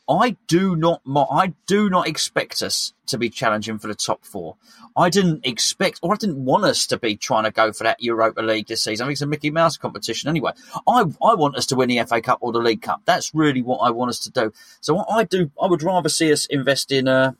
[0.09, 4.57] I do not, I do not expect us to be challenging for the top four.
[4.97, 8.03] I didn't expect, or I didn't want us to be trying to go for that
[8.03, 9.05] Europa League this season.
[9.05, 10.53] I think it's a Mickey Mouse competition anyway.
[10.87, 13.03] I, I want us to win the FA Cup or the League Cup.
[13.05, 14.53] That's really what I want us to do.
[14.81, 17.33] So what I do, I would rather see us invest in, uh,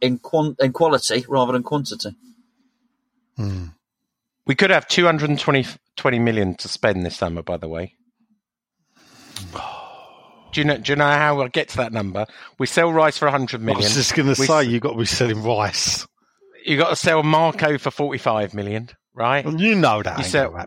[0.00, 2.14] in, quant- in quality rather than quantity.
[3.36, 3.66] Hmm.
[4.46, 5.66] We could have 220
[5.96, 7.94] 20 million to spend this summer, by the way.
[10.52, 10.78] Do you know?
[10.78, 12.26] Do you know how we'll get to that number?
[12.58, 13.82] We sell rice for hundred million.
[13.82, 16.06] I was just going to say you got to be selling rice.
[16.64, 19.44] You got to sell Marco for forty-five million, right?
[19.44, 20.18] Well, you know that.
[20.18, 20.66] You sell.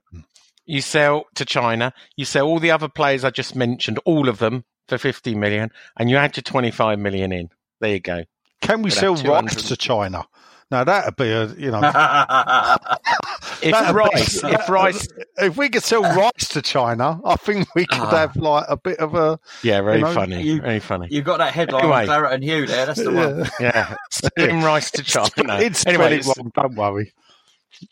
[0.66, 1.94] You sell to China.
[2.16, 5.72] You sell all the other players I just mentioned, all of them for fifty million,
[5.98, 7.50] and you add your twenty-five million in.
[7.80, 8.24] There you go.
[8.62, 10.26] Can we sell rice to China?
[10.72, 11.80] Now that'd be a you know.
[13.62, 15.08] if rice, if rice,
[15.38, 18.78] if we could sell rice to China, I think we could uh, have like a
[18.78, 19.40] bit of a.
[19.64, 20.42] Yeah, very you know, funny.
[20.42, 21.08] You, very funny.
[21.12, 22.86] You got that headline, anyway, Claret and Hugh there.
[22.86, 23.34] That's the yeah.
[23.34, 23.50] one.
[23.60, 25.60] Yeah, selling rice to China.
[25.60, 27.14] It's anyway, it's, wrong, don't worry.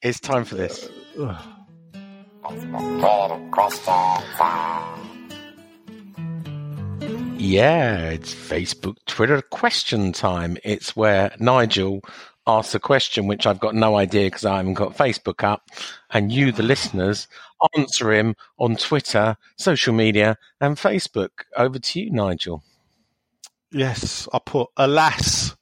[0.02, 0.90] It's time for this.
[7.38, 10.58] Yeah, it's Facebook, Twitter question time.
[10.64, 12.02] It's where Nigel
[12.48, 15.70] asks a question which I've got no idea because I haven't got Facebook up,
[16.10, 17.28] and you, the listeners,
[17.78, 21.30] answer him on Twitter, social media, and Facebook.
[21.56, 22.64] Over to you, Nigel.
[23.72, 25.56] Yes, I put, alas,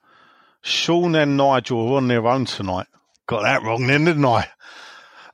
[0.62, 2.88] Sean and Nigel are on their own tonight.
[3.28, 4.48] Got that wrong then, didn't I?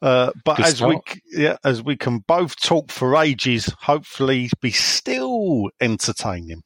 [0.02, 1.16] Uh, but Good as start.
[1.16, 6.64] we yeah, as we can both talk for ages, hopefully be still entertaining.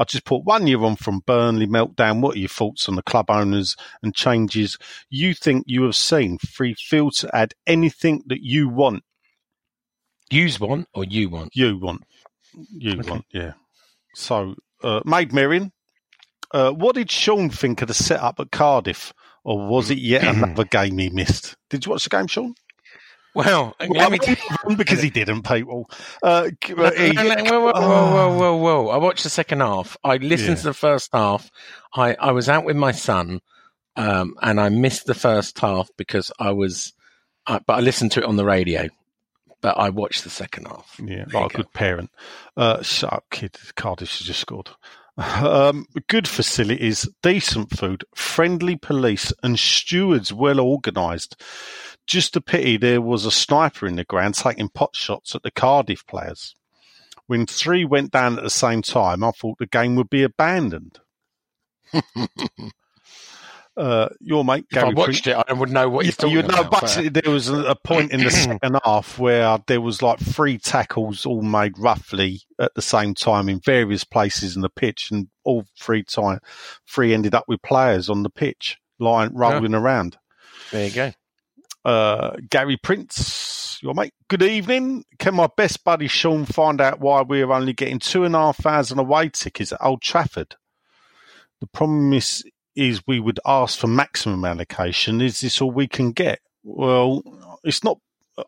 [0.00, 2.22] I just put one year on from Burnley meltdown.
[2.22, 4.78] What are your thoughts on the club owners and changes
[5.10, 6.38] you think you have seen?
[6.38, 9.04] Free field to add anything that you want.
[10.30, 11.54] Use one or you want?
[11.54, 12.04] You want.
[12.70, 13.10] You okay.
[13.10, 13.52] want, yeah.
[14.14, 15.70] So, uh, Maid Marion,
[16.50, 19.12] uh, what did Sean think of the setup at Cardiff?
[19.44, 21.56] Or was it yet another game he missed?
[21.68, 22.54] Did you watch the game, Sean?
[23.34, 23.76] Well,
[24.76, 25.88] because he didn't, people.
[26.22, 29.96] Uh, he, whoa, whoa, whoa, whoa, whoa, I watched the second half.
[30.02, 30.54] I listened yeah.
[30.56, 31.50] to the first half.
[31.94, 33.40] I, I was out with my son,
[33.96, 36.92] um, and I missed the first half because I was,
[37.46, 38.88] uh, but I listened to it on the radio.
[39.62, 40.98] But I watched the second half.
[41.04, 42.10] Yeah, like a good parent.
[42.56, 43.58] Uh, shut up, kid.
[43.76, 44.70] Cardiff has just scored.
[45.20, 51.36] Um, good facilities, decent food, friendly police, and stewards well organised.
[52.10, 55.50] Just a pity there was a sniper in the ground taking pot shots at the
[55.52, 56.56] Cardiff players.
[57.28, 60.98] When three went down at the same time, I thought the game would be abandoned.
[63.76, 64.88] uh, your mate Gary.
[64.88, 66.80] If I watched it, I would know what you're talking you know, about.
[66.96, 71.24] But there was a point in the second half where there was like three tackles
[71.24, 75.64] all made roughly at the same time in various places in the pitch, and all
[75.78, 76.40] three time
[76.88, 79.78] three ended up with players on the pitch lying rolling yeah.
[79.78, 80.18] around.
[80.72, 81.12] There you go.
[81.84, 84.12] Uh, Gary Prince, your mate.
[84.28, 85.04] Good evening.
[85.18, 88.58] Can my best buddy Sean find out why we're only getting two and a half
[88.58, 90.56] thousand away tickets at Old Trafford?
[91.60, 95.20] The problem is, is we would ask for maximum allocation.
[95.20, 96.40] Is this all we can get?
[96.62, 97.22] Well,
[97.64, 97.98] it's not
[98.36, 98.44] uh,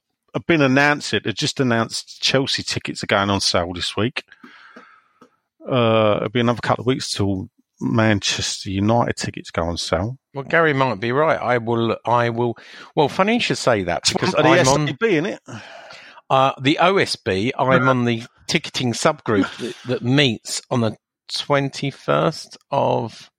[0.47, 1.25] been announced yet.
[1.25, 4.25] They just announced Chelsea tickets are going on sale this week.
[5.67, 7.49] Uh, it'll be another couple of weeks till
[7.83, 10.19] Manchester United tickets go on sale.
[10.35, 11.39] Well, Gary might be right.
[11.39, 11.97] I will.
[12.05, 12.57] I will.
[12.95, 15.41] Well, funny you should say that because I'm on in it?
[16.31, 17.51] uh, the OSB.
[17.59, 20.97] I'm on the ticketing subgroup that, that meets on the
[21.37, 23.31] twenty first of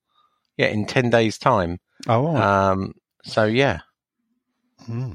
[0.57, 1.79] yeah in ten days' time.
[2.07, 2.35] Oh.
[2.35, 3.79] Um, so yeah,
[4.85, 5.13] Hmm.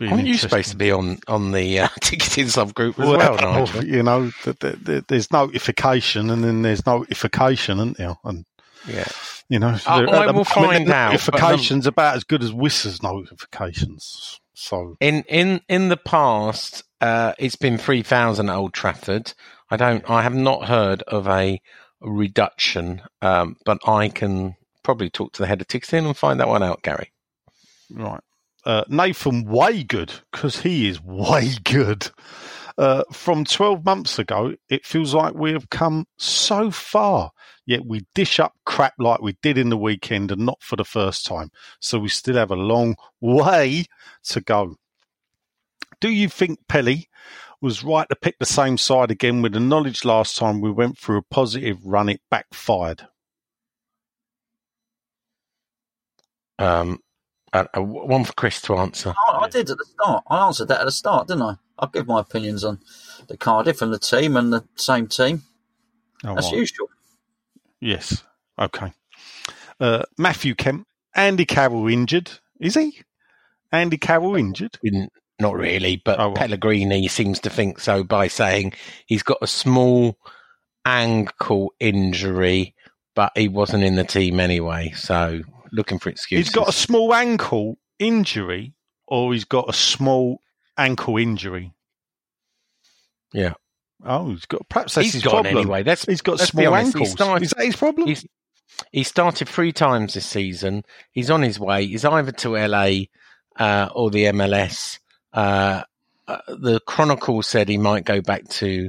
[0.00, 3.36] Aren't you supposed to be on on the uh, ticketing subgroup as Well, well,
[3.66, 3.84] Nigel?
[3.84, 8.16] you know, th- th- th- there's notification and then there's notification, isn't there?
[8.24, 8.44] And
[8.88, 9.06] Yeah.
[9.48, 12.42] you know, I- I at the will find the out, um, Notifications about as good
[12.42, 14.40] as Whistler's notifications.
[14.54, 19.32] So In in in the past, uh, it's been three thousand at Old Trafford.
[19.70, 20.08] I don't.
[20.10, 21.60] I have not heard of a
[22.00, 26.48] reduction, um, but I can probably talk to the head of ticketing and find that
[26.48, 27.12] one out, Gary.
[27.90, 28.20] right,
[28.64, 32.10] uh, Nathan way good because he is way good.
[32.78, 37.30] Uh, from 12 months ago, it feels like we have come so far,
[37.66, 40.84] yet we dish up crap like we did in the weekend and not for the
[40.84, 41.50] first time.
[41.80, 43.84] So we still have a long way
[44.24, 44.76] to go.
[46.00, 47.08] Do you think Pelly
[47.60, 50.98] was right to pick the same side again with the knowledge last time we went
[50.98, 53.06] through a positive run, it backfired?
[56.58, 57.00] Um,
[57.52, 59.14] uh, uh, one for Chris to answer.
[59.28, 60.24] I, I did at the start.
[60.28, 61.56] I answered that at the start, didn't I?
[61.78, 62.80] I'll give my opinions on
[63.28, 65.42] the Cardiff and the team and the same team
[66.24, 66.56] Oh, as right.
[66.56, 66.88] usual.
[67.80, 68.22] Yes.
[68.58, 68.92] Okay.
[69.80, 72.30] Uh, Matthew Kemp, Andy Carroll injured.
[72.60, 73.00] Is he?
[73.72, 74.78] Andy Carroll injured?
[74.82, 76.36] Didn't- really, but Oh, right.
[76.36, 78.74] Pellegrini seems to think so by saying
[79.06, 80.18] he's got a small
[80.84, 82.74] ankle injury,
[83.14, 84.90] but he wasn't in the team anyway.
[84.94, 85.40] So
[85.72, 86.46] looking for excuses.
[86.48, 88.74] He's got a small ankle injury,
[89.06, 90.40] or he's got a small
[90.76, 91.72] ankle injury.
[93.32, 93.54] Yeah.
[94.04, 94.68] Oh, he's got.
[94.68, 95.56] Perhaps that's He's his gone problem.
[95.58, 95.82] anyway.
[95.82, 97.12] That's He's got small honest, ankles.
[97.12, 98.14] started- Is that his problem?
[98.92, 100.84] He started three times this season.
[101.12, 101.86] He's on his way.
[101.86, 102.90] He's either to LA
[103.56, 104.98] uh, or the MLS.
[105.34, 105.82] Uh,
[106.26, 108.88] uh, the Chronicle said he might go back to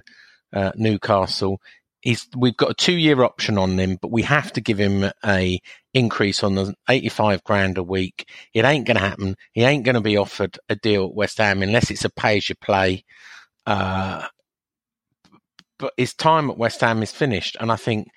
[0.53, 1.59] uh, Newcastle.
[1.99, 5.11] He's we've got a two year option on him, but we have to give him
[5.25, 5.59] a
[5.93, 8.29] increase on the eighty five grand a week.
[8.53, 9.35] It ain't going to happen.
[9.53, 12.37] He ain't going to be offered a deal at West Ham unless it's a pay
[12.37, 13.03] as you play.
[13.65, 14.25] Uh,
[15.77, 18.07] but his time at West Ham is finished, and I think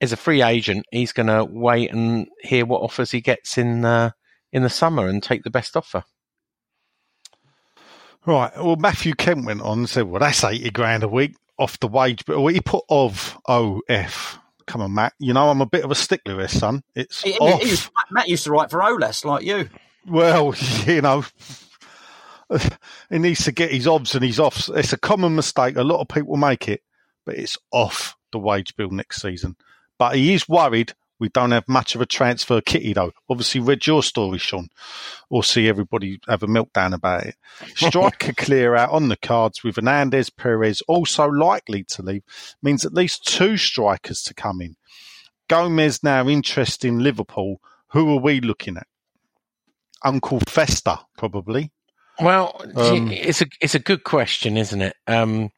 [0.00, 3.84] as a free agent, he's going to wait and hear what offers he gets in
[4.52, 6.04] in the summer and take the best offer.
[8.24, 8.52] Right.
[8.56, 11.88] Well, Matthew Kemp went on and said, "Well, that's eighty grand a week off the
[11.88, 14.38] wage." But well, he put of OF.
[14.72, 15.12] Come on, Matt.
[15.18, 16.82] You know I'm a bit of a stickler here, son.
[16.94, 17.60] It's He- off.
[17.62, 19.68] he was- Matt used to write for OLES like you.
[20.06, 20.54] Well,
[20.86, 21.26] you know,
[23.10, 24.70] he needs to get his obs and his offs.
[24.74, 25.76] It's a common mistake.
[25.76, 26.80] A lot of people make it,
[27.26, 29.56] but it's off the wage bill next season.
[29.98, 33.12] But he is worried we don't have much of a transfer kitty, though.
[33.30, 34.66] Obviously, read your story, Sean,
[35.30, 37.36] or see everybody have a meltdown about it.
[37.76, 42.24] Striker clear out on the cards with Hernandez Perez also likely to leave
[42.60, 44.74] means at least two strikers to come in.
[45.46, 47.60] Gomez now interested in Liverpool.
[47.90, 48.88] Who are we looking at?
[50.02, 51.70] Uncle Fester, probably.
[52.20, 54.96] Well, Um, it's a it's a good question, isn't it?
[55.06, 55.50] Um,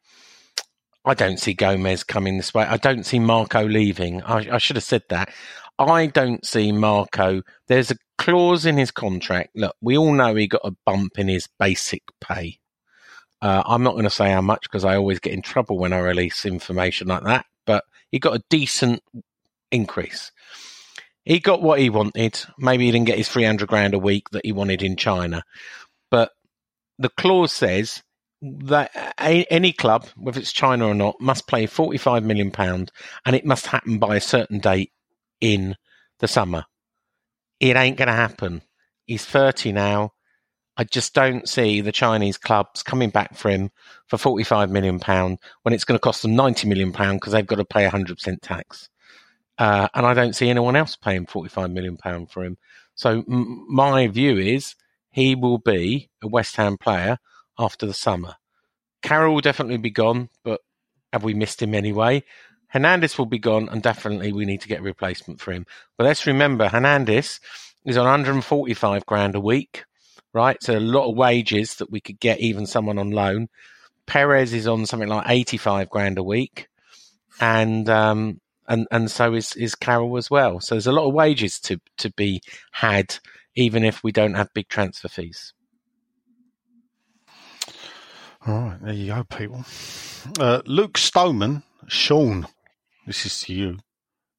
[1.05, 2.63] I don't see Gomez coming this way.
[2.63, 4.23] I don't see Marco leaving.
[4.23, 5.29] I, I should have said that.
[5.77, 7.43] I don't see Marco.
[7.67, 9.51] There's a clause in his contract.
[9.55, 12.59] Look, we all know he got a bump in his basic pay.
[13.41, 15.93] Uh, I'm not going to say how much because I always get in trouble when
[15.93, 17.45] I release information like that.
[17.65, 19.03] But he got a decent
[19.71, 20.31] increase.
[21.25, 22.39] He got what he wanted.
[22.57, 25.43] Maybe he didn't get his 300 grand a week that he wanted in China.
[26.09, 26.31] But
[26.97, 28.01] the clause says
[28.65, 32.91] that any club, whether it's China or not, must play 45 million pound
[33.25, 34.91] and it must happen by a certain date
[35.41, 35.75] in
[36.19, 36.65] the summer.
[37.59, 38.61] It ain't going to happen.
[39.05, 40.13] He's 30 now.
[40.77, 43.71] I just don't see the Chinese clubs coming back for him
[44.07, 47.47] for 45 million pound when it's going to cost them 90 million pound because they've
[47.47, 48.89] got to pay 100% tax.
[49.57, 52.57] Uh, and I don't see anyone else paying 45 million pound for him.
[52.95, 54.75] So m- my view is
[55.11, 57.17] he will be a West Ham player
[57.57, 58.35] after the summer.
[59.01, 60.61] Carroll will definitely be gone, but
[61.13, 62.23] have we missed him anyway?
[62.69, 65.65] Hernandez will be gone, and definitely we need to get a replacement for him.
[65.97, 67.39] But let's remember, Hernandez
[67.85, 69.85] is on 145 grand a week.
[70.33, 70.61] right?
[70.61, 73.47] So a lot of wages that we could get even someone on loan.
[74.05, 76.67] Perez is on something like 85 grand a week.
[77.39, 80.59] And, um, and, and so is, is Carroll as well.
[80.59, 82.41] So there's a lot of wages to, to be
[82.71, 83.17] had,
[83.55, 85.53] even if we don't have big transfer fees.
[88.47, 89.65] All right, there you go, people.
[90.39, 92.47] Uh, Luke Stoneman, Sean,
[93.07, 93.79] this is to you.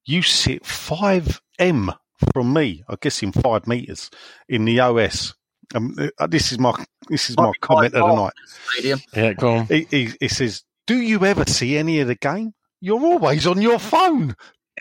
[0.05, 1.93] You sit 5M
[2.33, 4.09] from me, I guess in five meters
[4.47, 5.33] in the OS.
[5.75, 6.73] Um, uh, this is my
[7.09, 8.33] this is my comment of the night.
[8.71, 8.99] Stadium.
[9.13, 9.65] Yeah, go on.
[9.65, 12.53] He, he, he says, "Do you ever see any of the game?
[12.79, 14.33] You're always on your phone."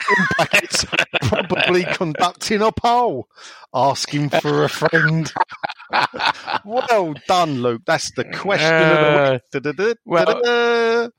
[0.09, 0.85] In brackets,
[1.23, 3.27] probably conducting a poll,
[3.75, 5.33] asking for a friend.
[6.65, 7.83] Well done, Luke.
[7.87, 9.99] That's the question of the week.
[10.05, 11.11] Well-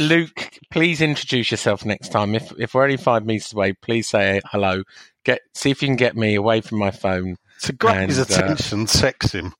[0.00, 2.34] Luke, please introduce yourself next time.
[2.34, 4.82] If if we're only five meters away, please say hello.
[5.24, 7.36] Get see if you can get me away from my phone.
[7.62, 9.54] to grab his And, uh, attention, sex him.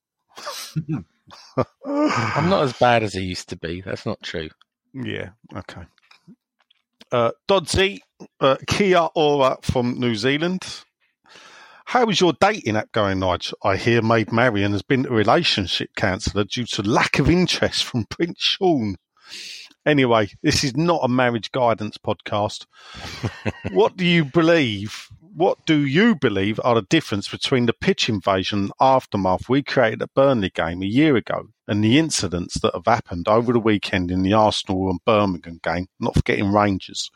[1.87, 3.81] I'm not as bad as I used to be.
[3.81, 4.49] That's not true.
[4.93, 5.83] Yeah, okay.
[7.11, 8.01] Uh, Dodsy,
[8.41, 10.63] uh, Kia Ora from New Zealand.
[11.89, 13.57] How is your dating app going, Nigel?
[13.65, 18.05] I hear Maid Marian has been a relationship counsellor due to lack of interest from
[18.11, 18.97] Prince Sean.
[19.87, 22.67] Anyway, this is not a marriage guidance podcast.
[23.73, 25.09] what do you believe?
[25.35, 30.03] What do you believe are the difference between the pitch invasion and aftermath we created
[30.03, 34.11] at Burnley game a year ago and the incidents that have happened over the weekend
[34.11, 37.11] in the Arsenal and Birmingham game, not forgetting Rangers?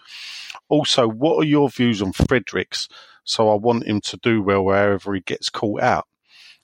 [0.71, 2.89] Also, what are your views on Fredericks?
[3.25, 6.07] So I want him to do well wherever he gets caught out.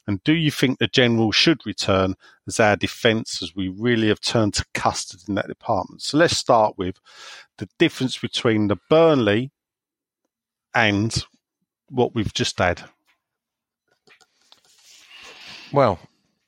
[0.07, 2.15] And do you think the general should return
[2.47, 6.01] as our defence, as we really have turned to custard in that department?
[6.01, 6.97] So let's start with
[7.59, 9.51] the difference between the Burnley
[10.75, 11.15] and
[11.91, 12.85] what we've just had.
[15.73, 15.99] Well,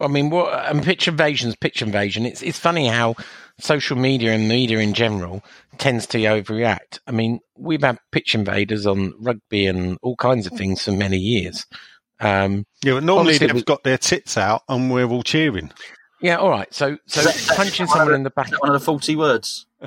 [0.01, 2.25] I mean, what and pitch invasion's pitch invasion.
[2.25, 3.17] It's it's funny how
[3.63, 5.43] social media and media in general
[5.79, 6.99] tends to overreact.
[7.07, 11.17] I mean, we've had pitch invaders on rugby and all kinds of things for many
[11.19, 11.67] years.
[12.21, 15.71] Um, Yeah, but normally they've we- got their tits out and we're all cheering.
[16.21, 16.73] yeah, all right.
[16.75, 17.23] So so
[17.55, 18.51] punching someone in the back.
[18.61, 19.67] One of the faulty words.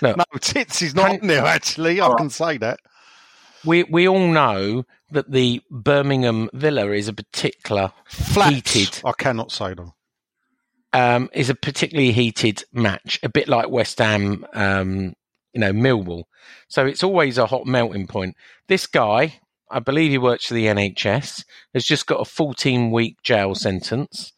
[0.00, 2.00] No, tits is not Can- on there, actually.
[2.00, 2.78] I All can say that.
[3.64, 9.50] We we all know that the Birmingham Villa is a particular Flats, heated I cannot
[9.52, 9.92] say them.
[10.92, 15.14] Um, is a particularly heated match, a bit like West Ham, um,
[15.52, 16.24] you know, Millwall.
[16.68, 18.36] So it's always a hot melting point.
[18.68, 23.22] This guy, I believe he works for the NHS, has just got a 14 week
[23.22, 24.32] jail sentence.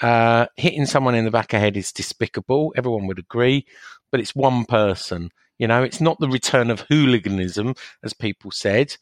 [0.00, 2.72] Uh, hitting someone in the back of the head is despicable.
[2.76, 3.66] Everyone would agree,
[4.10, 5.30] but it's one person.
[5.58, 8.96] You know, it's not the return of hooliganism, as people said.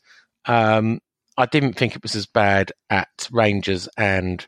[0.46, 0.98] Um,
[1.36, 4.44] I didn't think it was as bad at Rangers and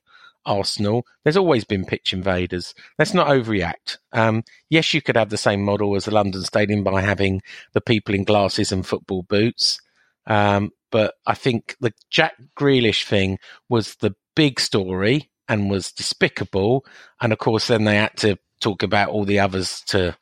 [0.51, 1.07] Arsenal.
[1.23, 2.75] There's always been pitch invaders.
[2.99, 3.99] Let's not overreact.
[4.13, 7.41] Um, yes, you could have the same model as the London Stadium by having
[7.73, 9.81] the people in glasses and football boots.
[10.27, 13.39] Um, but I think the Jack Grealish thing
[13.69, 16.85] was the big story and was despicable.
[17.21, 20.17] And of course, then they had to talk about all the others to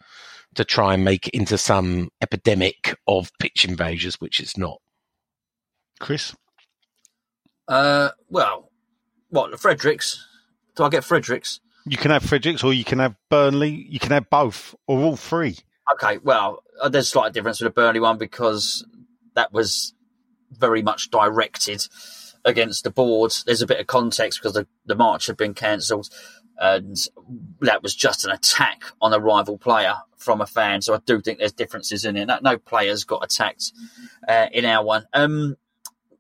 [0.55, 4.81] to try and make it into some epidemic of pitch invasions, which it's not.
[6.01, 6.35] Chris?
[7.69, 8.68] Uh, well,
[9.31, 10.27] what Fredericks?
[10.77, 11.61] Do I get Fredericks?
[11.85, 13.87] You can have Fredericks or you can have Burnley.
[13.89, 15.57] You can have both or all three.
[15.95, 18.87] Okay, well, uh, there's a slight difference with the Burnley one because
[19.35, 19.95] that was
[20.51, 21.87] very much directed
[22.45, 23.33] against the board.
[23.47, 26.09] There's a bit of context because the, the march had been cancelled,
[26.59, 26.97] and
[27.61, 30.83] that was just an attack on a rival player from a fan.
[30.83, 32.27] So I do think there's differences in it.
[32.27, 33.73] No, no players got attacked
[34.27, 35.07] uh, in our one.
[35.13, 35.57] Um,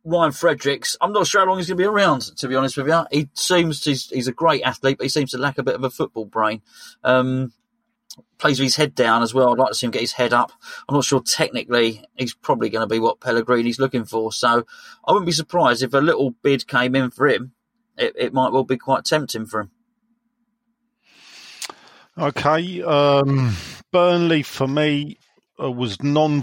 [0.08, 2.22] Ryan Fredericks, I'm not sure how long he's going to be around.
[2.38, 5.32] To be honest with you, he seems he's, he's a great athlete, but he seems
[5.32, 6.62] to lack a bit of a football brain.
[7.04, 7.52] Um,
[8.38, 9.52] plays with his head down as well.
[9.52, 10.50] I'd like to see him get his head up.
[10.88, 14.32] I'm not sure technically he's probably going to be what Pellegrini's looking for.
[14.32, 14.64] So
[15.06, 17.52] I wouldn't be surprised if a little bid came in for him.
[17.98, 19.70] It, it might well be quite tempting for him.
[22.16, 22.82] Okay.
[22.82, 23.54] Um,
[23.92, 25.18] Burnley for me
[25.62, 26.42] uh, was non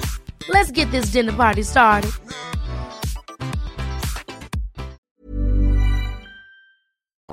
[0.49, 2.11] Let's get this dinner party started.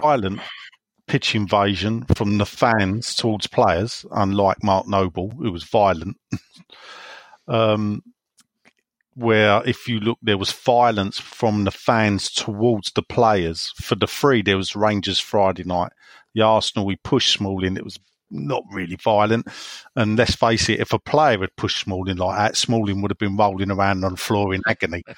[0.01, 0.41] violent
[1.07, 6.17] pitch invasion from the fans towards players, unlike Mark Noble, who was violent.
[7.49, 8.03] um,
[9.15, 13.73] where if you look, there was violence from the fans towards the players.
[13.77, 15.93] For the three, there was Rangers Friday night.
[16.35, 17.77] The Arsenal, we pushed Smalling.
[17.77, 17.99] It was
[18.31, 19.47] not really violent.
[19.97, 23.19] And let's face it, if a player had pushed Smalling like that, Smalling would have
[23.19, 25.05] been rolling around on the floor in agony.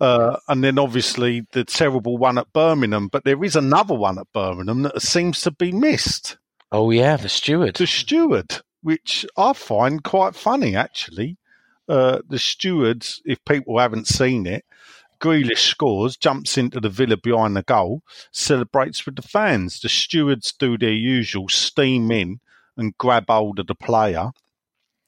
[0.00, 3.06] Uh, and then obviously the terrible one at Birmingham.
[3.06, 6.38] But there is another one at Birmingham that seems to be missed.
[6.72, 7.76] Oh, yeah, the steward.
[7.76, 11.36] The steward, which I find quite funny, actually.
[11.88, 14.64] Uh, the steward, if people haven't seen it,
[15.20, 18.02] Grealish scores, jumps into the villa behind the goal,
[18.32, 19.78] celebrates with the fans.
[19.78, 22.40] The stewards do their usual, steam in
[22.76, 24.30] and grab hold of the player.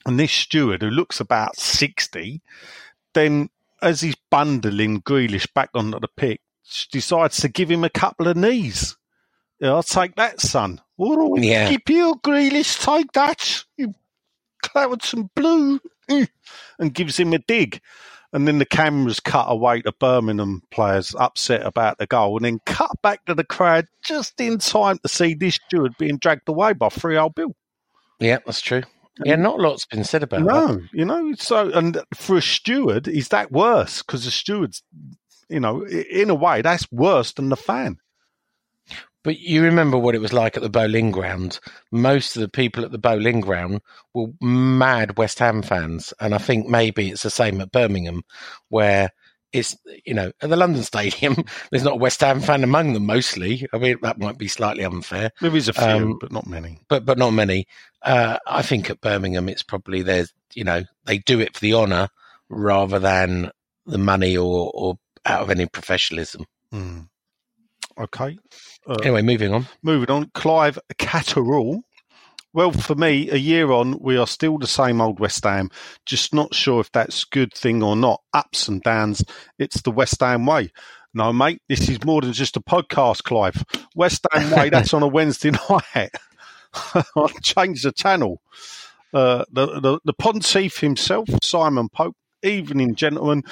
[0.06, 2.42] And this steward, who looks about 60,
[3.14, 3.48] then
[3.80, 6.40] as he's bundling Grealish back onto the pitch,
[6.90, 8.96] decides to give him a couple of knees.
[9.60, 10.80] Yeah, I'll take that, son.
[10.98, 11.68] Oh, Yeah.
[11.68, 13.64] Keep you, Grealish, take that.
[13.76, 13.94] You
[14.62, 15.80] clarets and blue.
[16.10, 16.28] Mm.
[16.78, 17.80] And gives him a dig.
[18.34, 22.58] And then the cameras cut away to Birmingham players upset about the goal, and then
[22.66, 26.72] cut back to the crowd just in time to see this steward being dragged away
[26.72, 27.54] by three old Bill.
[28.18, 28.82] Yeah, that's true.
[29.24, 30.46] Yeah, not a lot's been said about that.
[30.46, 30.88] No, that.
[30.92, 34.02] you know, so and for a steward, is that worse?
[34.02, 34.82] Because the steward's,
[35.48, 37.98] you know, in a way, that's worse than the fan.
[39.24, 41.58] But you remember what it was like at the Boleyn Ground.
[41.90, 43.80] Most of the people at the Boleyn Ground
[44.12, 46.14] were mad West Ham fans.
[46.20, 48.22] And I think maybe it's the same at Birmingham,
[48.68, 49.10] where
[49.52, 51.36] it's, you know, at the London Stadium,
[51.70, 53.66] there's not a West Ham fan among them mostly.
[53.72, 55.30] I mean, that might be slightly unfair.
[55.40, 56.80] There is a few, Um, but not many.
[56.88, 57.66] but but not many.
[58.02, 61.74] Uh, I think at Birmingham, it's probably there's you know they do it for the
[61.74, 62.08] honour
[62.50, 63.50] rather than
[63.86, 66.44] the money or or out of any professionalism.
[66.70, 67.00] Hmm.
[67.98, 68.38] Okay.
[68.86, 69.66] Uh, Anyway, moving on.
[69.82, 71.82] Moving on, Clive Catterall.
[72.52, 75.70] Well, for me, a year on, we are still the same old West Ham.
[76.06, 78.20] Just not sure if that's a good thing or not.
[78.32, 79.24] Ups and downs.
[79.58, 80.70] It's the West Ham way.
[81.12, 83.64] No, mate, this is more than just a podcast, Clive.
[83.96, 86.10] West Ham way, that's on a Wednesday night.
[87.16, 88.40] I'll change the channel.
[89.12, 93.42] Uh, the, the, the Pontiff himself, Simon Pope, evening, gentlemen.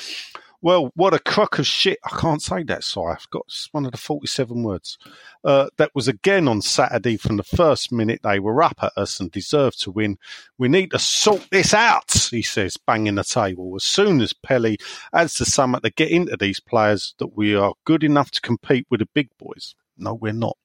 [0.64, 1.98] Well, what a crock of shit.
[2.04, 3.14] I can't say that, sorry.
[3.14, 4.96] I've got one of the 47 words.
[5.42, 9.18] Uh, that was again on Saturday from the first minute they were up at us
[9.18, 10.18] and deserved to win.
[10.58, 13.74] We need to sort this out, he says, banging the table.
[13.74, 14.78] As soon as Pelly
[15.12, 18.86] adds to something to get into these players that we are good enough to compete
[18.88, 19.74] with the big boys.
[19.98, 20.56] No, we're not.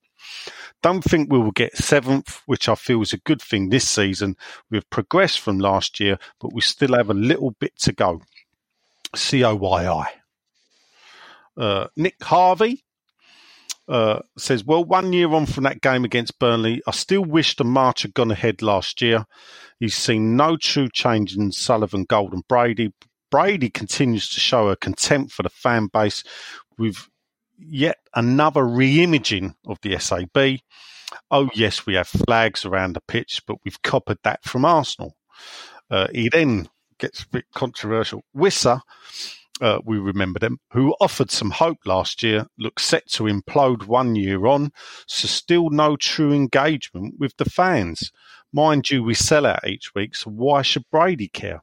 [0.83, 4.35] Don't think we will get seventh, which I feel is a good thing this season.
[4.69, 8.21] We've progressed from last year, but we still have a little bit to go.
[9.15, 10.07] C O Y I.
[11.59, 12.83] Uh, Nick Harvey
[13.87, 17.63] uh, says, Well, one year on from that game against Burnley, I still wish the
[17.63, 19.25] march had gone ahead last year.
[19.79, 22.93] He's seen no true change in Sullivan, Golden, Brady.
[23.29, 26.23] Brady continues to show a contempt for the fan base
[26.77, 27.07] with
[27.57, 30.59] yet another re-imaging of the SAB.
[31.31, 35.15] Oh, yes, we have flags around the pitch, but we've copied that from Arsenal.
[35.89, 38.23] Uh, he then gets a bit controversial.
[38.35, 38.81] Wissa,
[39.61, 44.15] uh, we remember them, who offered some hope last year, looks set to implode one
[44.15, 44.71] year on,
[45.07, 48.11] so still no true engagement with the fans.
[48.53, 51.61] Mind you, we sell out each week, so why should Brady care?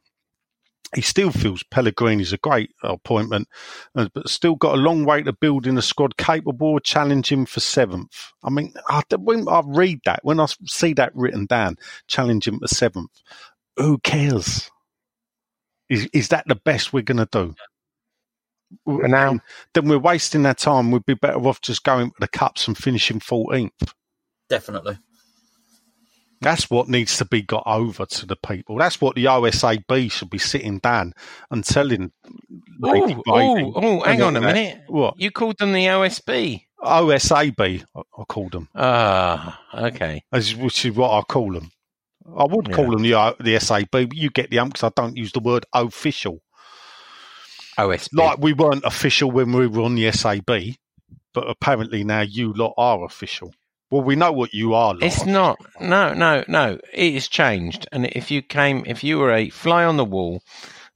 [0.93, 3.49] He still feels Pellegrini's a great appointment,
[3.95, 7.59] uh, but still got a long way to building a squad capable of challenging for
[7.59, 8.31] seventh.
[8.43, 12.67] I mean, I, when I read that, when I see that written down, challenging for
[12.67, 13.11] seventh,
[13.75, 14.69] who cares?
[15.89, 17.55] Is is that the best we're going to do?
[18.85, 19.39] For now.
[19.73, 20.91] then we're wasting our time.
[20.91, 23.69] We'd be better off just going to the cups and finishing 14th.
[24.49, 24.97] Definitely.
[26.41, 28.77] That's what needs to be got over to the people.
[28.77, 31.13] That's what the OSAB should be sitting down
[31.49, 32.11] and telling.
[32.83, 34.81] Oh, oh, oh, hang on a minute.
[34.87, 35.15] What?
[35.17, 36.61] You called them the OSB?
[36.83, 40.23] OSAB, I, I called them, Ah, okay.
[40.31, 41.71] as, which is what I call them.
[42.27, 42.91] I would call Yeah.
[42.91, 45.39] them the, O- the SAB, but you get the um because I don't use the
[45.39, 46.41] word official.
[47.77, 48.09] OSB.
[48.13, 50.49] Like we weren't official when we were on the SAB,
[51.33, 53.53] but apparently now you lot are official.
[53.91, 54.93] Well, we know what you are.
[54.93, 55.03] Lot.
[55.03, 55.57] It's not.
[55.79, 56.79] No, no, no.
[56.93, 57.87] It has changed.
[57.91, 60.41] And if you came, if you were a fly on the wall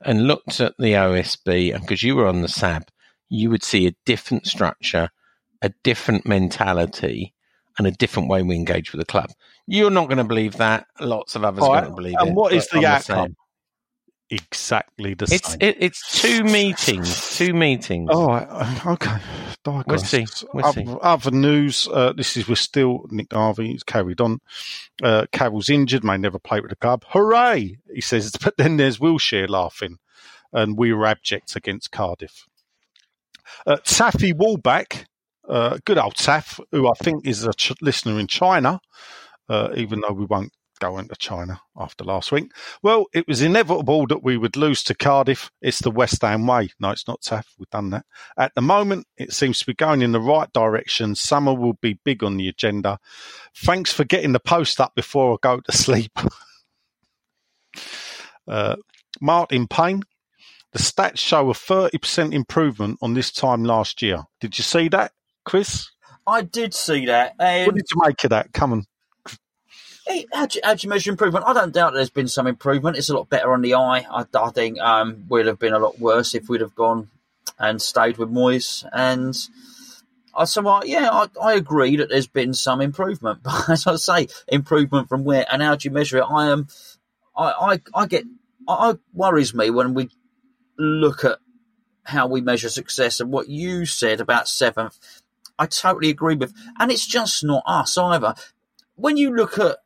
[0.04, 2.84] and looked at the OSB, because you were on the SAB,
[3.30, 5.10] you would see a different structure,
[5.62, 7.34] a different mentality,
[7.80, 9.32] and a different way we engage with the club.
[9.66, 10.86] You're not going to believe that.
[11.00, 12.28] Lots of others are Right, going to believe and it.
[12.30, 13.18] And what is the I'm outcome?
[13.18, 13.36] saying-
[14.32, 15.58] Exactly the It's same.
[15.60, 17.36] it, it's two meetings.
[17.36, 18.10] Two meetings.
[18.14, 18.32] Oh,
[18.86, 19.18] okay.
[19.64, 19.88] Digress.
[19.88, 19.98] We'll
[20.28, 20.98] see, we'll other, see.
[21.02, 21.88] other news.
[21.92, 23.72] Uh, this is we're still Nick Harvey.
[23.72, 24.40] He's carried on.
[25.02, 26.04] Uh, Carroll's injured.
[26.04, 27.06] May never play with the club.
[27.08, 27.80] Hooray!
[27.92, 28.32] He says.
[28.44, 29.98] But then there's Wilshere laughing,
[30.54, 32.46] and we were abject against Cardiff.
[33.66, 35.06] Uh, Taffy Wallback,
[35.50, 38.80] uh, good old Taff, who I think is a ch- listener in China,
[39.50, 42.52] uh, even though we won't go into China after last week.
[42.82, 45.52] Well, it was inevitable that we would lose to Cardiff.
[45.62, 46.70] It's the West Ham way.
[46.80, 47.48] No, it's not Taff.
[47.58, 48.06] We've done that.
[48.38, 51.16] At the moment, it seems to be going in the right direction.
[51.16, 53.00] Summer will be big on the agenda.
[53.56, 56.18] Thanks for getting the post up before I go to sleep.
[58.48, 58.78] uh,
[59.22, 60.04] Martin Payne.
[60.72, 64.26] The stats show a 30% improvement on this time last year.
[64.40, 65.14] Did you see that,
[65.50, 65.90] Chris?
[66.28, 67.34] I did see that.
[67.38, 68.54] What did you make of that?
[68.54, 68.86] Come on.
[70.06, 71.46] Hey, how do, you, how do you measure improvement?
[71.48, 72.98] I don't doubt there's been some improvement.
[72.98, 74.06] It's a lot better on the eye.
[74.12, 77.10] I, I think um, we'd have been a lot worse if we'd have gone
[77.58, 78.88] and stayed with Moyes.
[78.94, 79.36] And
[80.36, 83.40] I I, yeah, I, I agree that there's been some improvement.
[83.44, 86.26] But as I say, improvement from where and how do you measure it?
[86.30, 86.68] I am,
[87.36, 88.26] I, I, I get,
[88.68, 90.12] I, I worries me when we
[90.78, 91.40] look at
[92.04, 95.19] how we measure success and what you said about seventh.
[95.60, 98.34] I totally agree with, and it's just not us either.
[98.96, 99.78] When you look at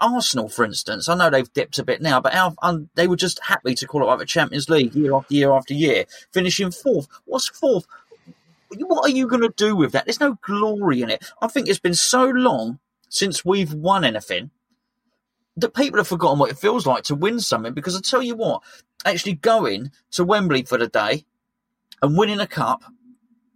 [0.00, 3.16] Arsenal, for instance, I know they've dipped a bit now, but how, um, they were
[3.16, 6.70] just happy to call it qualify for Champions League year after year after year, finishing
[6.70, 7.06] fourth.
[7.26, 7.86] What's fourth?
[8.76, 10.04] What are you going to do with that?
[10.06, 11.24] There's no glory in it.
[11.40, 12.78] I think it's been so long
[13.08, 14.50] since we've won anything
[15.56, 17.74] that people have forgotten what it feels like to win something.
[17.74, 18.62] Because I tell you what,
[19.04, 21.24] actually going to Wembley for the day
[22.02, 22.84] and winning a cup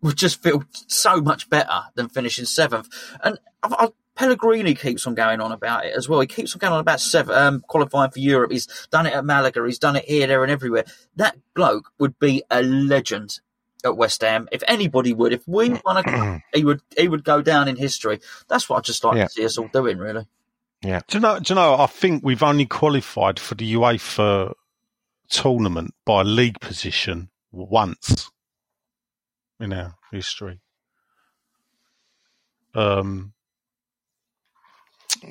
[0.04, 2.88] would just feel so much better than finishing seventh.
[3.22, 6.20] And I, I, Pellegrini keeps on going on about it as well.
[6.20, 8.52] He keeps on going on about seven, um, qualifying for Europe.
[8.52, 9.64] He's done it at Malaga.
[9.66, 10.84] He's done it here, there, and everywhere.
[11.16, 13.40] That bloke would be a legend
[13.84, 14.46] at West Ham.
[14.52, 17.76] If anybody would, if we won a cup, he would he would go down in
[17.76, 18.20] history.
[18.48, 19.24] That's what I just like Yeah.
[19.26, 20.26] to see us all doing, really.
[20.82, 21.00] Yeah.
[21.08, 21.40] Do you know?
[21.40, 21.74] Do you know?
[21.76, 24.52] I think we've only qualified for the UEFA
[25.30, 28.30] tournament by league position once
[29.64, 30.60] in our history.
[32.74, 33.32] Um,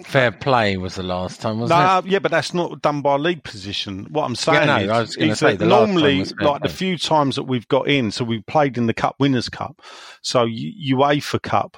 [0.06, 2.06] Fair play was the last time, wasn't no, it?
[2.08, 4.08] yeah, but that's not done by league position.
[4.10, 7.36] What I'm saying no, is, I was is say that normally, like the few times
[7.36, 9.82] that we've got in, so we played in the Cup Winners' Cup,
[10.22, 11.78] so UEFA Cup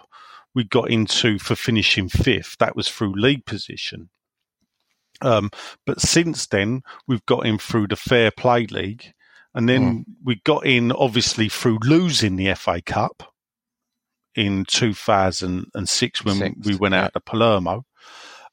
[0.54, 2.56] we got into for finishing fifth.
[2.60, 4.10] That was through league position.
[5.22, 5.52] Um,
[5.86, 9.14] but since then, we've got in through the Fair Play League,
[9.56, 13.34] and then we got in obviously through losing the FA Cup
[14.36, 17.86] in 2006 when Six, we went out to Palermo.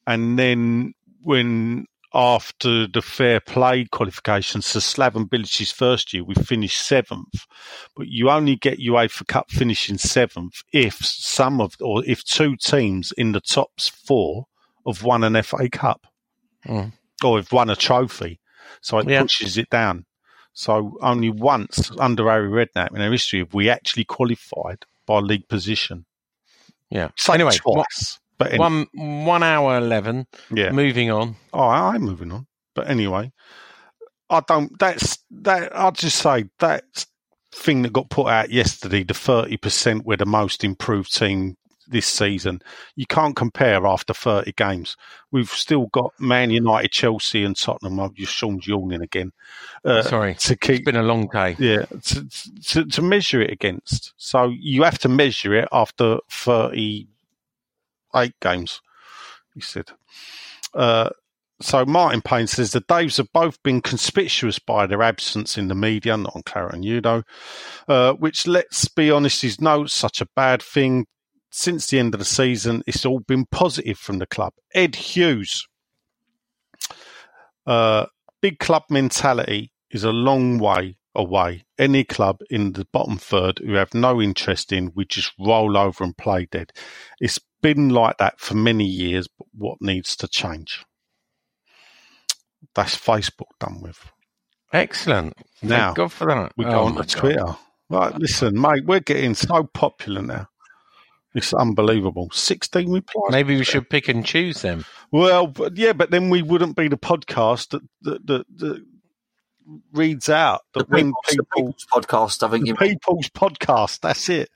[0.06, 6.86] And then when after the fair play qualifications, so Slaven Bilic's first year, we finished
[6.86, 7.46] seventh.
[7.96, 13.12] But you only get UEFA Cup finishing seventh if some of, or if two teams
[13.12, 14.46] in the top four
[14.86, 16.06] have won an FA Cup
[16.66, 16.92] Mm.
[17.24, 18.38] or have won a trophy.
[18.82, 19.22] So it Yeah.
[19.22, 20.04] pushes it down.
[20.52, 25.48] So only once under Harry Redknapp in our history have we actually qualified by league
[25.48, 26.04] position.
[26.90, 27.08] Yeah.
[27.16, 28.18] So anyway, twice.
[28.38, 30.26] But any- one one hour eleven.
[30.52, 30.72] Yeah.
[30.72, 31.36] Moving on.
[31.52, 32.46] Oh, I- I'm moving on.
[32.74, 33.32] But anyway,
[34.30, 34.78] I don't.
[34.78, 35.74] That's that.
[35.74, 36.84] I'll just say that
[37.54, 39.02] thing that got put out yesterday.
[39.04, 41.56] The thirty percent we're the most improved team
[41.88, 42.62] this season.
[42.96, 44.96] You can't compare after thirty games.
[45.30, 48.00] We've still got Man United, Chelsea, and Tottenham.
[48.00, 49.32] I've just Sean's yawning again.
[49.84, 50.80] Uh, Sorry, to keep.
[50.80, 51.56] It's been a long day.
[51.59, 52.28] Yeah, to,
[52.68, 54.12] to to measure it against.
[54.16, 57.09] So you have to measure it after thirty
[58.14, 58.80] eight games.
[59.54, 59.90] He said.
[60.74, 61.10] Uh,
[61.60, 65.76] so Martin Payne says the Daves have both been conspicuous by their absence in the
[65.76, 67.00] media, not on Claret and Hugh,
[67.86, 71.06] uh, which, let's be honest, is no such a bad thing.
[71.54, 74.54] Since the end of the season, it's all been positive from the club.
[74.74, 75.66] Ed Hughes,
[77.66, 78.06] uh,
[78.40, 81.64] big club mentality is a long way away.
[81.78, 86.02] Any club in the bottom third who have no interest in, we just roll over
[86.02, 86.72] and play dead.
[87.20, 90.84] It's been like that for many years, but what needs to change?
[92.74, 94.10] That's Facebook done with.
[94.72, 95.34] Excellent.
[95.62, 96.52] Now, Thank God for that.
[96.56, 97.20] We Oh go on my to God.
[97.20, 97.56] Twitter.
[97.90, 100.48] Right, listen, mate, we're getting so popular now.
[101.34, 102.28] It's unbelievable.
[102.32, 103.30] 16 replies.
[103.30, 104.84] Maybe we should pick and choose them.
[105.10, 108.84] Well, but yeah, but then we wouldn't be the podcast that that, that, that
[109.92, 112.42] reads out that The when people's, the people's podcast.
[112.46, 114.00] I think the you people's podcast.
[114.00, 114.50] That's it.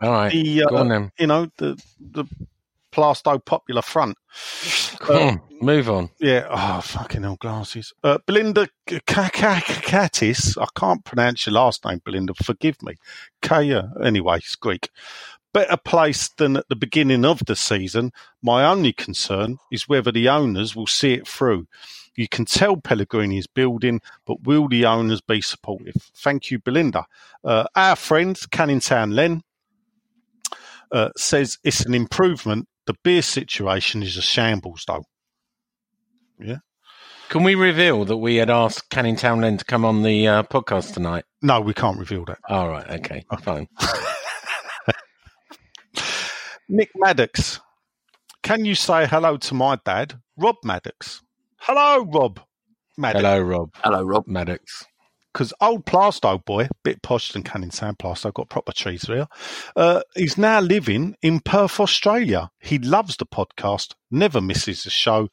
[0.00, 0.32] All right.
[0.32, 1.10] The uh, Go on then.
[1.18, 2.24] you know the the
[2.92, 4.16] Plaistow Popular Front.
[4.98, 6.10] Come Uh, on, move on.
[6.20, 6.46] Yeah.
[6.50, 7.92] Oh, fucking hell, glasses.
[8.04, 10.56] Uh, Belinda Kakatis.
[10.60, 12.34] I can't pronounce your last name, Belinda.
[12.42, 12.94] Forgive me.
[13.40, 13.90] Kaya.
[14.02, 14.90] Anyway, it's Greek.
[15.52, 18.12] Better placed than at the beginning of the season.
[18.42, 21.66] My only concern is whether the owners will see it through.
[22.14, 26.10] You can tell Pellegrini is building, but will the owners be supportive?
[26.14, 27.06] Thank you, Belinda.
[27.42, 29.42] Uh, our friend, Canning Town Len,
[30.90, 32.68] uh, says it's an improvement.
[32.86, 35.04] The beer situation is a shambles, though.
[36.38, 36.58] Yeah.
[37.30, 40.42] Can we reveal that we had asked Canning Town Len to come on the uh,
[40.42, 41.24] podcast tonight?
[41.40, 42.38] No, we can't reveal that.
[42.48, 42.88] All right.
[42.90, 43.24] Okay.
[43.42, 43.68] Fine.
[46.72, 47.60] Nick Maddox,
[48.42, 51.20] can you say hello to my dad, Rob Maddox?
[51.58, 52.40] Hello, Rob
[52.96, 53.22] Maddox.
[53.22, 53.70] Hello, Rob.
[53.84, 54.86] Hello, Rob Maddox.
[55.34, 59.28] Because old Plaistow boy, bit posh than Canning Town Plaistow, got proper trees real,
[59.76, 62.50] Uh, he's now living in Perth, Australia.
[62.60, 65.28] He loves the podcast, never misses the show.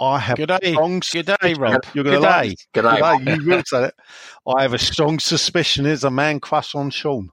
[0.00, 0.72] I have Good day.
[0.72, 1.84] strong Good day, Rob.
[1.94, 2.56] You're going to Good like day.
[2.74, 3.94] Good day, You will say it.
[4.44, 7.30] I have a strong suspicion there's a man crush on Sean.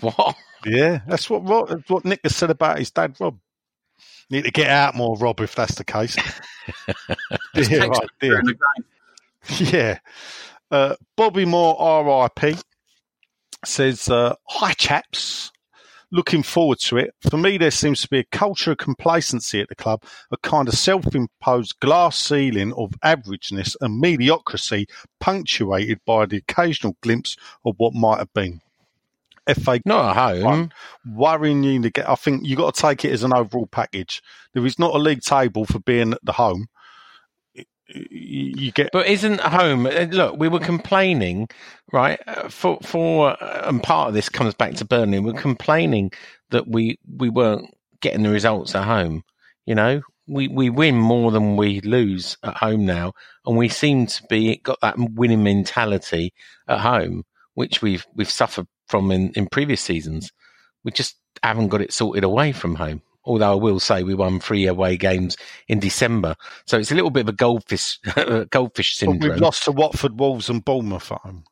[0.00, 0.36] What?
[0.66, 3.38] Yeah, that's what Rob, that's what Nick has said about his dad, Rob.
[4.30, 6.16] Need to get out more, Rob, if that's the case.
[7.54, 8.42] dear, right, dear.
[9.58, 9.98] Yeah.
[10.70, 12.58] Uh, Bobby Moore, RIP,
[13.64, 15.52] says, uh, Hi, chaps.
[16.10, 17.14] Looking forward to it.
[17.28, 20.68] For me, there seems to be a culture of complacency at the club, a kind
[20.68, 24.86] of self imposed glass ceiling of averageness and mediocrity,
[25.18, 28.60] punctuated by the occasional glimpse of what might have been.
[29.46, 30.70] FA Not at home.
[31.06, 32.08] worrying you to get.
[32.08, 34.22] I think you got to take it as an overall package.
[34.54, 36.66] There is not a league table for being at the home.
[37.88, 39.86] You- You get But isn't home?
[39.86, 41.48] uh, Look, we were complaining,
[41.92, 42.18] right?
[42.26, 45.18] uh, For for uh, and part of this comes back to Burnley.
[45.18, 46.10] We're complaining
[46.50, 47.66] that we we weren't
[48.00, 49.22] getting the results at home.
[49.66, 53.12] You know, we we win more than we lose at home now,
[53.44, 56.32] and we seem to be got that winning mentality
[56.66, 60.30] at home, which we've we've suffered from in in previous seasons.
[60.84, 63.02] We just haven't got it sorted away from home.
[63.26, 65.36] Although I will say we won three away games
[65.66, 66.36] in December,
[66.66, 67.98] so it's a little bit of a goldfish
[68.50, 69.32] goldfish but syndrome.
[69.32, 71.44] we've lost to Watford, Wolves, and Bournemouth at home.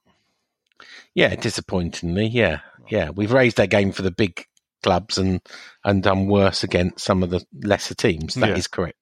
[1.14, 2.60] Yeah, disappointingly, yeah,
[2.90, 3.10] yeah.
[3.10, 4.44] We've raised our game for the big
[4.82, 5.40] clubs and
[5.84, 8.34] and done worse against some of the lesser teams.
[8.34, 8.76] That is Yeah.
[8.76, 8.98] correct.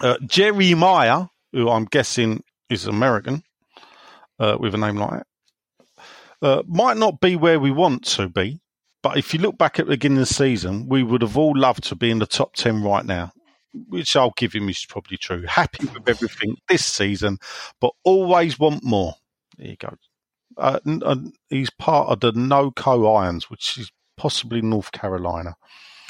[0.00, 3.44] Uh, Jerry Meyer, who I'm guessing is American,
[4.40, 5.26] uh, with a name like that,
[6.44, 8.60] uh, might not be where we want to be.
[9.02, 11.56] But if you look back at the beginning of the season, we would have all
[11.56, 13.32] loved to be in the top 10 right now,
[13.88, 15.42] which I'll give him is probably true.
[15.42, 17.38] Happy with everything this season,
[17.80, 19.14] but always want more.
[19.58, 19.94] There you go.
[20.56, 25.54] Uh, n- and he's part of the NoCo Irons, which is possibly North Carolina.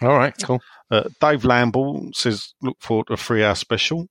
[0.03, 0.61] All right, cool.
[0.91, 4.09] Uh, Dave Lamble says, look forward to a three hour special.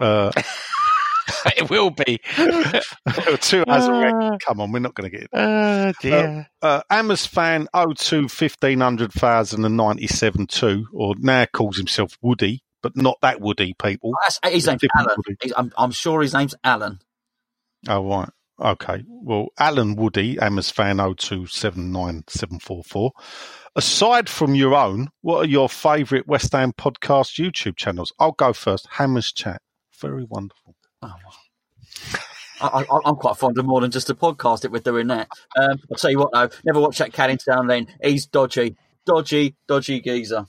[0.00, 0.30] Uh,
[1.56, 2.18] it will be.
[3.40, 4.26] two hours already.
[4.26, 4.36] Ah.
[4.44, 5.30] Come on, we're not going to get it.
[5.32, 6.48] Oh dear.
[6.62, 13.74] Uh, Amos fan 02 1500,097 2, or now calls himself Woody, but not that Woody,
[13.82, 14.12] people.
[14.14, 15.16] Oh, that's, his name's Alan.
[15.40, 16.98] He's- I'm, I'm sure his name's Alan.
[17.88, 18.28] Oh, right.
[18.58, 19.04] Okay.
[19.06, 23.10] Well, Alan Woody, Amos fan 0279744.
[23.76, 28.14] Aside from your own, what are your favourite West Ham podcast YouTube channels?
[28.18, 28.88] I'll go first.
[28.92, 29.60] Hammers Chat.
[30.00, 30.74] Very wonderful.
[31.02, 31.12] I,
[32.60, 35.28] I, I'm quite fond of more than just a podcast if we're doing that.
[35.58, 37.86] Um, I'll tell you what, though, never watch that Canning Town Len.
[38.02, 38.76] He's dodgy.
[39.04, 40.46] Dodgy, dodgy geezer.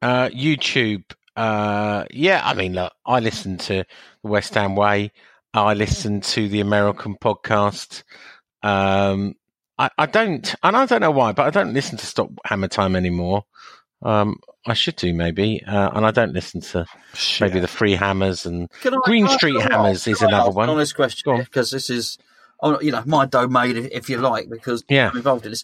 [0.00, 1.04] Uh, YouTube.
[1.36, 3.84] Uh, yeah, I mean, look, I listen to
[4.22, 5.12] the West Ham Way.
[5.52, 8.04] I listen to the American podcast.
[8.62, 9.34] Um,
[9.78, 12.68] I, I don't, and I don't know why, but I don't listen to Stop Hammer
[12.68, 13.44] Time anymore.
[14.02, 16.86] Um, I should do maybe, uh, and I don't listen to
[17.40, 18.68] maybe the Free Hammers and
[19.04, 20.68] Green Street I- Hammers is I another one.
[20.68, 22.18] Honest question, because this is,
[22.60, 25.10] oh, you know, my domain, if- if you like, because Yeah.
[25.10, 25.62] I'm involved in this.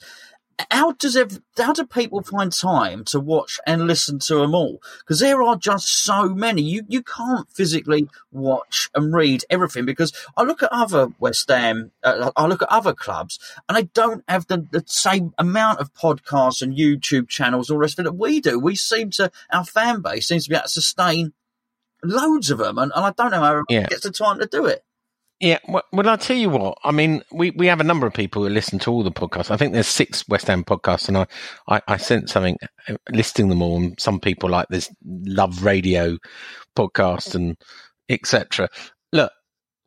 [0.71, 4.81] How does ev- how do people find time to watch and listen to them all?
[5.01, 6.63] Because there are just so many.
[6.63, 9.85] You you can't physically watch and read everything.
[9.85, 13.39] Because I look at other West Ham, uh, I look at other clubs,
[13.69, 17.81] and they don't have the, the same amount of podcasts and YouTube channels, all the
[17.81, 18.59] rest of it that we do.
[18.59, 21.33] We seem to our fan base seems to be able to sustain
[22.05, 23.87] loads of them, and, and I don't know how Yeah.
[23.87, 24.85] gets the time to do it.
[25.43, 26.79] Yeah, well, I'll tell you what.
[26.85, 29.51] I mean, we, we have a number of people who listen to all the podcasts.
[29.51, 31.27] I think there's six West Ham podcasts, and I,
[31.69, 32.57] I, I sent something
[32.89, 33.77] uh, listing them all.
[33.77, 36.17] And some people like this Love Radio
[36.79, 37.57] podcast and
[38.09, 38.69] etc.
[39.13, 39.33] Look,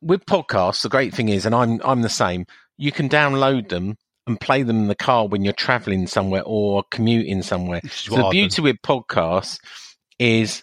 [0.02, 2.44] with podcasts, the great thing is, and I'm I'm the same.
[2.76, 3.96] You can download them
[4.26, 7.80] and play them in the car when you're traveling somewhere or commuting somewhere.
[7.88, 9.58] So the beauty with podcasts
[10.18, 10.62] is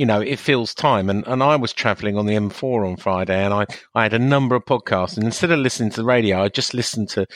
[0.00, 1.10] you know, it fills time.
[1.10, 4.18] And, and I was traveling on the M4 on Friday and I, I had a
[4.18, 5.18] number of podcasts.
[5.18, 7.26] And instead of listening to the radio, I just listened to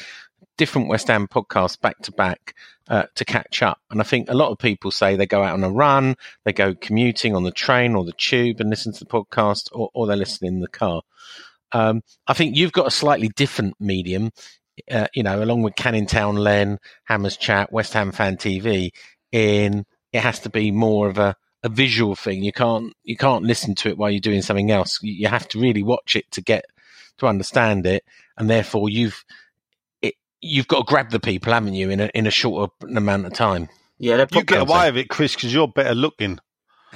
[0.56, 2.54] different West Ham podcasts back to back
[2.88, 3.80] uh, to catch up.
[3.90, 6.16] And I think a lot of people say they go out on a run,
[6.46, 9.90] they go commuting on the train or the tube and listen to the podcast, or,
[9.92, 11.02] or they listen in the car.
[11.72, 14.30] Um, I think you've got a slightly different medium,
[14.90, 18.88] uh, you know, along with Canning Town Len, Hammers Chat, West Ham Fan TV.
[19.32, 19.84] In
[20.14, 22.44] it has to be more of a a visual thing.
[22.44, 25.00] You can't you can't listen to it while you're doing something else.
[25.02, 26.66] You, you have to really watch it to get
[27.18, 28.04] to understand it,
[28.36, 29.24] and therefore you've
[30.02, 33.26] it, you've got to grab the people, haven't you, in a in a shorter amount
[33.26, 33.68] of time.
[33.98, 36.38] Yeah, they're You get away with it, Chris, because you're better looking.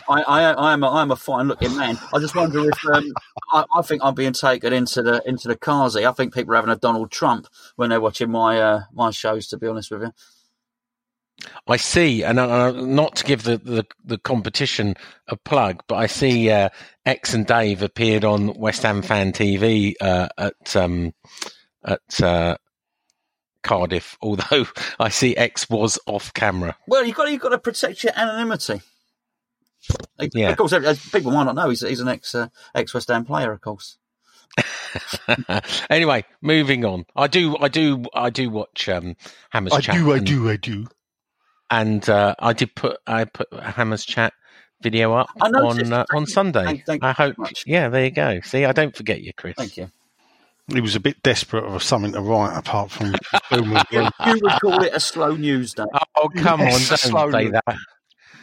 [0.08, 1.98] I, I, I am, a, I am a fine-looking man.
[2.14, 3.12] I just wonder if um,
[3.52, 6.08] I, I think I'm being taken into the into the carzy.
[6.08, 9.48] I think people are having a Donald Trump when they're watching my uh, my shows.
[9.48, 10.12] To be honest with you,
[11.68, 14.94] I see, and uh, not to give the, the, the competition
[15.28, 16.70] a plug, but I see uh,
[17.06, 21.14] X and Dave appeared on West Ham Fan TV uh, at um,
[21.84, 22.56] at uh,
[23.62, 24.16] Cardiff.
[24.22, 24.66] Although
[24.98, 26.76] I see X was off camera.
[26.88, 28.80] well, you've got you've got to protect your anonymity.
[30.34, 30.50] Yeah.
[30.50, 33.24] Of course, uh, people might not know he's, he's an ex uh, ex West Ham
[33.24, 33.52] player.
[33.52, 33.96] Of course,
[35.90, 37.06] anyway, moving on.
[37.14, 39.16] I do, I do, I do watch um,
[39.50, 39.94] Hammers I Chat.
[39.94, 40.88] do, I and- do, I do.
[41.70, 44.32] And uh, I did put I put Hammers Chat
[44.80, 45.54] video up on
[45.92, 46.26] uh, on you.
[46.26, 46.64] Sunday.
[46.64, 47.38] Thank- thank I hope.
[47.38, 47.64] much.
[47.66, 48.40] Yeah, there you go.
[48.42, 49.54] See, I don't forget you, Chris.
[49.56, 49.90] thank you.
[50.72, 53.14] He was a bit desperate of something to write apart from
[53.44, 55.84] film with You, you would call it a slow news day.
[56.16, 56.66] Oh come on!
[56.68, 57.46] Yes, Don't slowly.
[57.46, 57.76] say that.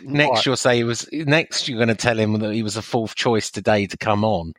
[0.04, 0.46] Next, Right.
[0.46, 1.08] you'll say he was.
[1.14, 4.24] Next, you're going to tell him that he was a fourth choice today to come
[4.26, 4.54] on.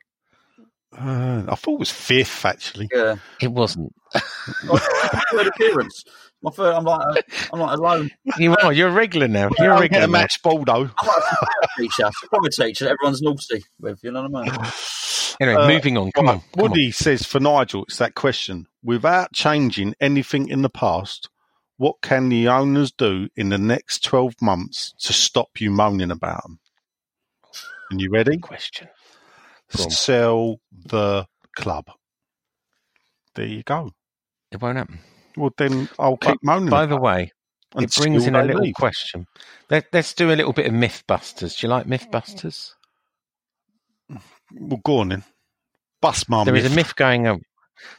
[0.99, 2.89] Uh, I thought it was fifth, actually.
[2.93, 3.93] Yeah, It wasn't.
[4.65, 4.79] my
[5.31, 6.03] third appearance.
[6.41, 6.73] My third.
[6.73, 7.21] I'm like uh,
[7.53, 8.11] I'm like alone.
[8.37, 8.71] You are.
[8.73, 9.49] You're a regular now.
[9.59, 10.01] You're a I'll regular.
[10.01, 10.89] get a match ball, though.
[10.97, 11.23] I'm like
[11.63, 12.85] a teacher, proper teacher.
[12.85, 13.99] that Everyone's naughty with.
[14.03, 14.71] You know what I mean?
[15.39, 16.11] Anyway, Uh, moving on.
[16.13, 16.39] Come Right, on.
[16.55, 16.69] Come on.
[16.71, 18.65] Woody says for Nigel, it's that question.
[18.81, 21.29] Without changing anything in the past,
[21.77, 26.41] what can the owners do in the next 12 months to stop you moaning about
[26.41, 26.59] them?
[27.91, 28.39] And you ready?
[28.39, 28.87] Question.
[29.75, 29.89] Go.
[29.89, 31.25] Sell the
[31.55, 31.85] club.
[33.35, 33.91] There you go.
[34.51, 34.99] It won't happen.
[35.35, 36.69] Well, then I'll keep moaning.
[36.69, 37.31] By about the way,
[37.77, 38.73] it it brings in a little leave.
[38.75, 39.27] question.
[39.69, 41.59] Let, let's do a little bit of MythBusters.
[41.59, 42.71] Do you like MythBusters?
[44.53, 45.23] Well, go on then.
[46.01, 46.71] Bust my There is myth.
[46.71, 47.27] a myth going.
[47.27, 47.39] a-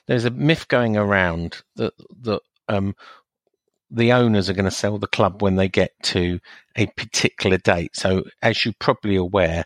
[0.06, 1.92] There's a myth going around that
[2.22, 2.94] that um,
[3.90, 6.40] the owners are going to sell the club when they get to
[6.76, 7.94] a particular date.
[7.94, 9.64] So, as you're probably aware,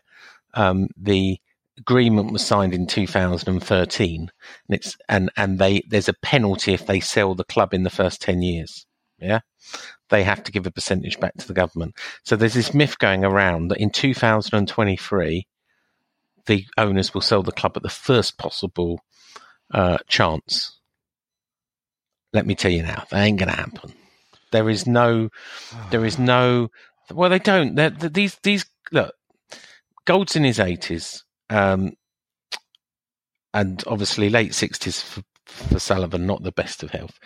[0.53, 1.39] um, the
[1.77, 4.29] agreement was signed in 2013, and
[4.69, 8.21] it's and and they there's a penalty if they sell the club in the first
[8.21, 8.85] 10 years.
[9.19, 9.39] Yeah,
[10.09, 11.95] they have to give a percentage back to the government.
[12.23, 15.47] So there's this myth going around that in 2023
[16.45, 18.99] the owners will sell the club at the first possible
[19.73, 20.79] uh, chance.
[22.33, 23.93] Let me tell you now, that ain't going to happen.
[24.51, 25.29] There is no,
[25.91, 26.69] there is no.
[27.11, 27.75] Well, they don't.
[27.75, 29.13] They're, they these these look.
[30.05, 31.93] Gold's in his eighties, um,
[33.53, 36.25] and obviously late sixties for, for Sullivan.
[36.25, 37.19] Not the best of health.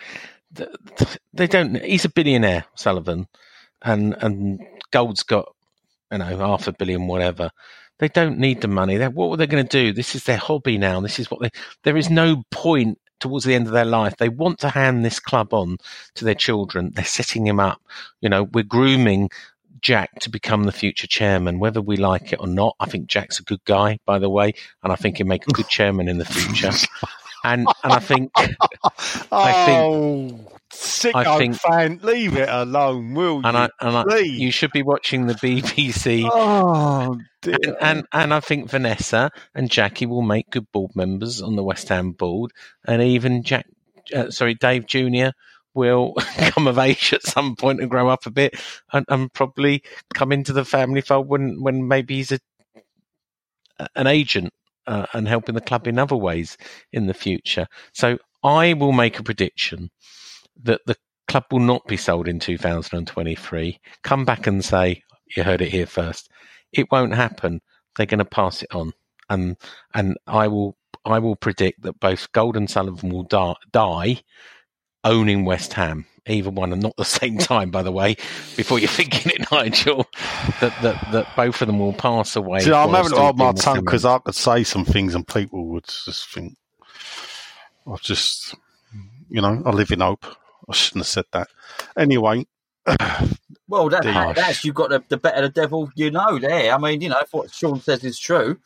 [0.54, 1.82] Th- th- They don't.
[1.82, 3.26] He's a billionaire, Sullivan,
[3.82, 4.60] and and
[4.92, 5.48] Gold's got
[6.12, 7.50] you know half a billion, whatever.
[7.98, 8.96] They don't need the money.
[8.96, 9.92] They're, what were they going to do?
[9.92, 11.00] This is their hobby now.
[11.00, 11.50] This is what they.
[11.84, 14.16] There is no point towards the end of their life.
[14.16, 15.78] They want to hand this club on
[16.14, 16.92] to their children.
[16.94, 17.80] They're setting him up.
[18.20, 19.30] You know, we're grooming
[19.80, 22.76] Jack to become the future chairman, whether we like it or not.
[22.80, 24.52] I think Jack's a good guy, by the way,
[24.82, 26.72] and I think he'll make a good chairman in the future.
[27.44, 30.40] and and I think I think oh,
[30.70, 33.62] sicko I think- fan, leave it alone, will and you?
[33.62, 36.28] I and I, you should be watching the BBC.
[36.32, 37.56] oh, dear.
[37.64, 41.62] And, and and I think Vanessa and Jackie will make good board members on the
[41.64, 42.52] West Ham board,
[42.86, 43.66] and even Jack,
[44.14, 45.32] uh, sorry, Dave Junior
[45.78, 48.54] will come of age at some point and grow up a bit,
[48.92, 49.82] and, and probably
[50.12, 52.40] come into the family fold when when maybe he's a
[53.94, 54.52] an agent
[54.88, 56.56] uh, and helping the club in other ways
[56.92, 57.68] in the future.
[57.94, 59.90] So I will make a prediction
[60.64, 60.96] that the
[61.28, 63.78] club will not be sold in 2023.
[64.02, 65.02] Come back and say
[65.36, 66.28] you heard it here first.
[66.72, 67.60] It won't happen.
[67.96, 68.92] They're going to pass it on,
[69.30, 69.56] and
[69.94, 74.22] and I will I will predict that both Gold and Sullivan will die, die
[75.04, 76.06] owning West Ham.
[76.26, 78.16] Either one, and not the same time, by the way.
[78.56, 80.06] Before you're thinking it, Nigel,
[80.60, 82.60] that that, that both of them will pass away.
[82.60, 85.26] See, I'm while having to hold my tongue because I could say some things and
[85.26, 86.56] people would just think,
[87.86, 88.54] I just,
[89.30, 90.26] you know, I live in hope.
[90.68, 91.48] I shouldn't have said that.
[91.96, 92.46] Anyway,
[93.68, 94.36] Well, that, Harsh.
[94.36, 96.72] that's you've got the, the better the devil you know there.
[96.72, 98.58] I mean, you know, if what Sean says is true,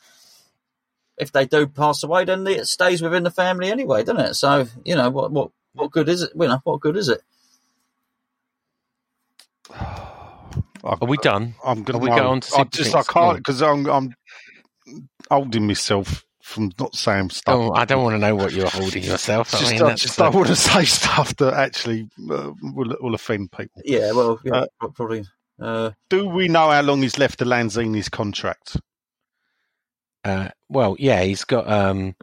[1.18, 4.34] if they do pass away, then it stays within the family anyway, doesn't it?
[4.34, 6.30] So, you know, what what what good is it?
[6.34, 7.20] You know, what good is it?
[10.84, 11.54] Are we done?
[11.64, 14.14] I'm going Are we go on to I just, I can't because I'm, I'm
[15.30, 17.54] holding myself from not saying stuff.
[17.54, 19.54] Oh, I don't want to know what you're holding yourself.
[19.54, 22.50] I just, mean, I that's just the- don't want to say stuff that actually uh,
[22.62, 23.80] will, will offend people.
[23.84, 25.24] Yeah, well, yeah, Uh, probably.
[25.60, 28.76] Uh, Do we know how long he's left of Lanzini's contract?
[30.24, 32.16] Uh, well, yeah, he's got um,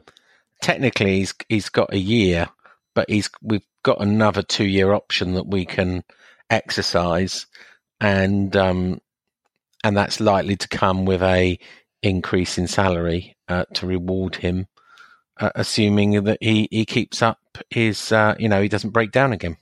[0.62, 2.50] technically he's he's got a year,
[3.00, 6.04] but he's we've got another two year option that we can
[6.50, 7.48] exercise,
[8.02, 9.00] and um,
[9.86, 11.58] and that's likely to come with a
[12.04, 14.68] increase in salary uh, to reward him,
[15.40, 17.40] uh, assuming that he he keeps up
[17.70, 19.56] his uh, you know he doesn't break down again.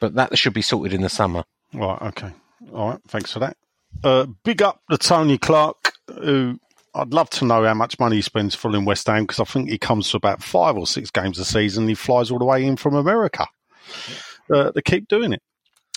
[0.00, 1.44] But that should be sorted in the summer.
[1.72, 2.32] Right, okay.
[2.74, 3.56] All right, thanks for that.
[4.02, 6.58] Uh, big up to Tony Clark, who
[6.94, 9.68] I'd love to know how much money he spends following West Ham because I think
[9.68, 11.88] he comes to about five or six games a season.
[11.88, 13.46] He flies all the way in from America.
[14.52, 15.42] Uh, they keep doing it.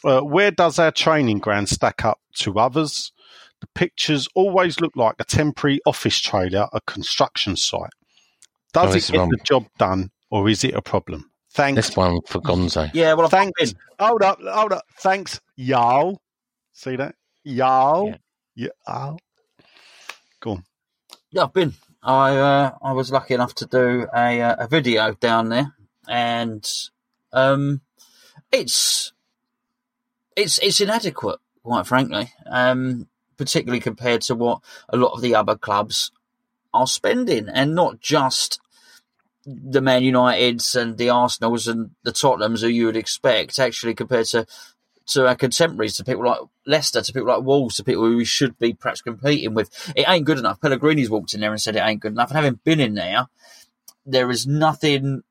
[0.03, 3.11] Uh, where does our training ground stack up to others?
[3.61, 7.91] The pictures always look like a temporary office trailer, a construction site.
[8.73, 9.29] Does No, it get wrong.
[9.29, 11.29] the job done, or is it a problem?
[11.51, 11.87] Thanks.
[11.87, 12.89] This one for Gonzo.
[12.93, 13.73] yeah, well, I've Thanks.
[13.99, 14.83] Hold up, hold up.
[14.99, 16.21] Thanks, y'all.
[16.73, 17.15] See that?
[17.43, 18.15] Y'all.
[18.55, 18.69] Yeah.
[18.87, 19.19] Y'all.
[21.31, 21.73] Yeah, I've been.
[22.03, 25.73] I uh, I was lucky enough to do a uh, a video down there,
[26.07, 26.69] and
[27.31, 27.79] um,
[28.51, 29.13] it's
[30.35, 32.33] it's it's inadequate, quite frankly.
[32.45, 34.59] Um, particularly compared to what
[34.89, 36.11] a lot of the other clubs
[36.73, 38.59] are spending, and not just
[39.45, 43.57] the Man Uniteds and the Arsenals and the Tottenhams who you would expect.
[43.57, 44.45] Actually, compared to
[45.11, 48.25] to our contemporaries, to people like Leicester, to people like Wolves, to people who we
[48.25, 49.91] should be perhaps competing with.
[49.95, 50.61] It ain't good enough.
[50.61, 52.29] Pellegrini's walked in there and said it ain't good enough.
[52.29, 53.27] And having been in there,
[54.05, 55.23] there is nothing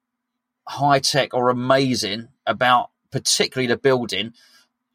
[0.66, 4.32] high tech or amazing about particularly the building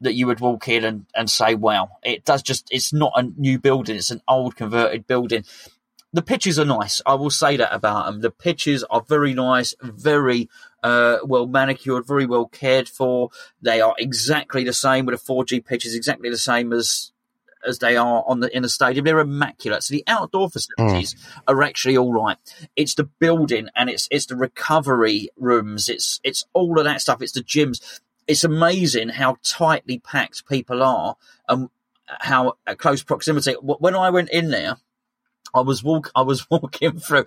[0.01, 3.23] that you would walk in and, and say, wow, it does just, it's not a
[3.23, 5.43] new building, it's an old converted building.
[6.15, 7.01] The pitches are nice.
[7.05, 8.21] I will say that about them.
[8.21, 10.49] The pitches are very nice, very
[10.81, 13.31] uh, well manicured, very well cared for.
[13.61, 17.11] They are exactly the same with the 4G pitches, exactly the same as
[17.67, 19.03] as they are on the in the stadium.
[19.03, 19.83] They're immaculate.
[19.83, 21.17] So the outdoor facilities
[21.49, 22.37] are actually all right.
[22.77, 25.89] It's the building and it's it's the recovery rooms.
[25.89, 27.21] It's it's all of that stuff.
[27.21, 27.99] It's the gyms.
[28.25, 31.17] It's amazing how tightly packed people are
[31.49, 31.67] and
[32.07, 33.51] how close proximity.
[33.61, 34.77] When I went in there,
[35.53, 37.25] I was walk I was walking through.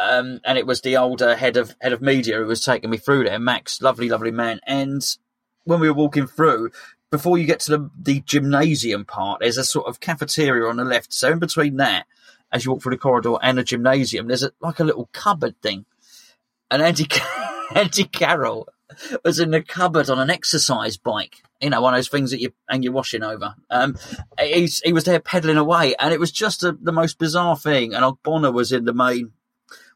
[0.00, 2.98] Um, and it was the older head of head of media who was taking me
[2.98, 4.60] through there, Max, lovely, lovely man.
[4.64, 5.02] And
[5.64, 6.70] when we were walking through,
[7.10, 10.84] before you get to the, the gymnasium part, there's a sort of cafeteria on the
[10.84, 11.12] left.
[11.12, 12.06] So in between that,
[12.52, 15.60] as you walk through the corridor and the gymnasium, there's a, like a little cupboard
[15.62, 15.84] thing.
[16.70, 17.06] And Andy
[17.74, 18.68] Andy Carroll
[19.24, 21.42] was in the cupboard on an exercise bike.
[21.60, 23.54] You know, one of those things that you hang your washing over.
[23.70, 23.96] Um,
[24.38, 27.94] he's, he was there pedaling away, and it was just a, the most bizarre thing.
[27.94, 29.32] And Ogbonna was in the main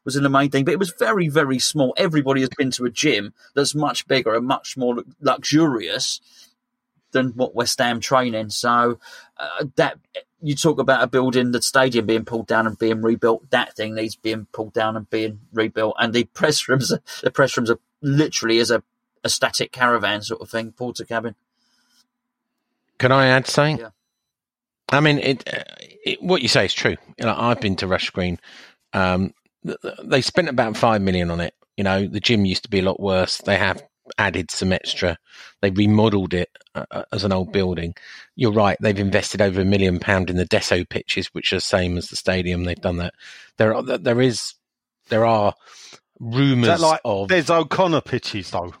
[0.05, 1.93] was in the main thing, but it was very, very small.
[1.97, 6.19] Everybody has been to a gym that's much bigger and much more luxurious
[7.13, 8.49] than what West Ham training.
[8.49, 8.99] So
[9.37, 9.99] uh, that
[10.41, 13.49] you talk about a building, the stadium being pulled down and being rebuilt.
[13.51, 15.95] That thing needs being pulled down and being rebuilt.
[15.97, 16.91] And the press rooms,
[17.23, 18.83] the press rooms are literally as a,
[19.23, 21.35] a static caravan sort of thing, porter cabin.
[22.97, 23.79] Can I add something?
[23.79, 23.89] Yeah.
[24.89, 25.63] I mean, it, uh,
[26.05, 26.95] it, what you say is true.
[27.17, 28.39] You know, I've been to Rush Green.
[28.93, 29.33] Um,
[29.65, 31.53] th- th- they spent about five million on it.
[31.77, 33.39] You know, the gym used to be a lot worse.
[33.39, 33.81] They have
[34.17, 35.17] added some extra.
[35.61, 37.95] They remodeled it uh, uh, as an old building.
[38.35, 38.77] You're right.
[38.79, 42.09] They've invested over a million pound in the Desso pitches, which are the same as
[42.09, 42.63] the stadium.
[42.63, 43.13] They've done that.
[43.57, 44.53] There are there is
[45.09, 45.53] there are
[46.19, 48.73] rumours like of there's O'Connor pitches though?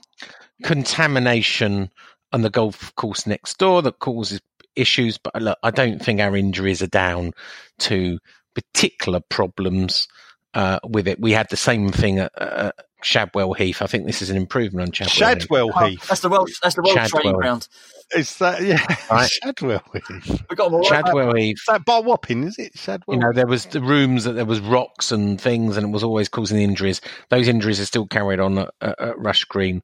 [0.63, 1.91] Contamination
[2.31, 4.41] on the golf course next door that causes
[4.75, 5.17] issues.
[5.17, 7.31] But look, I don't think our injuries are down
[7.79, 8.19] to
[8.55, 10.07] particular problems
[10.53, 11.19] uh, with it.
[11.19, 13.81] We had the same thing at, at Shadwell Heath.
[13.81, 15.13] I think this is an improvement on Shadwell.
[15.15, 16.07] Shadwell Oh, Heath.
[16.07, 16.59] that's the Welsh.
[16.61, 17.33] That's the Welsh training Shadwell.
[17.33, 17.67] ground.
[18.15, 18.83] Is that yeah?
[19.11, 19.29] Right.
[19.43, 20.41] Shadwell Heath.
[20.49, 21.03] We got them all right.
[21.05, 21.55] Shadwell Heath.
[21.57, 22.43] Is that Bar Wapping?
[22.43, 23.15] Is it Shadwell?
[23.17, 26.03] You know, there was the rooms that there was rocks and things, and it was
[26.03, 27.01] always causing injuries.
[27.29, 29.81] Those injuries are still carried on at, at, at Rush Green.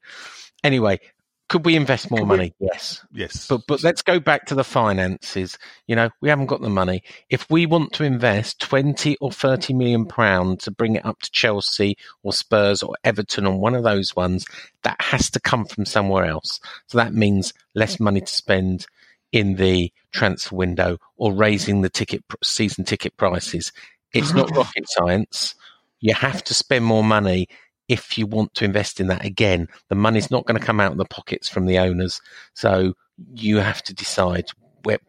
[0.64, 0.99] Anyway,
[1.48, 2.53] could we invest more Could we- money?
[2.60, 3.03] Yes.
[3.11, 3.48] yes.
[3.48, 5.57] But but let's go back to the finances.
[5.88, 7.02] You know, we haven't got the money.
[7.30, 11.31] If we want to invest twenty or thirty million pounds to bring it up to
[11.31, 14.45] Chelsea or Spurs or Everton on one of those ones,
[14.84, 16.60] that has to come from somewhere else.
[16.88, 18.86] So that means less money to spend
[19.31, 23.72] in the transfer window or raising the ticket season ticket prices.
[24.14, 25.56] It's not rocket science.
[25.99, 27.48] You have to spend more money
[27.90, 29.68] if you want to invest in that again.
[29.90, 32.22] The money's not going to come out of the pockets from the owners.
[32.53, 32.94] So
[33.34, 34.45] you have to decide
[34.84, 34.99] where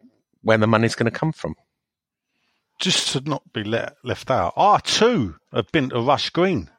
[0.43, 1.55] where the money's going to come from.
[2.79, 4.53] just to not be let, left out.
[4.57, 6.69] I too have been to Rush Green.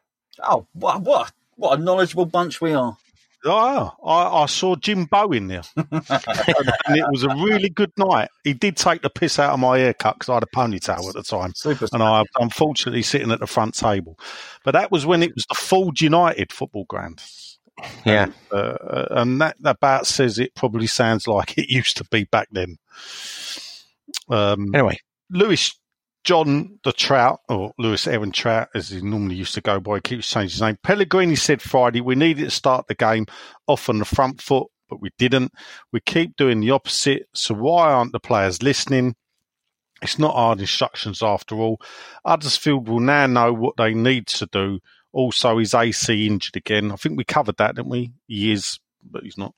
[0.47, 2.97] Oh, what, what, what a knowledgeable bunch we are.
[3.45, 5.87] Oh, I, I saw Jim Bowen there, and
[6.97, 8.29] it was a really good night.
[8.45, 11.15] He did take the piss out of my haircut because I had a ponytail at
[11.15, 11.89] the time, Super.
[11.93, 14.19] and I unfortunately sitting at the front table.
[14.65, 17.21] But that was when it was the Ford United football ground.
[18.05, 18.29] Yeah.
[18.53, 22.79] uh, and that about says it probably sounds like it used to be back then.
[24.29, 24.99] Um, Anyway,
[25.31, 25.75] Lewis
[26.25, 30.29] John the Trout, or Lewis Aaron Trout, as he normally used to go by, keeps
[30.29, 30.79] changing his name.
[30.83, 33.27] Pellegrini said Friday we needed to start the game
[33.67, 35.53] off on the front foot, but we didn't.
[35.93, 37.27] We keep doing the opposite.
[37.35, 39.17] So why aren't the players listening?
[40.01, 41.81] It's not hard instructions after all.
[42.25, 44.81] Huddersfield will now know what they need to do.
[45.13, 46.91] Also, is AC injured again?
[46.91, 48.13] I think we covered that, didn't we?
[48.27, 49.55] He is, but he's not.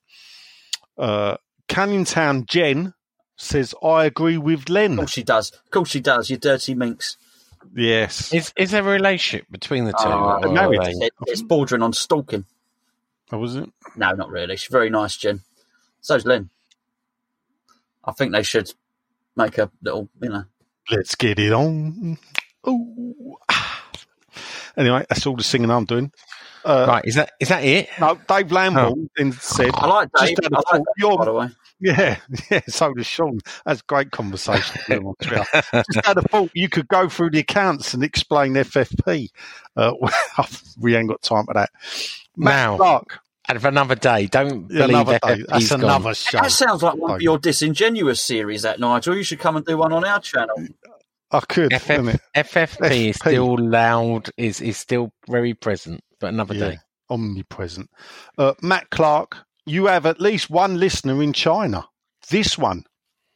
[0.98, 1.36] Uh,
[1.68, 2.92] Canning Town Jen
[3.36, 4.92] says, I agree with Len.
[4.92, 5.50] Of course she does.
[5.52, 6.30] Of course she does.
[6.30, 7.16] You dirty minx.
[7.74, 8.32] Yes.
[8.32, 10.04] is is there a relationship between the two?
[10.06, 10.80] Oh, or married.
[10.80, 12.44] are they- It, it's bordering on stalking.
[13.32, 13.68] Oh, was it?
[13.96, 14.56] No, not really.
[14.56, 15.40] She's very nice, Jen.
[16.00, 16.50] So's Lynn.
[18.04, 18.70] I think they should
[19.34, 20.44] make a little, you know.
[20.90, 22.18] Let's get it on.
[22.68, 23.36] Ooh.
[24.76, 26.12] Anyway, that's all the singing I'm doing.
[26.64, 27.88] Uh, right, is that is that it?
[28.00, 30.36] No, Dave Lamble then said, I like Dave.
[30.42, 31.48] had a I like thought, Dave, by the way.
[31.80, 32.18] Yeah,
[32.50, 33.40] yeah, so does Sean.
[33.66, 34.80] That's great conversation.
[34.88, 35.44] with him on Twitter.
[35.92, 39.28] Just had a thought you could go through the accounts and explain FFP.
[39.76, 39.92] Uh,
[40.78, 41.70] we ain't got time for that.
[42.36, 43.18] Matt Now, Clark,
[43.48, 45.44] And for another day, don't yeah, believe another day.
[45.48, 45.80] That's gone.
[45.80, 46.38] another show.
[46.38, 49.16] That sounds like one of your disingenuous series, that Nigel.
[49.16, 50.54] You should come and do one on our channel.
[51.30, 52.20] I could, FF, it?
[52.36, 56.78] FFP is still loud, is is still very present, but another Yeah, day.
[57.10, 57.90] omnipresent.
[58.38, 61.86] Uh, Matt Clark, you have at least one listener in China.
[62.30, 62.84] This one.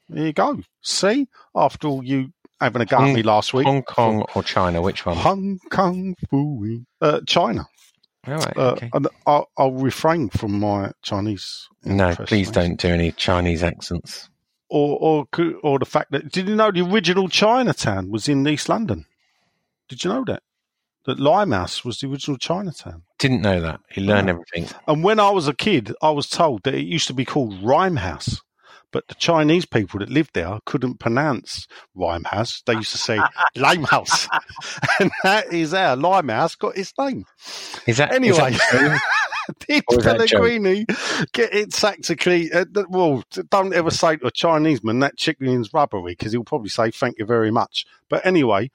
[0.09, 0.61] There you go.
[0.83, 1.29] See?
[1.55, 2.31] After all you
[2.61, 3.67] having a go at me last week.
[3.67, 4.83] Hong Kong or China?
[4.83, 5.17] Which one?
[5.17, 6.85] Hong Kong Phooey.
[7.01, 7.67] Uh, China.
[8.27, 8.91] All right, Uh, okay.
[8.93, 11.69] and I'll, I'll refrain from my Chinese.
[11.85, 14.29] No, please don't do any Chinese accents.
[14.69, 14.99] Or,
[15.35, 19.07] or, or the fact that, did you know the original Chinatown was in East London?
[19.89, 20.43] Did you know that?
[21.09, 23.03] That Limehouse was the original Chinatown.
[23.19, 23.81] Didn't know that.
[23.91, 24.67] He learned everything.
[24.87, 27.55] And when I was a kid, I was told that it used to be called
[27.63, 28.43] Rhymehouse.
[28.93, 31.67] But the Chinese people that lived there couldn't pronounce
[31.97, 32.63] Rhymehouse.
[32.67, 33.19] They used to say
[33.57, 34.29] Limehouse.
[35.01, 37.25] and that is how Limehouse got its name.
[37.87, 39.55] Is that Anyway, that true?
[39.67, 40.41] did Or is that joke?
[40.43, 40.85] Pellegrini
[41.33, 42.53] get it tactically?
[42.53, 46.45] Uh, well, don't ever say to a Chinese man that chicken chicken's rubbery because he'll
[46.45, 47.87] probably say thank you very much.
[48.11, 48.71] But anyway,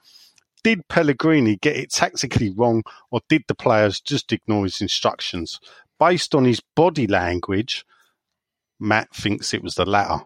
[0.64, 5.60] did Pellegrini get it tactically wrong or did the players just ignore his instructions?
[6.00, 7.84] Based on his body language,
[8.80, 10.24] Matt thinks it was the latter.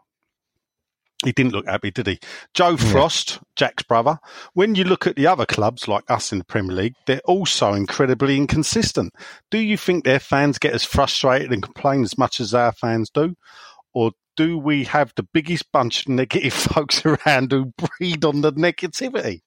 [1.25, 2.21] He didn't look happy, did he?
[2.55, 4.21] Joe Frost, Jack's brother.
[4.55, 7.73] When you look at the other clubs like us in the Premier League, they're also
[7.73, 9.13] incredibly inconsistent.
[9.51, 13.11] Do you think their fans get as frustrated and complain as much as our fans
[13.11, 13.35] do?
[13.93, 18.53] Or do we have the biggest bunch of negative folks around who breed on the
[18.53, 19.43] negativity?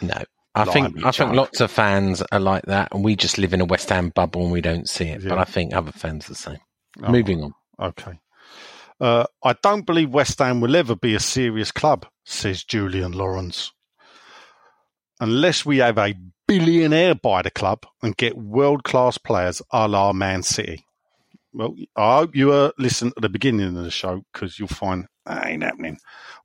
[0.00, 0.24] No.
[0.52, 3.52] I Blimey, think I think lots of fans are like that, and we just live
[3.52, 5.22] in a West Ham bubble and we don't see it.
[5.22, 6.58] But I think other fans are the same.
[7.00, 7.12] Oh.
[7.12, 7.52] Moving on.
[7.80, 8.18] Okay.
[9.00, 13.70] Uh, I don't believe West Ham will ever be a serious club, says Julian Lawrence.
[15.20, 16.16] Unless we have a
[16.48, 20.84] billionaire buy the club and get world class players a la Man City?
[21.52, 25.06] Well, I hope you uh, listen at the beginning of the show because you'll find
[25.26, 25.98] that ain't happening.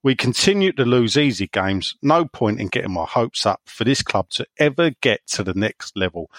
[0.03, 1.95] We continue to lose easy games.
[2.01, 5.53] No point in getting my hopes up for this club to ever get to the
[5.53, 6.29] next level.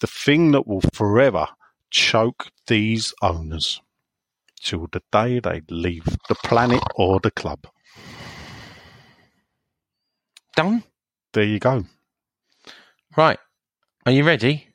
[0.00, 1.48] The thing that will forever
[1.90, 3.80] choke these owners
[4.60, 7.66] till the day they leave the planet or the club.
[10.54, 10.82] Done?
[11.32, 11.84] There you go.
[13.16, 13.38] Right.
[14.04, 14.68] Are you ready?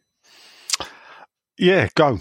[1.58, 2.20] Yeah, go.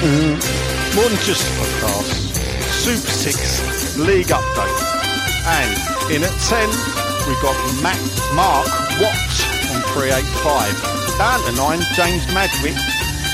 [0.00, 0.40] Mm,
[0.96, 2.08] More than just a podcast.
[2.72, 4.80] Super 6 League Update.
[5.46, 5.70] And
[6.14, 6.68] in at 10,
[7.28, 8.00] we've got Mac,
[8.34, 8.66] Mark
[9.00, 9.30] Watt
[9.72, 10.72] on 385.
[11.18, 12.76] Down to 9, James Madwick,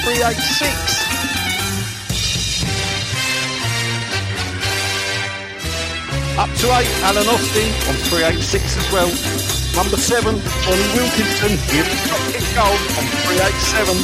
[0.04, 0.96] 386.
[6.36, 9.08] Up to 8, Alan Austin on 386 as well.
[9.72, 13.96] Number 7, Johnny Wilkinson, here to top kick goal on 387.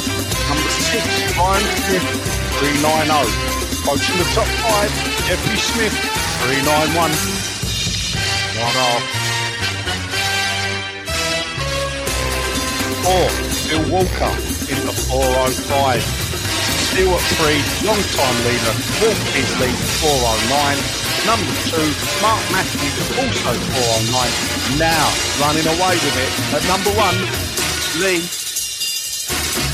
[0.49, 2.09] Number 6, Ryan Smith,
[2.59, 3.53] 390.
[3.83, 4.91] Approaching the top 5,
[5.27, 5.95] Jeffrey Smith,
[6.45, 7.11] 391.
[8.59, 9.03] One off.
[13.03, 13.27] 4,
[13.67, 14.33] Bill Walker
[14.71, 15.99] in the 405.
[16.93, 17.57] Still at 3,
[17.89, 20.77] long time leader, Paul Beasley, 409.
[21.27, 21.83] Number 2,
[22.21, 24.79] Mark Matthews, also 409.
[24.79, 25.09] Now,
[25.41, 27.17] running away with it at number 1,
[27.99, 28.23] Lee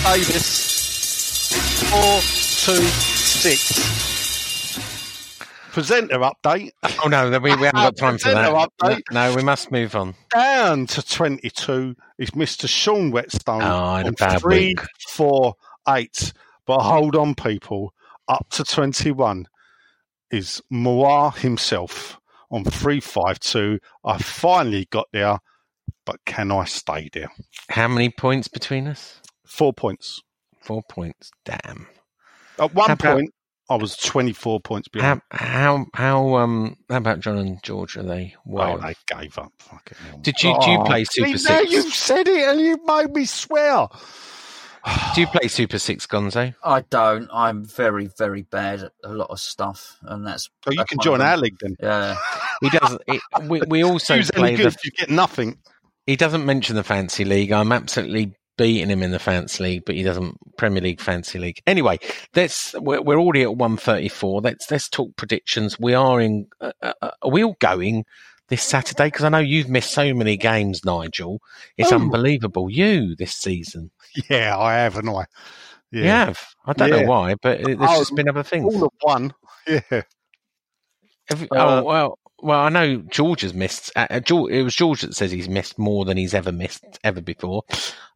[0.02, 0.50] Davis,
[2.60, 5.40] 426.
[5.72, 6.72] Presenter update.
[7.04, 8.52] Oh no, we, we haven't got time for that.
[8.52, 9.02] Update.
[9.12, 10.14] No, we must move on.
[10.34, 12.68] Down to 22 is Mr.
[12.68, 14.82] Sean Whetstone Oh, I had a on three, week.
[15.08, 15.54] four,
[15.88, 16.34] eight.
[16.66, 17.94] But hold on, people.
[18.28, 19.48] Up to 21
[20.32, 22.20] is Moir himself
[22.52, 23.80] on 352.
[24.04, 25.40] I finally got there,
[26.06, 27.32] but can I stay there?
[27.70, 29.22] How many points between us?
[29.48, 30.22] Four points.
[30.62, 31.32] Four points.
[31.46, 31.88] Damn.
[32.60, 33.34] At one How about- point,
[33.72, 35.22] I was 24 points behind.
[35.32, 37.98] How how how um how about John and George?
[37.98, 38.80] Are they well?
[38.84, 39.52] oh, they gave up.
[39.60, 40.18] Fucking hell.
[40.22, 41.72] Did you do you Oh, play see, Super now Six?
[41.72, 43.88] you've said it and you made me swear.
[45.14, 46.56] Do you play Super Six, Gonzo?
[46.64, 47.30] I don't.
[47.34, 50.50] I'm very, very bad at a lot of stuff, and that's.
[50.68, 51.42] Oh, you can join our them.
[51.42, 51.76] league then.
[51.82, 52.16] Yeah.
[52.62, 53.02] He doesn't.
[53.08, 54.68] It, we, we also Who's play good the.
[54.70, 55.58] if you get nothing?
[56.08, 57.52] He doesn't mention the fancy league.
[57.52, 61.62] I'm absolutely beating him in the fancy league, but he doesn't Premier League fancy league.
[61.66, 61.98] Anyway,
[62.36, 62.76] let's.
[62.76, 64.42] We're, we're already at 134.
[64.42, 65.80] Let's let's talk predictions.
[65.80, 66.48] We are in.
[66.62, 68.06] Uh, uh, are we all going
[68.50, 69.08] this Saturday?
[69.08, 71.42] Because I know you've missed so many games, Nigel.
[71.78, 71.96] It's Oh.
[71.96, 72.70] unbelievable.
[72.70, 73.90] You this season.
[74.30, 75.26] Yeah, I have, and I.
[75.92, 76.40] You have.
[76.66, 77.02] I don't Yeah.
[77.02, 78.76] know why, but there's Oh, just been other things.
[78.76, 79.34] All of one.
[79.68, 80.02] Yeah.
[81.30, 83.92] Have Uh, oh well, well I know George has missed.
[83.96, 86.84] Uh, uh, George, it was George that says he's missed more than he's ever missed
[87.04, 87.64] ever before.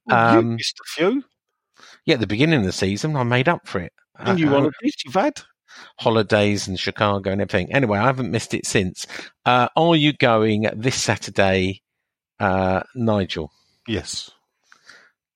[0.10, 1.24] You Um, missed a few.
[2.06, 3.94] yeah, at the beginning of the season, I made up for it.
[4.18, 5.42] And you Uh, holidays you've had?
[6.00, 7.74] holidays and Chicago and everything.
[7.74, 9.08] Anyway, I haven't missed it since.
[9.46, 11.82] Uh, are you going this Saturday,
[12.40, 13.52] uh, Nigel?
[13.88, 14.30] Yes.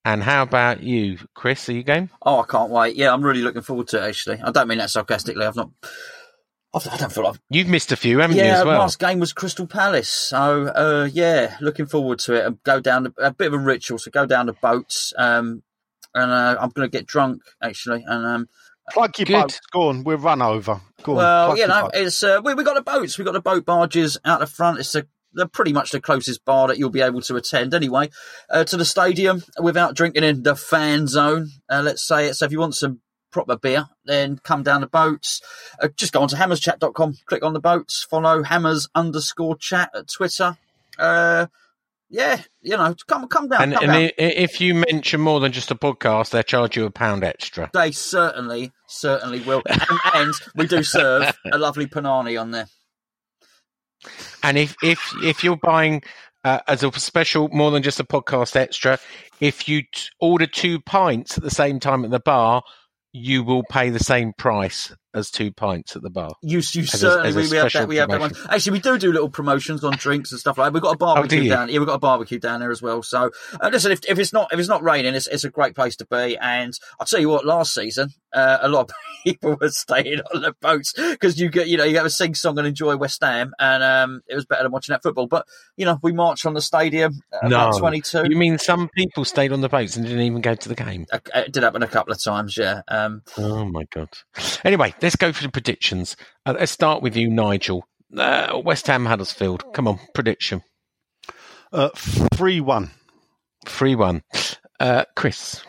[0.05, 1.67] And how about you, Chris?
[1.69, 2.09] Are you going?
[2.21, 2.95] Oh, I can't wait.
[2.95, 4.07] Yeah, I'm really looking forward to it.
[4.07, 5.45] Actually, I don't mean that sarcastically.
[5.45, 5.69] I've not.
[6.73, 7.39] I've, I don't feel like.
[7.49, 8.79] You've missed a few, haven't you, Yeah, well?
[8.79, 12.45] last game was Crystal Palace, so uh, yeah, looking forward to it.
[12.45, 13.97] And go down the, a bit of a ritual.
[13.97, 15.63] So go down the boats, um,
[16.13, 18.49] and uh, I'm going to get drunk actually, and um,
[18.91, 19.33] Plug your Good.
[19.33, 19.59] boats.
[19.71, 20.03] Go on.
[20.05, 20.79] we're run over.
[21.03, 21.17] Go on.
[21.17, 21.91] well, plug you know, boat.
[21.93, 24.79] it's uh, we we got the boats, we got the boat barges out the front.
[24.79, 28.09] It's a, they're pretty much the closest bar that you'll be able to attend anyway
[28.49, 31.49] uh, to the stadium without drinking in the fan zone.
[31.69, 32.35] Uh, let's say it.
[32.35, 35.41] So if you want some proper beer, then come down the boats.
[35.81, 40.07] Uh, just go on to hammerschat.com, click on the boats, follow hammers underscore chat at
[40.07, 40.57] Twitter.
[40.97, 41.47] Uh,
[42.09, 43.63] yeah, you know, come come down.
[43.63, 44.11] and come and down.
[44.17, 47.69] if you mention more than just a podcast, they charge you a pound extra.
[47.73, 49.61] They certainly, certainly will.
[49.67, 49.81] And,
[50.13, 52.67] and we do serve a lovely panani on there.
[54.41, 56.01] And if if if you're buying
[56.43, 58.99] uh, as a special, more than just a podcast extra,
[59.41, 62.63] if you t- order two pints at the same time at the bar,
[63.17, 66.31] you will pay the same price as two pints at the bar.
[66.41, 67.87] You, you As a- certainly as a we, have that.
[67.87, 68.31] We have that one.
[68.49, 70.67] Actually, we do do little promotions on drinks and stuff like.
[70.67, 70.73] that.
[70.73, 71.49] We've got a do barbecue you?
[71.49, 71.69] down.
[71.69, 73.03] Yeah, we've got a barbecue down there as well.
[73.03, 75.75] So uh, listen, if, if it's not if it's not raining, it's, it's a great
[75.75, 76.37] place to be.
[76.37, 80.41] And I'll tell you what, last season, uh, a lot of people were staying on
[80.41, 83.21] the boats because you get, you know, you have a sing song and enjoy West
[83.23, 85.27] Ham, and um, it was better than watching that football.
[85.27, 85.45] But
[85.75, 88.25] you know, we marched on the stadium at no, about twenty-two.
[88.29, 91.05] You mean some people stayed on the boats and didn't even go to the game?
[91.11, 92.81] It did happen a couple of times, yeah.
[92.87, 94.09] Um, oh my god.
[94.63, 96.17] Anyway, let's go for the predictions.
[96.45, 97.87] Uh, let's start with you, Nigel.
[98.17, 99.63] Uh, West Ham Huddersfield.
[99.71, 100.63] Come on, prediction.
[101.71, 101.87] Uh,
[102.35, 102.91] three one.
[103.65, 104.23] Three one.
[104.81, 105.63] Uh, Chris.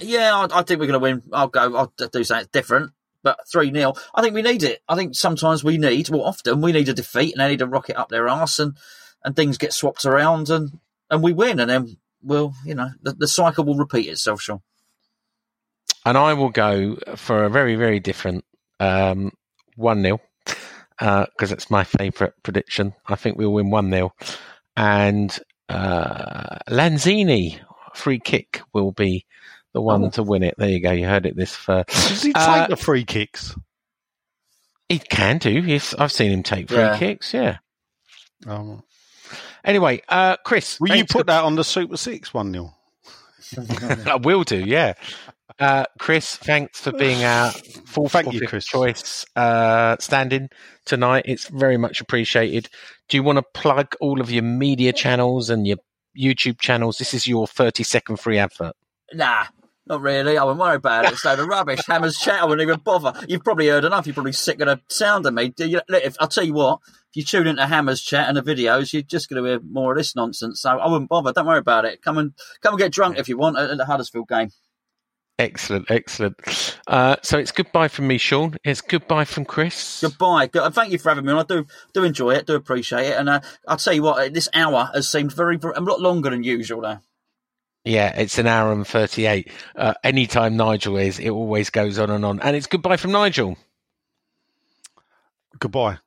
[0.00, 1.22] Yeah, I, I think we're going to win.
[1.32, 1.76] I'll go.
[1.76, 2.90] I'll do something different,
[3.22, 4.80] but three 0 I think we need it.
[4.88, 7.66] I think sometimes we need, well, often we need a defeat, and they need to
[7.66, 8.76] rocket up their arse, and
[9.24, 13.12] and things get swapped around, and and we win, and then we'll, you know, the,
[13.12, 14.62] the cycle will repeat itself, Sean.
[16.04, 18.44] And I will go for a very, very different
[18.80, 19.32] um,
[19.76, 20.20] one 0
[20.98, 22.94] because uh, it's my favourite prediction.
[23.06, 24.12] I think we'll win one 0
[24.76, 25.38] and
[25.68, 27.60] uh, Lanzini
[27.94, 29.26] free kick will be
[29.72, 30.10] the one oh.
[30.10, 30.54] to win it.
[30.58, 30.90] There you go.
[30.90, 31.88] You heard it this first.
[31.88, 33.54] Does he take uh, the free kicks?
[34.88, 35.50] He can do.
[35.52, 36.98] Yes, I've seen him take free yeah.
[36.98, 37.32] kicks.
[37.32, 37.58] Yeah.
[38.46, 38.82] Oh.
[39.64, 42.74] Anyway, uh, Chris, will you put that on the Super Six one 0
[44.06, 44.58] I will do.
[44.58, 44.94] Yeah.
[45.58, 47.50] Uh, Chris, thanks for being our
[47.86, 48.64] fourth Thank you, Chris.
[48.64, 50.48] choice uh, standing
[50.86, 51.24] tonight.
[51.26, 52.68] It's very much appreciated.
[53.08, 55.78] Do you want to plug all of your media channels and your
[56.18, 56.98] YouTube channels?
[56.98, 58.74] This is your 30 second free advert.
[59.12, 59.46] Nah,
[59.86, 60.38] not really.
[60.38, 61.12] I wouldn't worry about it.
[61.12, 61.80] It's a load of rubbish.
[61.86, 62.40] Hammer's chat.
[62.40, 63.12] I wouldn't even bother.
[63.26, 64.06] You've probably heard enough.
[64.06, 65.52] You're probably sick of the sound of me.
[65.58, 66.80] You, if, I'll tell you what.
[67.12, 69.90] If you tune into Hammer's chat and the videos, you're just going to hear more
[69.90, 70.60] of this nonsense.
[70.60, 71.32] So I wouldn't bother.
[71.32, 72.02] Don't worry about it.
[72.02, 74.50] Come and come and get drunk if you want at, at the Huddersfield game.
[75.40, 76.78] Excellent, excellent.
[76.86, 78.56] Uh, so it's goodbye from me, Sean.
[78.62, 80.02] It's goodbye from Chris.
[80.02, 80.50] Goodbye.
[80.52, 81.38] Thank you for having me on.
[81.38, 81.64] I do
[81.94, 83.18] do enjoy it, do appreciate it.
[83.18, 86.28] And uh, I'll tell you what, this hour has seemed very, very a lot longer
[86.28, 87.00] than usual now.
[87.86, 89.50] Yeah, it's an hour and 38.
[89.74, 92.40] Uh, anytime Nigel is, it always goes on and on.
[92.40, 93.56] And it's goodbye from Nigel.
[95.58, 95.98] Goodbye.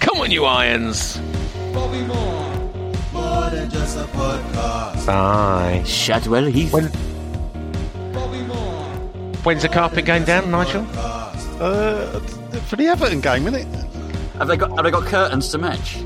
[0.00, 1.20] Come on, you irons.
[3.64, 3.70] Bobby Moore.
[3.70, 5.06] Than just a podcast.
[5.06, 5.82] Bye.
[5.86, 6.72] Chadwell Heath.
[6.72, 6.86] When,
[9.42, 10.86] when's the carpet going down, Nigel?
[10.94, 12.20] Uh,
[12.66, 13.66] for the Everton game, isn't it?
[14.36, 15.98] Have they got Have they got curtains to match?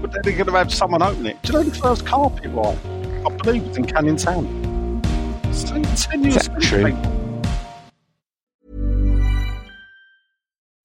[0.00, 1.40] But they're going to have someone open it.
[1.42, 2.78] Do you know the first carpet right?
[3.26, 5.00] I believe it's in Canning Town.
[5.96, 6.92] ten years Is that true?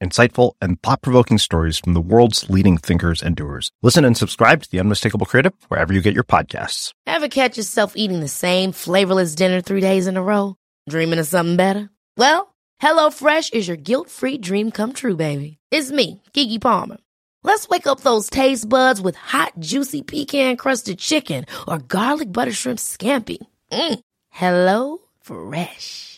[0.00, 3.70] insightful, and thought provoking stories from the world's leading thinkers and doers.
[3.82, 6.92] Listen and subscribe to The Unmistakable Creative wherever you get your podcasts.
[7.06, 10.56] Ever catch yourself eating the same flavorless dinner three days in a row?
[10.88, 11.90] Dreaming of something better?
[12.16, 15.58] Well, HelloFresh is your guilt free dream come true, baby.
[15.70, 16.98] It's me, Keke Palmer.
[17.44, 22.52] Let's wake up those taste buds with hot, juicy pecan crusted chicken or garlic butter
[22.52, 23.38] shrimp scampi.
[23.72, 24.00] Mm.
[24.30, 26.17] Hello Fresh.